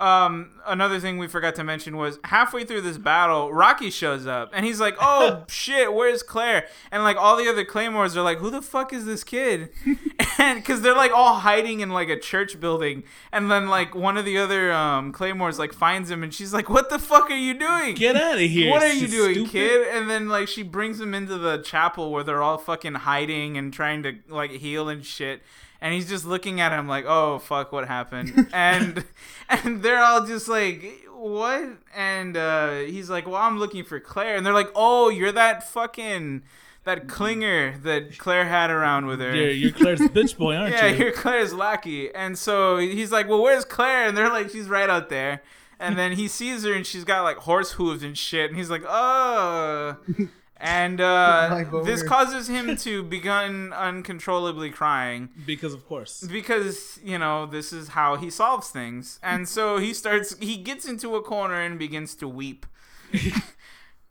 [0.00, 4.50] um another thing we forgot to mention was halfway through this battle raki shows up
[4.52, 8.38] and he's like oh shit where's claire and like all the other claymores are like
[8.38, 9.70] who the fuck is this kid
[10.38, 13.02] and because they're like all hiding in like a church building
[13.32, 16.68] and then like one of the other um claymores like finds him and she's like
[16.68, 18.70] what the fuck are you doing Get out of here!
[18.70, 19.50] what are you doing, stupid.
[19.50, 19.88] kid?
[19.88, 23.72] And then like she brings him into the chapel where they're all fucking hiding and
[23.72, 25.42] trying to like heal and shit.
[25.80, 29.04] And he's just looking at him like, "Oh fuck, what happened?" and
[29.48, 34.36] and they're all just like, "What?" And uh, he's like, "Well, I'm looking for Claire."
[34.36, 36.42] And they're like, "Oh, you're that fucking
[36.84, 40.86] that clinger that Claire had around with her." You're, you're Claire's bitch boy, aren't yeah,
[40.86, 40.96] you?
[40.96, 42.12] Yeah, you're Claire's lackey.
[42.12, 44.06] And so he's like, Well, where's Claire?
[44.08, 45.42] And they're like, She's right out there.
[45.80, 48.50] And then he sees her and she's got like horse hooves and shit.
[48.50, 49.96] And he's like, Oh.
[50.60, 56.26] And uh, this causes him to begin uncontrollably crying Because of course.
[56.30, 59.20] because, you know, this is how he solves things.
[59.22, 62.66] And so he starts, he gets into a corner and begins to weep.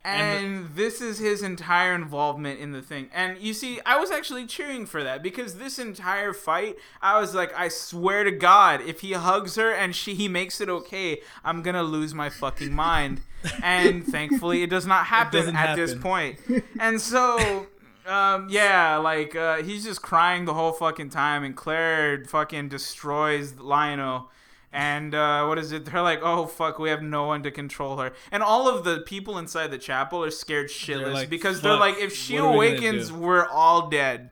[0.04, 3.10] And this is his entire involvement in the thing.
[3.14, 7.36] And you see, I was actually cheering for that because this entire fight, I was
[7.36, 11.22] like, I swear to God, if he hugs her and she he makes it okay,
[11.44, 13.22] I'm gonna lose my fucking mind.
[13.64, 16.40] And thankfully, it does not happen at this point.
[16.80, 17.68] And so.
[18.06, 23.56] Um, yeah, like uh, he's just crying the whole fucking time, and Claire fucking destroys
[23.56, 24.30] Lionel.
[24.72, 25.86] And uh, what is it?
[25.86, 29.00] They're like, oh fuck, we have no one to control her, and all of the
[29.00, 33.12] people inside the chapel are scared shitless like, because they're like, if she we awakens,
[33.12, 34.32] we're all dead.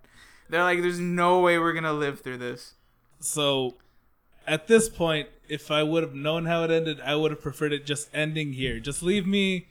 [0.49, 2.73] They're like, there's no way we're gonna live through this.
[3.19, 3.75] So,
[4.45, 7.73] at this point, if I would have known how it ended, I would have preferred
[7.73, 8.79] it just ending here.
[8.79, 9.67] Just leave me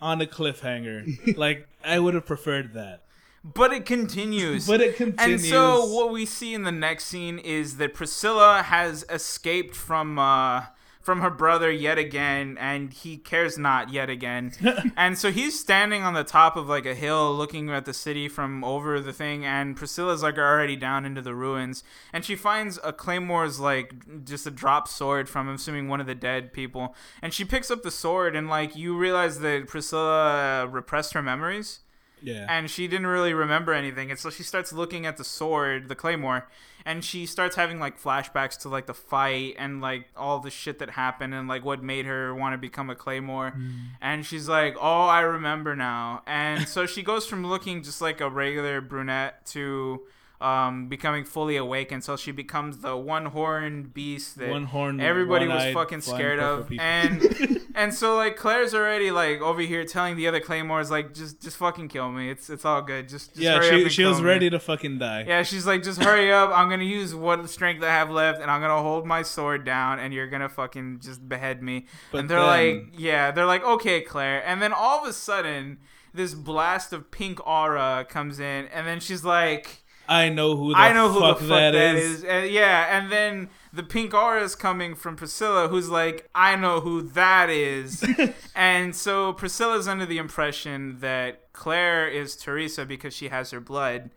[0.00, 1.36] on a cliffhanger.
[1.36, 3.02] like I would have preferred that.
[3.44, 4.66] But it continues.
[4.66, 5.42] But it continues.
[5.42, 10.18] And so what we see in the next scene is that Priscilla has escaped from
[10.18, 10.66] uh
[11.00, 14.52] from her brother yet again and he cares not yet again.
[14.96, 18.28] and so he's standing on the top of like a hill looking at the city
[18.28, 21.82] from over the thing and Priscilla's like already down into the ruins
[22.12, 26.06] and she finds a Claymore's like just a drop sword from I'm assuming one of
[26.06, 30.62] the dead people and she picks up the sword and like you realize that Priscilla
[30.62, 31.80] uh, repressed her memories
[32.22, 32.46] yeah.
[32.48, 35.94] and she didn't really remember anything and so she starts looking at the sword the
[35.94, 36.46] claymore
[36.84, 40.78] and she starts having like flashbacks to like the fight and like all the shit
[40.78, 43.52] that happened and like what made her want to become a claymore.
[43.56, 43.72] Mm.
[44.00, 46.22] And she's like oh i remember now.
[46.26, 50.02] And so she goes from looking just like a regular brunette to
[50.42, 55.00] um, becoming fully awake until she becomes the one horned beast that One horn.
[55.00, 56.84] everybody was fucking scared of people.
[56.84, 61.40] and and so like claire's already like over here telling the other claymores like just
[61.40, 63.92] just fucking kill me it's it's all good just, just yeah, hurry up she and
[63.92, 65.24] she was me." ready to fucking die.
[65.26, 68.50] yeah she's like just hurry up i'm gonna use what strength i have left and
[68.50, 72.28] i'm gonna hold my sword down and you're gonna fucking just behead me But and
[72.30, 75.78] they're then- like yeah they're like okay claire and then all of a sudden
[76.12, 79.81] this blast of pink aura comes in and then she's like
[80.12, 82.18] I know who the I know who fuck, the fuck that that is.
[82.18, 82.24] is.
[82.24, 86.80] And yeah, and then the pink aura is coming from Priscilla, who's like, I know
[86.80, 88.04] who that is.
[88.54, 94.10] and so Priscilla's under the impression that Claire is Teresa because she has her blood.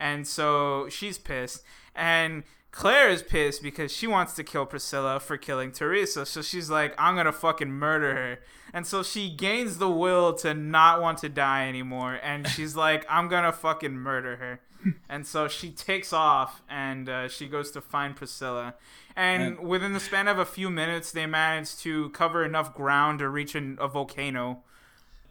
[0.00, 1.62] And so she's pissed.
[1.94, 6.24] And Claire is pissed because she wants to kill Priscilla for killing Teresa.
[6.24, 8.38] So she's like, I'm going to fucking murder her.
[8.72, 12.18] And so she gains the will to not want to die anymore.
[12.22, 14.60] And she's like, I'm going to fucking murder her.
[15.08, 18.74] And so she takes off and uh, she goes to find Priscilla.
[19.14, 23.18] And And- within the span of a few minutes, they manage to cover enough ground
[23.20, 24.62] to reach an, a volcano.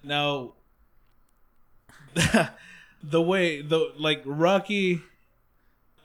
[0.03, 0.53] Now,
[3.03, 5.01] the way the like Raki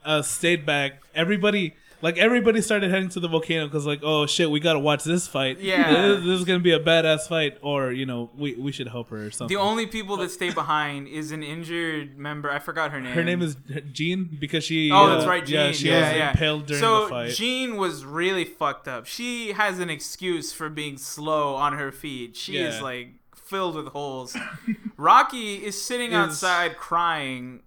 [0.04, 4.50] uh stayed back, everybody like everybody started heading to the volcano because like oh shit
[4.50, 5.90] we gotta watch this fight Yeah.
[5.90, 9.08] this, this is gonna be a badass fight or you know we we should help
[9.10, 9.54] her or something.
[9.56, 12.50] The only people that stay behind is an injured member.
[12.50, 13.14] I forgot her name.
[13.14, 13.56] her name is
[13.92, 15.56] Jean because she Oh, uh, that's right, Jean.
[15.66, 16.30] yeah she yeah, was yeah.
[16.30, 17.30] impaled during so the fight.
[17.32, 19.06] Jean was really fucked up.
[19.06, 22.36] She has an excuse for being slow on her feet.
[22.36, 24.36] She is like filled with holes.
[24.96, 27.60] Raki is sitting Is- outside crying.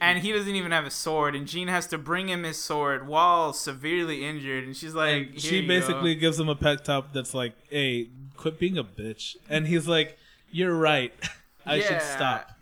[0.00, 3.06] And he doesn't even have a sword, and Jean has to bring him his sword
[3.08, 4.64] while severely injured.
[4.64, 7.54] And she's like, And she you go." basically gives him a pep talk that's like
[7.68, 10.16] hey quit being a bitch and he's like
[10.52, 11.12] you're right
[11.66, 12.52] I should stop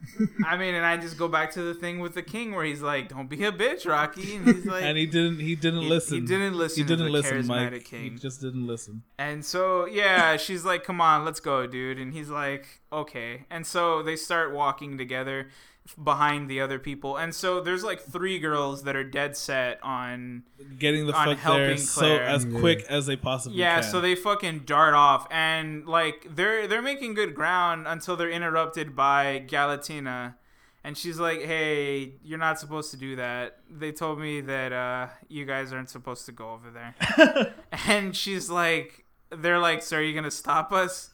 [0.47, 2.81] I mean, and I just go back to the thing with the king where he's
[2.81, 5.89] like, "Don't be a bitch, Raki," and he's like, and he didn't he didn't He-
[5.89, 8.13] listen he didn't listen he didn't listen Mike king.
[8.13, 12.13] he just didn't listen And so, yeah, she's like, "Come on, let's go, dude." And
[12.15, 15.49] he's like, "Okay." And so they start walking together
[16.03, 17.17] behind the other people.
[17.17, 20.43] And so there's like three girls that are dead set on
[20.79, 22.59] getting the On fuck helping there so as Yeah.
[22.61, 23.85] quick as they possibly Yeah, can.
[23.85, 28.31] Yeah, so they fucking dart off and like they're they're making good ground until they're
[28.31, 30.35] interrupted by Galatina.
[30.85, 33.59] And she's like, "Hey, you're not supposed to do that.
[33.69, 37.55] They told me that uh you guys aren't supposed to go over there."
[37.89, 41.11] and she's like they're like, "So are you going to stop us?"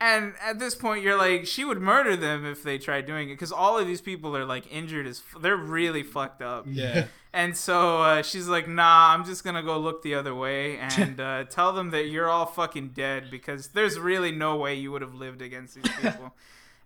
[0.00, 3.34] And at this point, you're like, she would murder them if they tried doing it
[3.34, 6.66] because all of these people are like injured as f- they're really fucked up.
[6.68, 10.78] yeah And so uh, she's like, "Nah, I'm just gonna go look the other way
[10.78, 14.92] and uh, tell them that you're all fucking dead because there's really no way you
[14.92, 16.34] would have lived against these people."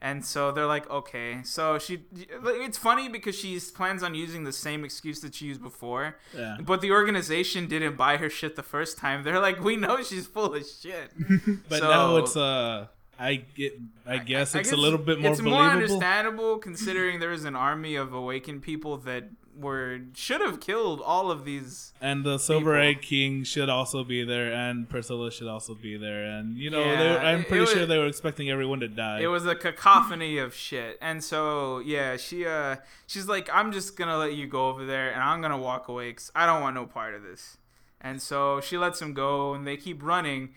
[0.01, 2.05] and so they're like, "Okay." So she,
[2.45, 6.57] it's funny because she plans on using the same excuse that she used before, yeah
[6.65, 9.25] but the organization didn't buy her shit the first time.
[9.25, 11.11] They're like, "We know she's full of shit."
[11.69, 12.87] but So- now it's uh
[13.19, 17.21] I get I guess I it's guess a little bit more It's more understandable considering
[17.21, 19.25] there was an army of awakened people that
[19.57, 22.89] were should have killed all of these and the silver people.
[22.91, 26.79] egg king should also be there and Priscilla should also be there and you know
[26.81, 29.47] Yeah, were, I'm pretty it sure was- they were expecting everyone to die It was
[29.47, 30.97] a cacophony of shit.
[31.01, 32.77] And so, yeah, she uh
[33.09, 35.59] she's like I'm just going to let you go over there and I'm going to
[35.59, 37.57] walk away cuz I don't want no part of this.
[38.01, 40.51] And so she lets him go and they keep running.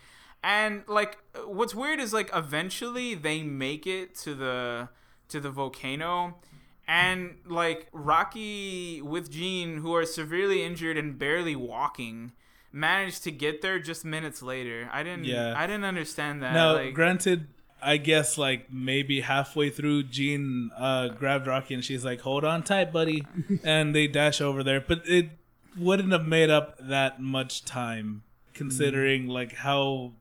[0.43, 4.89] And like what's weird is like eventually they make it to the
[5.29, 6.37] to the volcano
[6.91, 12.33] and like Raki with Jean, who are severely injured and barely walking,
[12.73, 14.89] managed to get there just minutes later.
[14.91, 15.23] I didn't.
[15.23, 15.53] Yeah.
[15.55, 16.53] I didn't understand that.
[16.53, 17.47] Now, like, granted,
[17.81, 22.61] I guess like maybe halfway through, Jean uh, grabbed Raki and she's like, "Hold on
[22.61, 23.25] tight, buddy,"
[23.63, 24.81] and they dash over there.
[24.81, 25.29] But it
[25.77, 28.23] wouldn't have made up that much time,
[28.53, 30.11] considering like how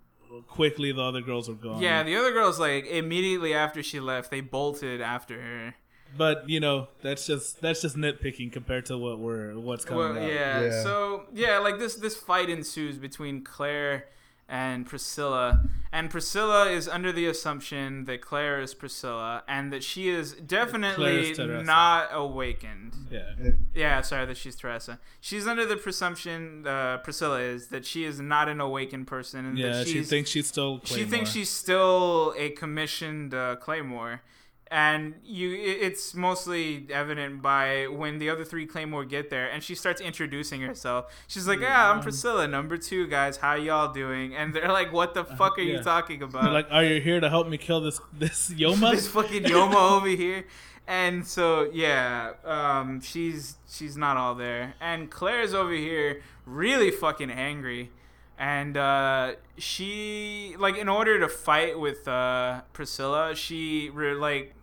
[0.49, 1.81] quickly the other girls were gone.
[1.83, 5.75] yeah, the other girls like immediately after she left, they bolted after her.
[6.17, 10.25] but you know that's just that's just nitpicking compared to what we're what's coming Well,
[10.25, 10.29] up.
[10.29, 10.61] yeah.
[10.63, 10.83] Yeah.
[10.83, 14.07] So yeah, like this this fight ensues between Claire
[14.51, 15.63] and Priscilla,
[15.93, 21.33] and Priscilla is under the assumption that Claire is Priscilla, and that she is definitely
[21.35, 21.63] Teresa.
[21.65, 22.93] not awakened.
[23.11, 23.31] Yeah.
[23.75, 24.99] Yeah, sorry that she's Teresa.
[25.21, 29.57] She's under the presumption uh, Priscilla is that she is not an awakened person, and
[29.57, 30.81] Yeah, that she thinks she's still.
[30.85, 34.23] she thinks she's still a commissioned uh, Claymore,
[34.71, 39.75] and you it's mostly evident by when the other three Claymore get there, and she
[39.75, 41.13] starts introducing herself.
[41.27, 43.39] She's like, "Yeah, I'm Priscilla, number two, guys.
[43.39, 45.79] How y'all doing?" And they're like, "What the fuck are yeah.
[45.79, 48.93] you talking about?" They're like, "Are you here to help me kill this this Yoma?"
[48.93, 50.45] this fucking Yoma over here.
[50.87, 57.31] And so yeah, um, she's she's not all there, and Claire's over here really fucking
[57.31, 57.91] angry,
[58.39, 64.55] and uh, she like in order to fight with uh, Priscilla, she re- like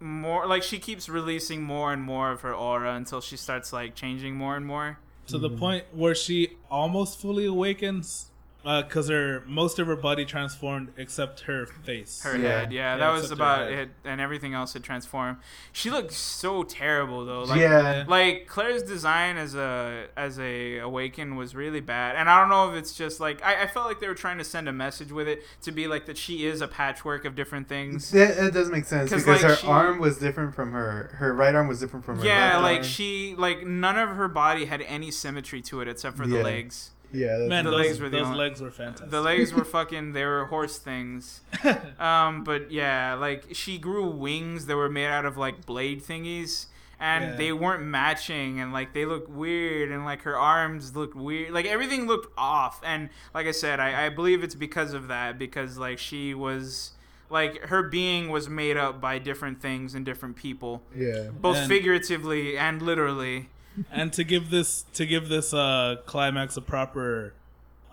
[0.00, 3.94] more like she keeps releasing more and more of her aura until she starts like
[3.94, 4.98] changing more and more.
[5.26, 5.58] to the mm.
[5.58, 8.30] point where she almost fully awakens
[8.66, 12.22] Uh, because her most of her body transformed except her face.
[12.24, 12.48] Her Yeah.
[12.48, 15.36] head, yeah, Yeah, that was about it, and everything else had transformed.
[15.72, 17.44] She looked so terrible though.
[17.44, 18.04] Like, yeah.
[18.08, 22.70] like Claire's design as a as a awaken was really bad, and I don't know
[22.72, 25.12] if it's just like I, I felt like they were trying to send a message
[25.12, 28.10] with it to be like that she is a patchwork of different things.
[28.10, 31.14] That, that does make sense because like, her she- arm was different from her.
[31.18, 32.24] Her right arm was different from her.
[32.24, 32.84] Yeah, left like arm.
[32.84, 36.90] she like none of her body had any symmetry to it except for the legs.
[37.12, 39.10] Yeah, Man, The those, legs were the those only- legs were fantastic.
[39.10, 41.40] The legs were fucking they were horse things.
[41.98, 46.66] Um, but yeah, like she grew wings that were made out of like blade thingies.
[46.98, 47.36] And Yeah.
[47.36, 51.66] they weren't matching, and like they looked weird, and like her arms looked weird, like
[51.66, 52.80] everything looked off.
[52.82, 56.92] And like I said, I, I believe it's because of that, because like she was,
[57.28, 61.28] like her being was made up by different things and different people, yeah.
[61.38, 63.50] both And- figuratively and literally.
[63.90, 67.32] And to give this to give this uh climax a proper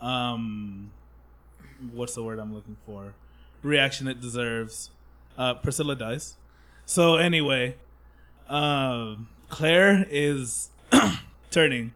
[0.01, 0.91] um
[1.93, 3.13] what's the word i'm looking for
[3.61, 4.89] reaction it deserves
[5.37, 6.35] uh priscilla dies
[6.85, 7.75] so anyway
[8.49, 10.69] um claire is
[11.51, 11.93] turning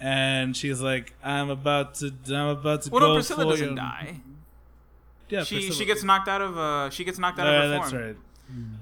[0.00, 3.76] and she's like i'm about to i'm about to Well, go no, Priscilla doesn't you."
[3.76, 4.16] die.
[5.28, 7.62] yeah she Priscilla- she gets knocked out of uh she gets knocked out Yeah, of
[7.62, 8.02] her that's form.
[8.04, 8.16] right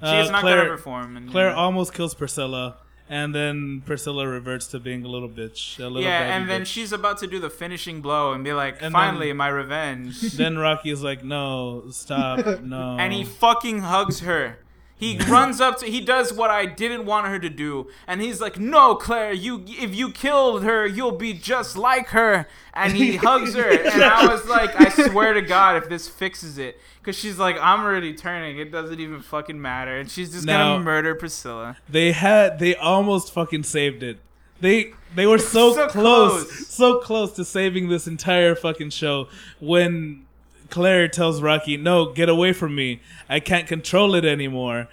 [0.00, 1.16] She Uh, gets knocked claire, out of her form.
[1.16, 2.76] And, claire almost kills priscilla
[3.10, 6.66] and then priscilla reverts to being a little bitch a little yeah, and then bitch.
[6.66, 10.20] she's about to do the finishing blow and be like, And "Finally, then- my revenge."
[10.36, 14.58] then Raki is like, "No, stop, no." and he fucking hugs her.
[15.00, 15.86] He runs up to.
[15.86, 19.64] He does what I didn't want her to do, and he's like, "No, Claire, you
[19.66, 24.26] if you killed her, you'll be just like her." And he hugs her, and I
[24.26, 28.12] was like, "I swear to God, if this fixes it." Because she's like, I'm already
[28.12, 28.58] turning.
[28.58, 29.96] It doesn't even fucking matter.
[29.98, 31.78] And she's just Now- gonna murder Priscilla.
[31.88, 34.18] they had they almost fucking saved it.
[34.60, 36.66] They they were so, So close, close.
[36.68, 39.28] so close to saving this entire fucking show
[39.60, 40.26] when
[40.70, 43.00] Claire tells Raki, "No, get away from me.
[43.28, 44.88] I can't control it anymore."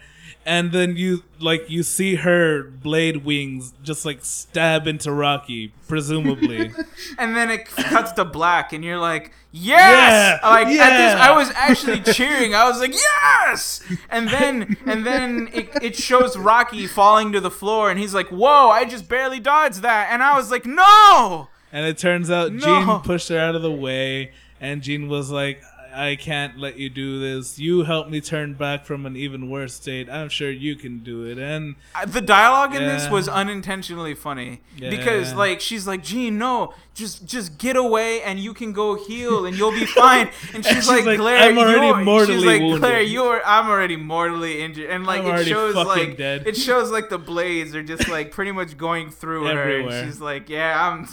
[0.46, 6.72] And then you like you see her blade wings just like stab into Raki, presumably.
[7.20, 11.22] And then it cuts to black, and you're like, "Yes!" Yeah, like at this.
[11.22, 12.56] I was actually cheering.
[12.56, 17.52] I was like, "Yes!" And then, and then it, it shows Raki falling to the
[17.52, 18.70] floor, and he's like, "Whoa!
[18.70, 22.60] I just barely dodged that," and I was like, "No!" And it turns out No.
[22.60, 25.62] Jean pushed her out of the way, and Jean was like,
[25.98, 27.58] I can't let you do this.
[27.58, 30.10] You helped me turn back from an even worse state.
[30.10, 31.38] I'm sure you can do it.
[31.38, 31.76] And
[32.06, 37.58] The dialogue in this was unintentionally funny because, like, she's like, "Jean, no, just just
[37.58, 41.06] get away, and you can go heal, and you'll be fine." And she's, she's like,
[41.06, 42.80] like, "Claire, "I'm already you're-" mortally she's like, wounded.
[42.82, 46.48] "Claire, you're I'm already mortally injured," and like I'm it shows like dead.
[46.48, 50.22] it shows like the blades are just like pretty much going through her, and she's
[50.22, 51.08] like, "Yeah, I'm."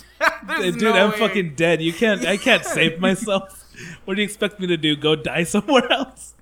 [0.46, 1.80] there's dude, no I'm way." fucking dead.
[1.82, 2.24] You can't.
[2.26, 3.63] I can't save myself.
[4.04, 4.96] What do you expect me to do?
[4.96, 6.34] Go die somewhere else?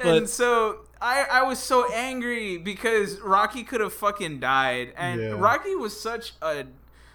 [0.00, 5.34] and so I, I was so angry because Raki could have fucking died, and Yeah.
[5.38, 6.66] Raki was such a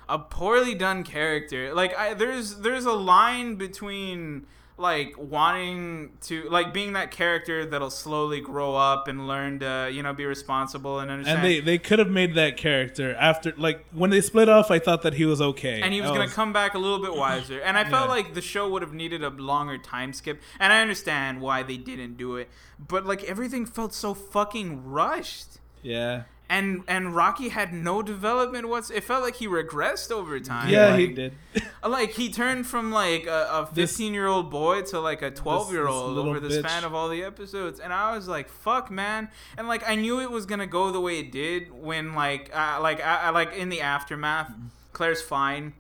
[0.08, 1.74] a poorly done character.
[1.74, 4.48] Like I there's there's a line between
[4.80, 10.02] like wanting to like being that character that'll slowly grow up and learn to you
[10.02, 11.40] know be responsible and understand.
[11.40, 14.72] And they they could have made that character after like when they split off.
[14.72, 17.00] I thought that he was okay, and he was I gonna come back a little
[17.00, 17.60] bit wiser.
[17.60, 18.16] And I felt Yeah.
[18.16, 20.42] like the show would have needed a longer time skip.
[20.60, 22.50] And I understand why they didn't do it,
[22.80, 25.60] but like everything felt so fucking rushed.
[25.82, 28.68] Yeah, And and Raki had no development.
[28.68, 30.70] What's it felt like he regressed over time.
[30.70, 31.34] yeah, like, he did.
[31.82, 35.72] Like he turned from like a, a 15 year old boy to like a 12
[35.72, 36.60] year old over the bitch.
[36.60, 40.20] span of all the episodes, and I was like, "Fuck, man!" And like I knew
[40.20, 43.54] it was gonna go the way it did when like uh, like I, I like
[43.54, 44.52] in the aftermath,
[44.92, 45.74] Claire's fine.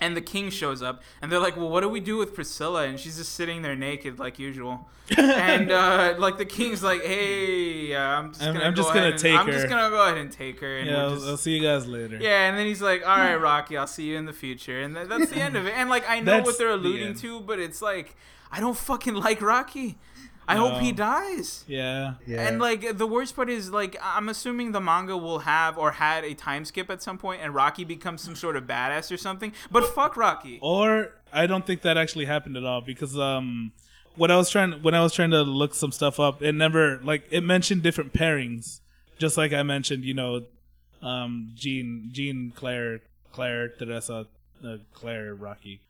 [0.00, 2.84] And the king shows up, and they're like, "Well, what do we do with Priscilla?"
[2.84, 4.88] And she's just sitting there naked, like usual.
[5.18, 9.06] and uh, like the king's like, "Hey, uh, I'm just gonna, I'm go just gonna
[9.08, 11.36] and- take I'm just gonna go ahead and take her." And Yeah, I'll, just- I'll
[11.36, 12.16] see you guys later.
[12.20, 14.94] yeah, and then he's like, "All right, Raki, I'll see you in the future," and
[14.94, 15.72] th- that's the end of it.
[15.76, 17.18] And like, I know That's what they're alluding end.
[17.18, 18.14] to, but it's like,
[18.52, 19.98] I don't fucking like Raki.
[20.48, 21.64] I hope he dies.
[21.66, 22.14] yeah.
[22.26, 22.48] Yeah.
[22.48, 26.24] And like the worst part is like I'm assuming the manga will have or had
[26.24, 29.52] a time skip at some point, and Raki becomes some sort of badass or something.
[29.70, 30.58] But fuck Raki.
[30.62, 33.72] Or I don't think that actually happened at all because um
[34.16, 36.98] when I was trying when I was trying to look some stuff up, it never
[37.02, 38.80] like it mentioned different pairings.
[39.18, 40.44] Just like I mentioned, you know,
[41.02, 43.00] um Jean Jean Claire
[43.32, 44.26] Claire Teresa
[44.64, 45.80] uh, Claire Raki.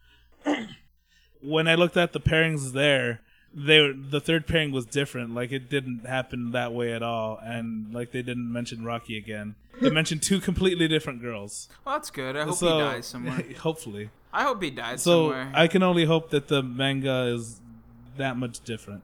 [1.42, 3.20] when I looked at the pairings there,
[3.54, 5.34] they were, the third pairing was different.
[5.34, 9.54] Like it didn't happen that way at all, and like they didn't mention Raki again.
[9.80, 11.68] They mentioned two completely different girls.
[11.84, 12.36] Well, that's good.
[12.36, 13.44] I hope so he dies somewhere.
[13.60, 14.10] hopefully.
[14.32, 15.50] I hope he dies So somewhere.
[15.54, 17.60] I can only hope that the manga is
[18.16, 19.02] that much different.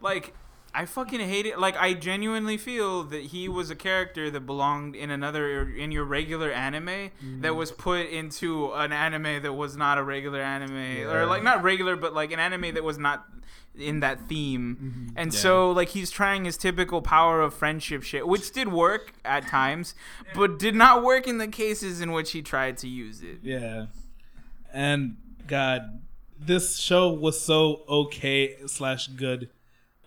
[0.00, 0.32] like
[0.72, 1.58] I fucking hate it.
[1.58, 6.04] Like I genuinely feel that he was a character that belonged in another in your
[6.04, 7.10] regular anime
[7.40, 11.62] that was put into an anime that was not a regular anime or like not
[11.62, 13.26] regular but like an anime that was not
[13.76, 14.76] in that theme.
[14.76, 15.06] Mm-hmm.
[15.16, 15.38] And Yeah.
[15.40, 19.94] so like he's trying his typical power of friendship shit, which did work at times,
[20.34, 23.38] but did not work in the cases in which he tried to use it.
[23.42, 23.86] Yeah,
[24.72, 25.16] and
[25.46, 26.00] God,
[26.38, 29.50] this show was so okay slash good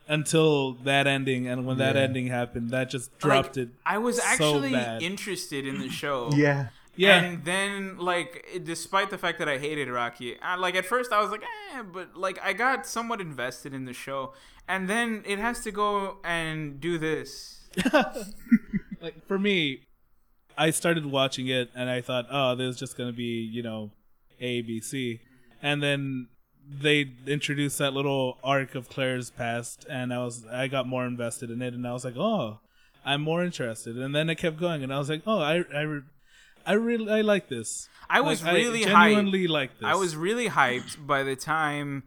[0.08, 2.02] until that ending, and when that Yeah.
[2.02, 3.70] ending happened, that just dropped Like, it.
[3.86, 5.02] I was so actually bad.
[5.02, 6.30] interested in the show.
[6.36, 6.70] yeah.
[6.96, 11.12] Yeah, And then, like, despite the fact that I hated Raki, I, like at first
[11.12, 14.34] I was like, eh, but like I got somewhat invested in the show,
[14.68, 17.62] and then it has to go and do this.
[19.02, 19.82] like for me,
[20.56, 23.90] I started watching it and I thought, oh, this is just gonna be you know,
[24.40, 25.20] A B C,
[25.64, 26.28] and then
[26.70, 31.50] they introduced that little arc of Claire's past, and I was I got more invested
[31.52, 32.60] in it, and I was like, oh,
[33.06, 35.82] I'm more interested, and then it kept going, and I was like, oh, I I,
[35.82, 36.02] re-
[36.66, 37.90] I really I like this.
[38.10, 38.92] I was Like, really I hyped.
[39.16, 39.88] genuinely like this.
[39.88, 42.04] I was really hyped by the time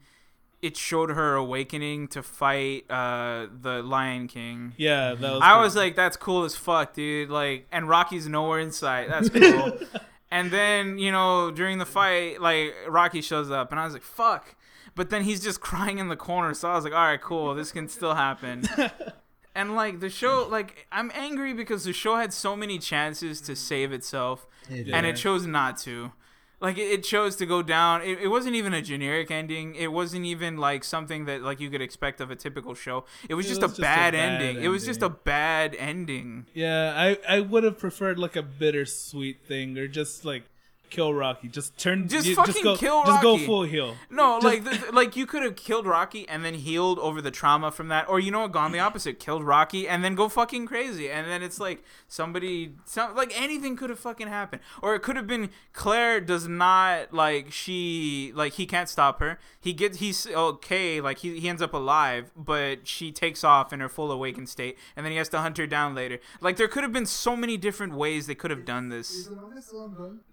[0.62, 4.72] it showed her awakening to fight uh, the Lion King.
[4.78, 5.42] yeah, that was.
[5.42, 5.60] I cool.
[5.62, 7.28] was like, that's cool as fuck, dude.
[7.28, 9.08] Like, and Raki's nowhere in sight.
[9.08, 9.78] That's cool.
[10.30, 14.02] and then, you know, during the fight, like, Raki shows up, and I was like,
[14.02, 14.56] fuck.
[14.94, 17.54] But then he's just crying in the corner, so I was like, all right, cool.
[17.54, 18.64] This can still happen.
[19.54, 23.54] and, like, the show, like, I'm angry because the show had so many chances to
[23.54, 24.46] save itself,
[24.94, 26.12] and it chose not to.
[26.58, 28.02] Like it chose to go down.
[28.02, 29.74] It, it wasn't even a generic ending.
[29.74, 33.04] It wasn't even like something that like you could expect of a typical show.
[33.28, 34.64] It was It just, was a, just a bad bad ending.
[34.64, 36.46] It was just a bad ending.
[36.54, 40.44] Yeah, I I would have preferred like a bittersweet thing, or just like
[40.90, 41.48] kill Raki.
[41.48, 42.08] Just turn.
[42.08, 43.96] Just you- fucking go, kill Just go full heel.
[44.10, 47.30] No, Just- like th- like you could have killed Raki and then healed over the
[47.30, 50.28] trauma from that, or you know what, gone the opposite, killed Raki and then go
[50.28, 54.94] fucking crazy, and then it's like somebody, some like anything could have fucking happened, or
[54.94, 59.38] it could have been Claire does not like she like he can't stop her.
[59.60, 63.80] He gets he's okay, like he he ends up alive, but she takes off in
[63.80, 66.18] her full awakened state, and then he has to hunt her down later.
[66.40, 69.28] Like there could have been so many different ways they could have done this.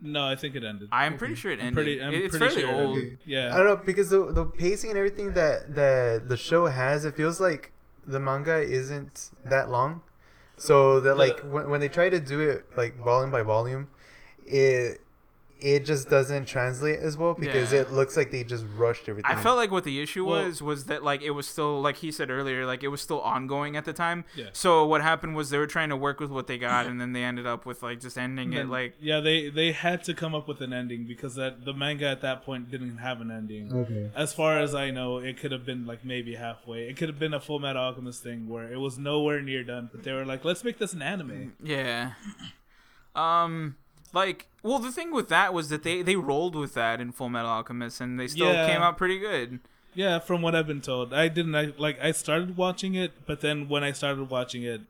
[0.02, 0.90] No, I think it ended.
[0.91, 1.74] I'm pretty sure it ended.
[1.74, 2.02] pretty.
[2.02, 2.98] I'm it's pretty fairly sure old.
[2.98, 3.20] ended.
[3.26, 3.53] Yeah.
[3.53, 7.15] I don't know because the the pacing and everything that that the show has, it
[7.15, 7.72] feels like
[8.06, 10.02] the manga isn't that long.
[10.57, 13.88] So that like when, when they try to do it like volume by volume,
[14.45, 15.02] it
[15.60, 17.80] it just doesn't translate as well because Yeah.
[17.82, 19.32] it looks like they just rushed everything.
[19.32, 21.98] I felt like what the issue Well- was was that like it was still like
[21.98, 24.26] he said earlier like it was still ongoing at the time.
[24.36, 24.48] Yeah.
[24.52, 27.14] So what happened was they were trying to work with what they got and then
[27.14, 30.36] they ended up with like just ending it like yeah, they they had to come
[30.36, 33.74] up with an ending because that the manga at that point didn't have an ending.
[33.74, 34.12] Okay.
[34.16, 36.90] As far as I know, it could have been like maybe halfway.
[36.90, 39.90] It could have been a Full Metal Alchemist thing where it was nowhere near done,
[39.94, 42.14] but they were like, "Let's make this an anime." yeah.
[43.16, 43.76] Um
[44.14, 47.30] like well the thing with that was that they they rolled with that in Full
[47.30, 48.68] Metal Alchemist and they still Yeah.
[48.68, 49.60] came out pretty good.
[49.95, 51.99] Yeah, from what I've been told, I didn't I, like.
[52.02, 54.81] I started watching it, but then when I started watching it,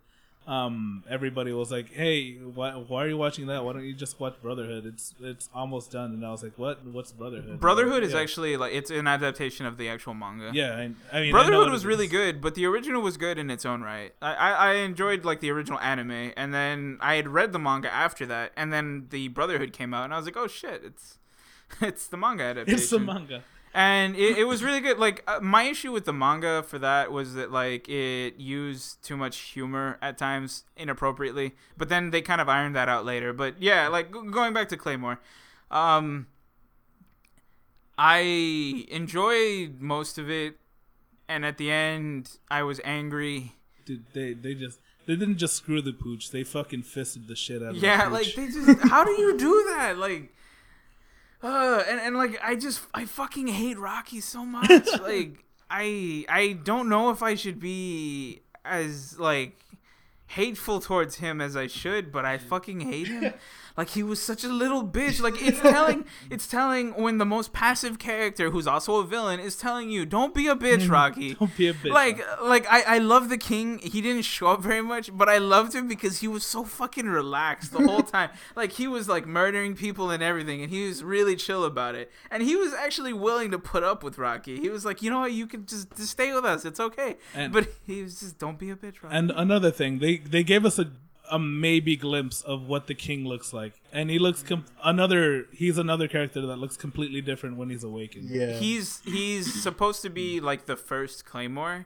[0.48, 3.64] um, everybody was like, "Hey, why, why are you watching that?
[3.64, 4.86] Why don't you just watch Brotherhood?
[4.86, 6.86] It's it's almost done." And I was like, "What?
[6.86, 8.20] What's Brotherhood?" Brotherhood is Yeah.
[8.20, 10.52] actually like it's an adaptation of the actual manga.
[10.54, 10.76] yeah.
[10.76, 13.66] I, I mean, Brotherhood what was really good, but the original was good in its
[13.66, 14.14] own right.
[14.22, 17.92] I, I, I enjoyed like the original anime, and then I had read the manga
[17.94, 21.20] after that, and then the Brotherhood came out, and I was like, oh shit, it's
[21.82, 22.80] it's the manga adaptation.
[22.80, 23.44] It's the manga.
[23.74, 25.00] And it, it was really good.
[25.00, 29.18] Like uh, my issue with the manga for that was that like it used too
[29.18, 33.34] much humor at times inappropriately, but then they kind of ironed that out later.
[33.34, 35.20] But yeah, like g- going back to Claymore,
[35.72, 36.28] um,
[37.98, 40.58] I enjoyed most of it,
[41.28, 43.54] and at the end, I was angry.
[43.86, 46.32] Dude, they they just they didn't just screw the pooch.
[46.32, 49.66] They fucking fisted the shit out of Yeah, like they just how do you do
[49.76, 49.98] that?
[49.98, 50.34] Like
[51.44, 54.88] uh and, and like I just I fucking hate Raki so much.
[55.02, 59.58] like I I don't know if I should be as like
[60.28, 63.34] hateful towards him as I should, but I fucking hate him.
[63.76, 65.20] Like he was such a little bitch.
[65.22, 69.56] Like it's telling it's telling when the most passive character who's also a villain is
[69.56, 71.34] telling you, Don't be a bitch, Raki.
[71.34, 71.92] Don't be a bitch.
[71.92, 73.80] Like, like I, I love the king.
[73.80, 77.08] He didn't show up very much, but I loved him because he was so fucking
[77.08, 78.30] relaxed the whole time.
[78.56, 82.12] like he was like murdering people and everything, and he was really chill about it.
[82.30, 84.60] And he was actually willing to put up with Raki.
[84.60, 86.64] He was like, you know what, you can just, just stay with us.
[86.66, 87.16] It's okay.
[87.34, 89.16] And- but he was just, don't be a bitch, Raki.
[89.16, 90.92] And another thing, they they gave us a
[91.32, 95.46] a maybe glimpse of what the king looks like, and he looks com- another.
[95.54, 98.30] He's another character that looks completely different when he's awakened.
[98.30, 98.54] Yeah.
[98.54, 101.86] he's he's supposed to be like the first claymore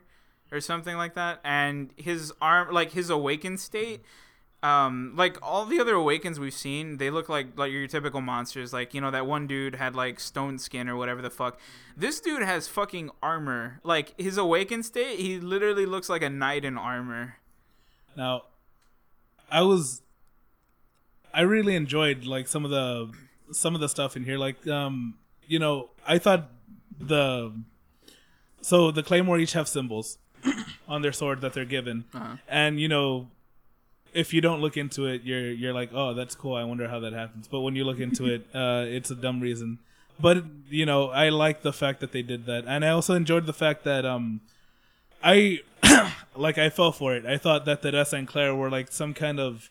[0.51, 3.99] or something like that and his arm like his awakened state
[4.64, 8.72] um like all the other awakens we've seen they look like like your typical monsters
[8.72, 11.59] like you know that one dude had like stone skin or whatever the fuck
[11.97, 16.64] this dude has fucking armor like his awakened state he literally looks like a knight
[16.64, 17.35] in armor
[18.15, 18.43] Now,
[19.52, 20.02] I was,
[21.34, 23.11] I really enjoyed like some of the
[23.52, 24.38] some of the stuff in here.
[24.38, 25.15] Like, um,
[25.48, 26.49] you know, I thought
[26.99, 27.53] the
[28.61, 30.18] so the claymore each have symbols
[30.88, 32.36] on their sword that they're given, Uh-huh.
[32.48, 33.28] and you know,
[34.14, 36.56] if you don't look into it, you're you're like, oh, that's cool.
[36.56, 37.48] I wonder how that happens.
[37.48, 39.80] But when you look into it, uh, it's a dumb reason.
[40.19, 43.45] But you know, I like the fact that they did that, and I also enjoyed
[43.45, 44.41] the fact that um,
[45.24, 45.60] I
[46.36, 47.26] like I fell for it.
[47.26, 49.69] I thought that the Teresa and Claire were like some kind of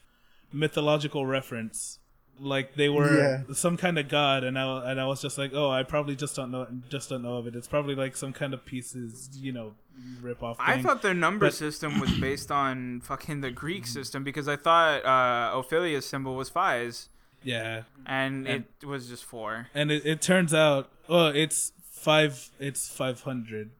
[0.52, 1.98] mythological reference,
[2.40, 3.54] like they were Yeah.
[3.54, 6.36] some kind of god, and I and I was just like, oh, I probably just
[6.36, 7.54] don't know, just don't know of it.
[7.56, 9.74] It's probably like some kind of pieces, you know,
[10.20, 10.56] rip off.
[10.60, 14.56] I thought their number But- system was based on fucking the Greek system because I
[14.56, 17.08] thought uh, Ophelia's symbol was Phi's
[17.42, 19.68] yeah, and, And- it was just four.
[19.74, 23.70] and it, it turns out, well, it's five, it's five hundred,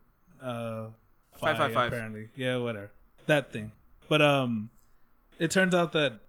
[0.42, 0.86] uh,
[1.38, 1.92] Five, five, five.
[1.92, 2.90] apparently, yeah, whatever,
[3.26, 3.72] that thing.
[4.08, 4.70] But um,
[5.38, 6.20] it turns out that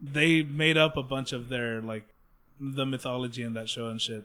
[0.00, 2.04] they made up a bunch of their like
[2.60, 4.24] the mythology in that show and shit,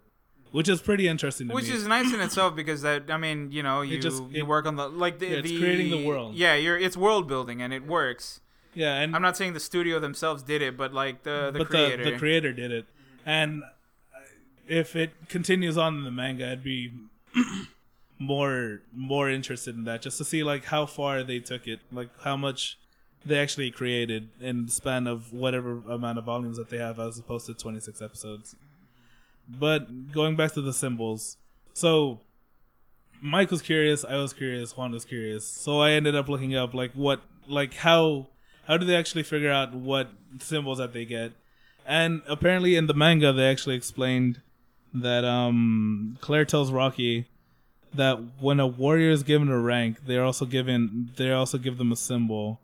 [0.52, 1.74] which is pretty interesting to Which me.
[1.74, 4.66] is nice in itself because that I mean you know you just- you it- work
[4.66, 6.36] on the like the, Yeah, it's the creating the world.
[6.36, 8.40] Yeah, you're it's world building and it works.
[8.74, 11.70] yeah, and I'm not saying the studio themselves did it, but like the the but
[11.70, 12.04] creator.
[12.04, 12.86] the the creator did it,
[13.26, 13.64] and
[14.68, 16.94] if it continues on in the manga, it'd be
[18.20, 22.10] more more interested in that just to see like how far they took it, like
[22.22, 22.78] how much
[23.26, 27.18] they actually created in the span of whatever amount of volumes that they have, as
[27.18, 28.56] opposed to 26 episodes.
[29.48, 31.38] But going back to the symbols,
[31.74, 32.20] so
[33.22, 36.74] Mike was curious, I was curious, Juan was curious, so I ended up looking up
[36.74, 38.28] like what, like how,
[38.68, 41.34] how do they actually figure out what symbols that they get?
[41.86, 44.42] And apparently in the manga they actually explained
[44.94, 47.28] that um Claire tells Raki
[47.94, 51.92] that when a warrior is given a rank, they're also given they also give them
[51.92, 52.60] a symbol,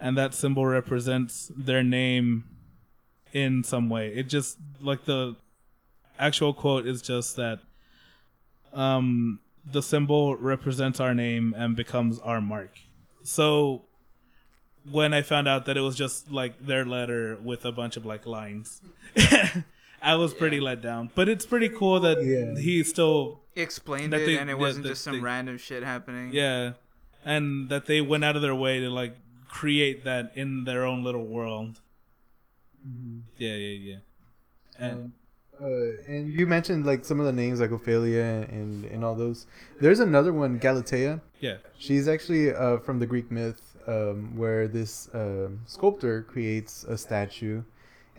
[0.00, 2.44] and that symbol represents their name
[3.32, 4.08] in some way.
[4.08, 5.36] It just like the
[6.18, 7.60] actual quote is just that
[8.72, 9.40] um
[9.70, 12.70] the symbol represents our name and becomes our mark.
[13.22, 13.84] So
[14.90, 18.06] when I found out that it was just like their letter with a bunch of
[18.06, 18.80] like lines,
[20.02, 21.10] I was pretty let down.
[21.14, 22.60] But it's pretty cool that Yeah.
[22.60, 25.58] he still explained that it they- and it yeah, wasn't that just some they- random
[25.58, 26.30] shit happening.
[26.32, 26.72] yeah,
[27.24, 29.16] and that they went out of their way to like
[29.48, 31.80] create that in their own little world.
[33.36, 33.96] Yeah, yeah, yeah.
[34.78, 35.12] And
[35.60, 39.46] Uh, and you mentioned like some of the names like Ophelia and and all those.
[39.80, 41.20] There's another one, Galatea.
[41.40, 46.96] yeah, She's actually uh, from the Greek myth, um, where this um sculptor creates a
[46.96, 47.62] statue,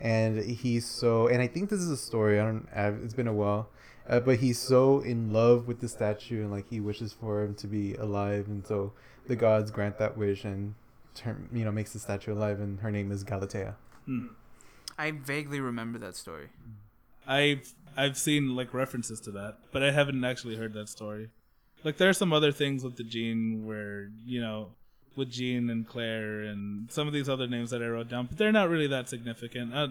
[0.00, 1.28] and he's so.
[1.28, 2.40] And I think this is a story.
[2.40, 2.68] I don't.
[2.74, 3.68] I've, it's been a while,
[4.08, 7.54] uh, but he's so in love with the statue and like he wishes for him
[7.56, 8.92] to be alive, and so
[9.26, 10.74] the gods grant that wish and
[11.14, 13.74] turn you know makes the statue alive, and her name is Galatea.
[14.06, 14.28] Hmm.
[14.98, 16.48] I vaguely remember that story.
[17.26, 21.28] I've I've seen like references to that, but I haven't actually heard that story.
[21.84, 24.72] Like there are some other things with the gene where you know
[25.16, 28.38] with Jean and Claire and some of these other names that I wrote down, but
[28.38, 29.74] they're not really that significant.
[29.74, 29.88] Uh,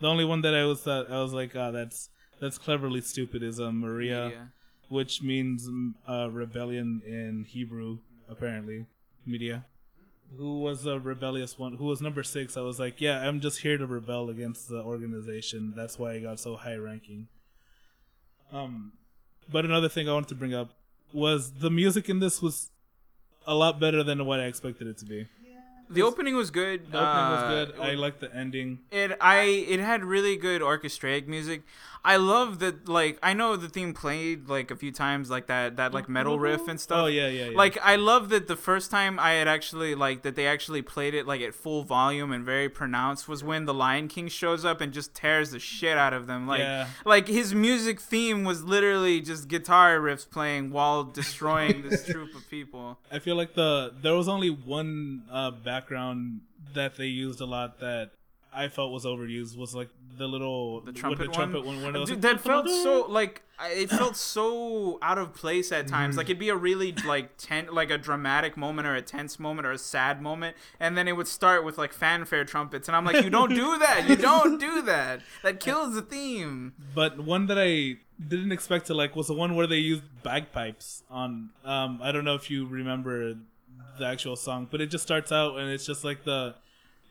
[0.00, 2.08] the only one that I was thought I was like, oh, that's
[2.40, 4.48] that's cleverly stupid is uh, Maria, Miria.
[4.88, 5.68] which means
[6.08, 7.98] uh, rebellion in Hebrew,
[8.28, 8.86] apparently.
[9.28, 9.64] Miria.
[10.36, 11.74] Who was a rebellious one?
[11.74, 12.56] Who was number six?
[12.56, 15.74] I was like, yeah, I'm just here to rebel against the organization.
[15.76, 17.26] That's why I got so high ranking.
[18.52, 18.92] Um,
[19.50, 20.70] but another thing I wanted to bring up
[21.12, 22.70] was the music in this was
[23.46, 25.26] a lot better than what I expected it to be.
[25.92, 26.92] The opening was good.
[26.92, 27.80] The opening was uh, good.
[27.80, 28.78] I liked the ending.
[28.92, 31.62] It I it had really good orchestrated music.
[32.02, 35.76] I love that like I know the theme played like a few times like that
[35.76, 36.98] that like metal riff and stuff.
[36.98, 37.56] Oh yeah, yeah, yeah.
[37.56, 41.12] Like I love that the first time I had actually like that they actually played
[41.14, 44.80] it like at full volume and very pronounced was when the Lion King shows up
[44.80, 46.46] and just tears the shit out of them.
[46.46, 46.86] Like Yeah.
[47.04, 52.48] like his music theme was literally just guitar riffs playing while destroying this troop of
[52.48, 52.98] people.
[53.12, 56.40] I feel like the there was only one uh, background
[56.72, 58.12] that they used a lot that
[58.52, 61.84] I felt was overused was like the little The trumpet, the trumpet one, one.
[61.86, 65.72] when it was Dude, like, that felt so like it felt so out of place
[65.72, 66.16] at times.
[66.16, 69.66] Like it'd be a really like ten, like a dramatic moment or a tense moment
[69.66, 73.04] or a sad moment, and then it would start with like fanfare trumpets, and I'm
[73.04, 74.08] like, you don't do that.
[74.08, 75.20] You don't do that.
[75.42, 76.72] That kills the theme.
[76.94, 77.96] But one that I
[78.26, 81.50] didn't expect to like was the one where they used bagpipes on.
[81.64, 83.34] Um, I don't know if you remember
[83.98, 86.54] the actual song, but it just starts out and it's just like the,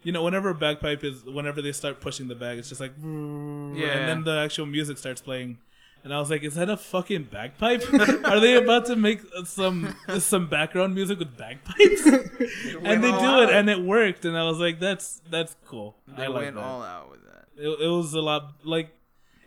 [0.03, 2.93] you know, whenever a bagpipe is, whenever they start pushing the bag, it's just like,
[3.01, 3.91] Yeah.
[3.97, 5.57] and then the actual music starts playing.
[6.01, 7.83] And I was like, "Is that a fucking bagpipe?
[8.23, 12.05] Are they about to make some some background music with bagpipes?"
[12.83, 14.23] and they all do it, and it worked.
[14.23, 15.97] And I was like, "That's that's cool.
[16.07, 17.47] They I like went that." all out with that.
[17.57, 18.91] it, it was a lot like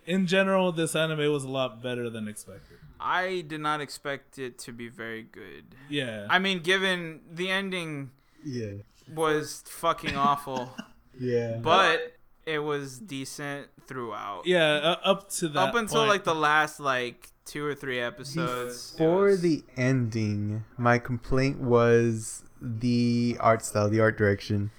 [0.05, 4.59] in general this anime was a lot better than expected I did not expect it
[4.67, 5.65] to be very good.
[5.89, 8.11] yeah I mean, given the ending
[8.45, 8.83] Yeah,
[9.15, 10.75] was fucking awful,
[11.21, 11.59] yeah.
[11.61, 12.15] but
[12.47, 14.47] it was decent throughout.
[14.47, 16.09] yeah uh, up to that up until point.
[16.09, 18.95] like the last like two or three episodes.
[18.97, 24.71] For was- the ending, my complaint was the art style, the art direction.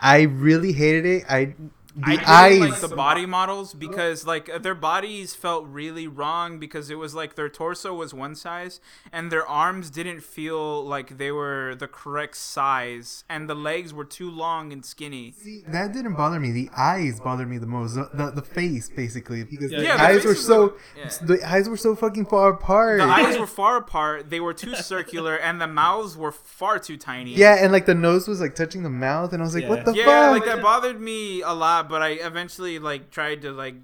[0.00, 1.24] I really hated it.
[1.28, 1.54] I
[1.94, 2.60] the I eyes.
[2.60, 7.14] like the body models because like uh, their bodies felt really wrong because it was
[7.14, 8.80] like their torso was one size
[9.12, 14.04] and their arms didn't feel like they were the correct size and the legs were
[14.04, 15.32] too long and skinny.
[15.32, 16.50] See, that didn't bother me.
[16.52, 17.94] The eyes bothered me the most.
[17.94, 21.10] The, the, the face, basically, because Yeah, the yeah, the eyes were so little- yeah.
[21.22, 22.98] the eyes were so fucking far apart.
[22.98, 26.96] The eyes were far apart, they were too circular and the mouths were far too
[26.96, 27.34] tiny.
[27.34, 29.68] yeah, and like the nose was like touching the mouth, and I was like, Yeah.
[29.70, 29.96] "What the fuck?
[30.06, 33.74] yeah, like that bothered me a lot, but I eventually like tried to like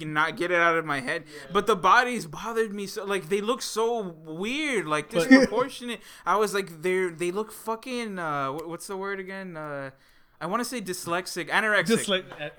[0.00, 1.24] not get it out of my head.
[1.52, 6.00] But the bodies bothered me so like they look so weird, like disproportionate.
[6.24, 9.56] I was like they they look fucking uh what's the word again?
[9.56, 9.90] Uh
[10.38, 11.86] I want to say dyslexic, anorexic.
[11.86, 12.50] just like uh,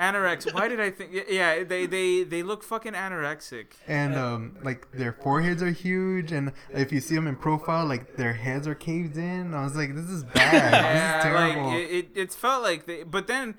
[0.52, 1.12] Why did I think?
[1.30, 3.68] Yeah, they they they look fucking anorexic.
[3.88, 8.16] and um, like their foreheads are huge, and if you see them in profile, like
[8.16, 9.54] their heads are caved in.
[9.54, 10.74] I was like, "This is bad.
[10.74, 13.56] this is Yeah, like it, it, it felt like they, but then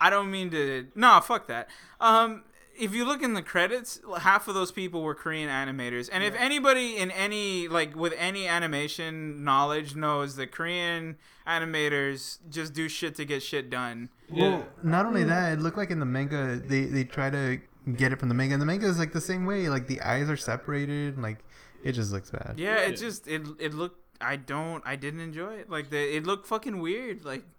[0.00, 0.86] I don't mean to.
[0.94, 1.68] No, fuck that.
[2.00, 2.44] Um,
[2.78, 6.34] if you look in the credits, half of those people were Korean animators, and if
[6.36, 11.16] anybody in any like with any animation knowledge knows that Korean
[11.46, 14.10] animators just do shit to get shit done.
[14.30, 17.60] Well, not only that, it looked like in the manga they they try to
[17.96, 18.54] get it from the manga.
[18.54, 19.68] And the manga is like the same way.
[19.68, 21.14] Like the eyes are separated.
[21.14, 21.38] and, Like
[21.82, 22.54] it just looks bad.
[22.58, 24.04] Yeah, it just it it looked.
[24.20, 24.82] I don't.
[24.86, 25.70] I didn't enjoy it.
[25.70, 27.24] Like the it looked fucking weird.
[27.24, 27.57] Like which is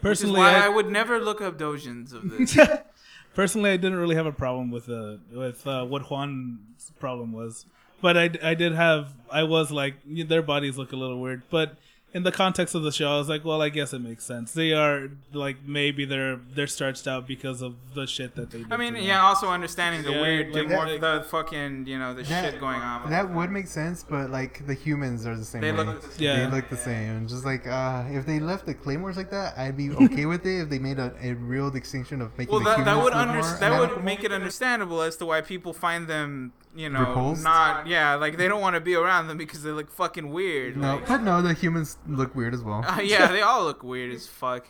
[0.00, 2.56] personally why I I, would never look up dojins of this.
[3.34, 7.66] personally I didn't really have a problem with uh with uh, what Juan's problem was
[8.00, 11.76] but I, I did have I was like their bodies look a little weird but
[12.16, 14.52] in the context of the show I was like well I guess it makes sense
[14.62, 14.98] they are
[15.44, 18.94] like maybe they're they're stretched out because of the shit that they did I mean,
[18.94, 19.08] to them.
[19.08, 19.22] yeah.
[19.30, 22.52] Also understanding the Yeah, weird, the, like more, that- the fucking, you know, the That-
[22.52, 23.10] shit going on.
[23.16, 25.84] That would make sense, but like the humans are the same They way.
[25.84, 26.36] look- Yeah.
[26.48, 27.26] They look the same.
[27.28, 30.56] Just like uh, if they left the claymores like that, I'd be okay with it.
[30.62, 33.12] If they made a, a real distinction of making well, the that, humans that would
[33.14, 36.88] look under, more that would make it understandable as to why people find them, you
[36.90, 37.42] know, Repulsed?
[37.44, 40.76] not yeah, like they don't want to be around them because they look fucking weird.
[40.76, 42.84] No, like- but no, the humans look weird as well.
[42.88, 44.66] Uh, yeah, they all look weird as fuck.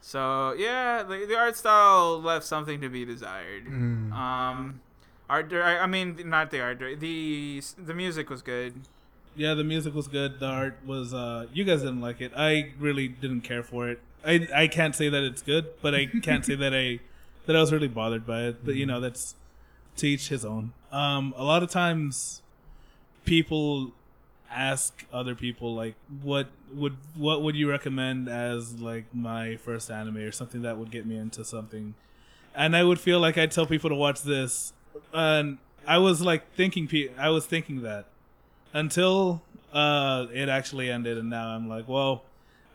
[0.00, 3.66] So yeah, the, the art style left something to be desired.
[3.66, 4.12] Mm.
[4.12, 4.80] Um,
[5.30, 5.52] art.
[5.52, 6.78] I, I mean, not the art.
[6.78, 8.74] The the music was good.
[9.36, 10.40] Yeah, the music was good.
[10.40, 11.14] The art was.
[11.14, 12.32] uh You guys didn't like it.
[12.36, 14.00] I really didn't care for it.
[14.24, 17.00] I I can't say that it's good, but I can't say that I
[17.46, 18.64] that I was really bothered by it.
[18.64, 19.34] But you know, that's
[19.96, 20.72] to each his own.
[20.92, 22.42] Um, a lot of times,
[23.24, 23.92] people
[24.54, 30.18] ask other people like, "What would what would you recommend as like my first anime
[30.18, 31.94] or something that would get me into something?"
[32.54, 34.72] And I would feel like I'd tell people to watch this,
[35.12, 38.06] and I was like thinking, pe- I was thinking that
[38.72, 42.22] until uh it actually ended and now i'm like well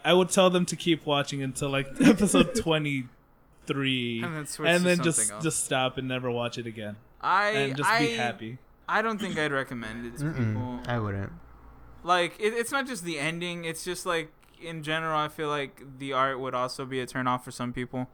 [0.04, 5.04] i would tell them to keep watching until like episode 23 And then and then
[5.04, 5.44] just else.
[5.44, 8.58] just stop and never watch it again I and just I, be happy
[8.88, 10.44] I don't think I'd recommend it to people.
[10.44, 11.32] Mm-mm, I wouldn't.
[12.04, 14.32] Like it, it's not just the ending it's just like
[14.62, 17.74] in general i feel like the art would also be a turn off for some
[17.74, 18.08] people.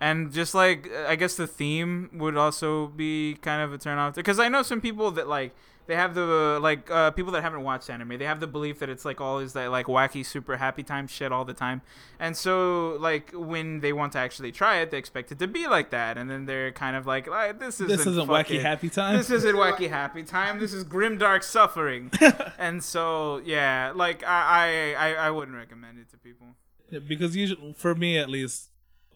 [0.00, 4.14] And just like i guess the theme would also be kind of a turn off
[4.14, 5.52] because i know some people that like
[5.88, 8.88] they have the like uh, people that haven't watched anime they have the belief that
[8.88, 11.82] it's like always that like wacky super happy time shit all the time
[12.20, 15.66] and so like when they want to actually try it they expect it to be
[15.66, 17.26] like that and then they're kind of like,
[17.58, 20.58] this isn't this isn't wacky happy time this isn't wacky happy time.
[20.58, 22.10] This is grim dark suffering.
[22.58, 26.48] and so yeah, like I, I I I wouldn't recommend it to people.
[27.06, 28.70] Because usually for me at least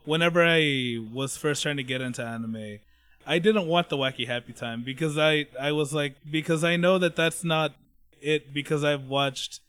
[0.04, 2.80] whenever i was first trying to get into anime
[3.26, 6.98] i didn't want the wacky happy time because i i was like because i know
[6.98, 7.74] that that's not
[8.20, 9.60] it because i've watched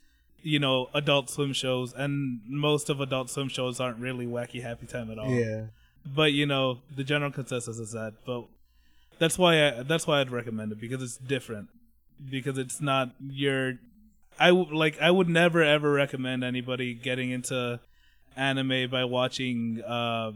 [0.42, 4.86] you know adult swim shows and most of adult swim shows aren't really wacky happy
[4.86, 5.66] time at all Yeah.
[6.06, 8.46] but you know the general consensus is that but
[9.20, 11.70] that's why I, that's why i'd recommend it because it's different
[12.30, 13.74] because it's not your
[14.40, 17.80] i would like i would never ever recommend anybody getting into
[18.36, 20.32] anime by watching uh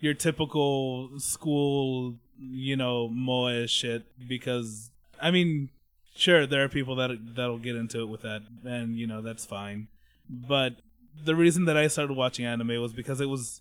[0.00, 4.90] your typical school you know moe shit because
[5.20, 5.68] i mean
[6.20, 9.44] sure there are people that that'll get into it with that and you know that's
[9.44, 9.88] fine.
[10.28, 10.76] But
[11.24, 13.60] the reason that i started watching anime was because it was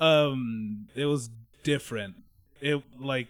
[0.00, 1.30] um it was
[1.62, 2.14] different.
[2.60, 3.28] It like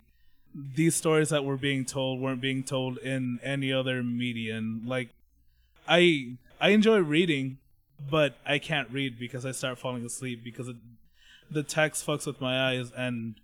[0.54, 4.84] these stories that were being told weren't being told in any other medium.
[4.86, 5.08] Like
[5.88, 7.58] i i enjoy reading
[8.10, 10.76] but i can't read because i start falling asleep because it,
[11.52, 13.36] the text fucks with my eyes and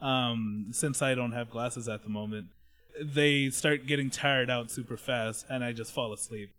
[0.00, 2.46] um since i don't have glasses at the moment
[3.00, 6.50] they start getting tired out super fast and i just fall asleep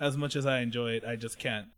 [0.00, 1.68] as much as i enjoy it i just can't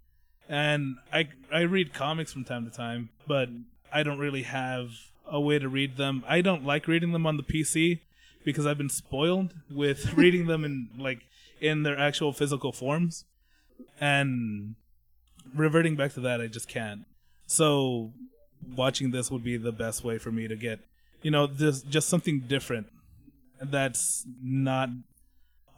[0.48, 3.48] and I I read comics from time to time, but
[3.92, 4.90] I don't really have
[5.26, 6.24] a way to read them.
[6.26, 8.00] I don't like reading them on the PC
[8.44, 11.20] because I've been spoiled with reading them in like
[11.60, 13.24] in their actual physical forms.
[14.00, 14.74] And
[15.54, 17.04] reverting back to that, I just can't.
[17.46, 18.12] So
[18.74, 20.80] watching this would be the best way for me to get,
[21.22, 22.88] you know, this just something different
[23.60, 24.88] that's not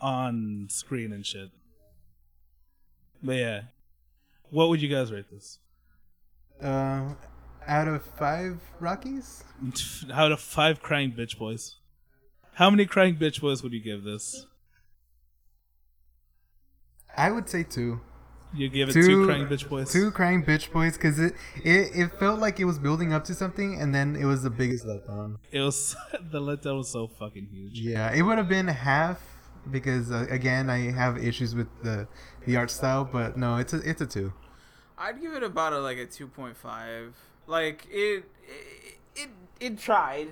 [0.01, 1.51] on screen and shit.
[3.23, 3.61] But yeah,
[4.51, 5.59] what would you guys rate this?
[6.62, 7.15] Uh,
[7.66, 9.43] out of five Rakis,
[10.12, 11.77] Out of five crying bitch boys,
[12.55, 14.47] how many crying bitch boys would you give this?
[17.16, 18.01] I would say two.
[18.55, 19.93] You give it two, crying bitch boys.
[19.93, 23.35] Two crying bitch boys, because it, it it felt like it was building up to
[23.35, 25.39] something, and then it was the biggest letdown.
[25.51, 25.97] It was
[26.31, 27.81] the letdown was so fucking huge.
[27.81, 29.21] Yeah, it would have been half
[29.71, 32.07] because uh, again I have issues with the
[32.47, 34.33] the art style, but no, it's a it's a two.
[34.97, 37.17] I'd give it about a like a two point five.
[37.47, 39.29] Like it, it, it,
[39.61, 40.29] it tried.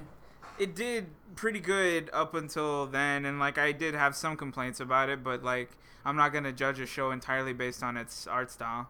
[0.59, 5.09] It did pretty good up until then, and like I did have some complaints about
[5.09, 5.71] it, but like
[6.05, 8.89] I'm not gonna judge a show entirely based on its art style.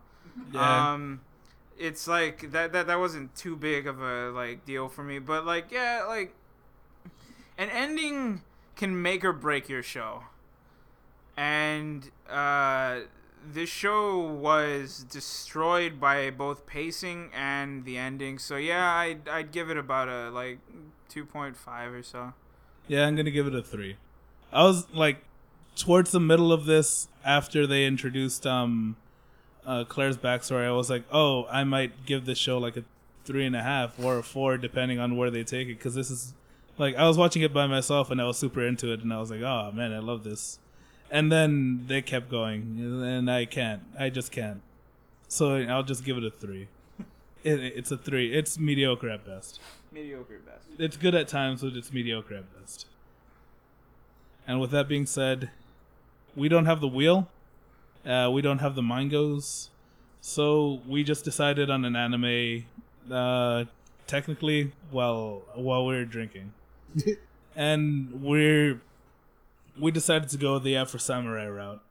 [0.53, 0.93] Yeah.
[0.93, 1.21] Um,
[1.79, 5.45] it's like that that that wasn't too big of a like deal for me, but
[5.45, 6.35] like yeah, like
[7.59, 8.43] an ending
[8.77, 10.25] can make or break your show,
[11.37, 13.01] and uh,
[13.53, 18.39] this show was destroyed by both pacing and the ending.
[18.39, 20.59] So yeah, I'd I'd give it about a like
[21.09, 22.33] two point five or so.
[22.87, 23.97] Yeah, I'm gonna give it a three.
[24.53, 25.25] I was like
[25.77, 28.97] towards the middle of this after they introduced um
[29.67, 30.67] uh, Claire's backstory.
[30.67, 32.85] I was like, oh, I might give this show like a
[33.25, 35.79] three and a half or a four, depending on where they take it.
[35.79, 36.35] Because this is
[36.79, 39.19] like I was watching it by myself and I was super into it, and I
[39.19, 40.59] was like, oh man, I love this.
[41.11, 43.83] And then they kept going, and I can't.
[43.99, 44.63] I just can't.
[45.29, 46.69] So I'll just give it a three.
[47.45, 48.33] It, it's a three.
[48.33, 49.59] It's mediocre at best.
[49.91, 50.69] Mediocre at best.
[50.79, 52.87] It's good at times, but it's mediocre at best.
[54.47, 55.51] And with that being said,
[56.37, 57.29] we don't have the wheel.
[58.07, 59.69] Uh, we don't have the mangos.
[60.21, 62.65] So we just decided on an anime,
[63.11, 63.65] uh,
[64.07, 66.53] technically, while while we were drinking.
[67.57, 68.81] and we're
[69.79, 71.83] we decided to go the Afro Samurai route,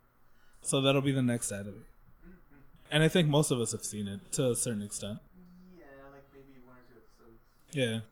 [0.61, 1.85] so that'll be the next anime.
[2.89, 5.19] And I think most of us have seen it to a certain extent.
[5.77, 8.05] Yeah, like maybe one or two episodes.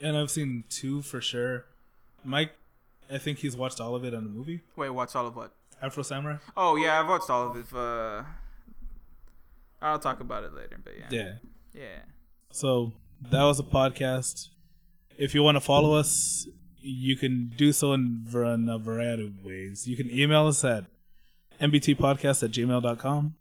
[0.00, 1.66] Yeah, and I've seen two for sure.
[2.24, 2.52] Mike,
[3.10, 5.52] I think he's watched all of it on the movie Wait, watch all of what?
[5.80, 6.36] Afro Samurai.
[6.56, 7.66] Oh yeah, I've watched all of it.
[7.72, 8.22] Uh,
[9.80, 11.06] I'll talk about it later, but yeah.
[11.10, 11.32] Yeah.
[11.74, 11.98] Yeah.
[12.50, 12.92] So
[13.30, 14.48] that was a podcast.
[15.18, 16.48] If you want to follow us,
[16.80, 19.86] you can do so in, in a variety of ways.
[19.86, 20.84] You can email us at
[21.60, 23.34] mbtpodcast at gmail.com.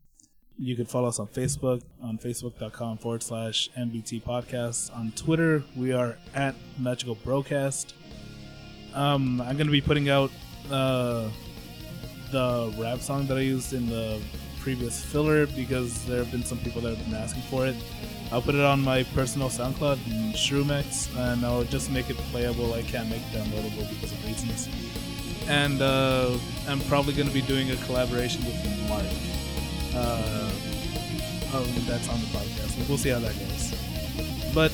[0.57, 4.95] You can follow us on Facebook on facebook.com forward slash MBT podcast.
[4.95, 7.93] On Twitter, we are at Magical Broadcast.
[8.95, 10.31] Um, I'm going to be putting out
[10.71, 11.29] uh,
[12.31, 14.21] the rap song that I used in the
[14.61, 17.75] previous filler because there have been some people that have been asking for it.
[18.31, 19.97] I'll put it on my personal SoundCloud,
[20.33, 22.73] Shroomex, and I'll just make it playable.
[22.73, 24.69] I can't make it downloadable because of reasons.
[25.47, 29.05] And uh, I'm probably going to be doing a collaboration with Mark.
[29.93, 30.49] Uh,
[31.53, 32.89] um, that's on the podcast.
[32.89, 34.53] We'll see how that goes.
[34.53, 34.71] But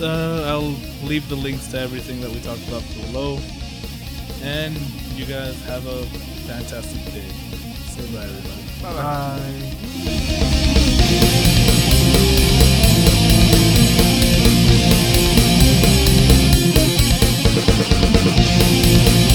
[0.00, 0.74] uh, I'll
[1.06, 3.38] leave the links to everything that we talked about below.
[4.42, 4.76] And
[5.16, 6.04] you guys have a
[6.46, 7.28] fantastic day.
[7.88, 8.62] Say bye, everybody.
[8.82, 8.92] Bye.
[19.02, 19.25] bye.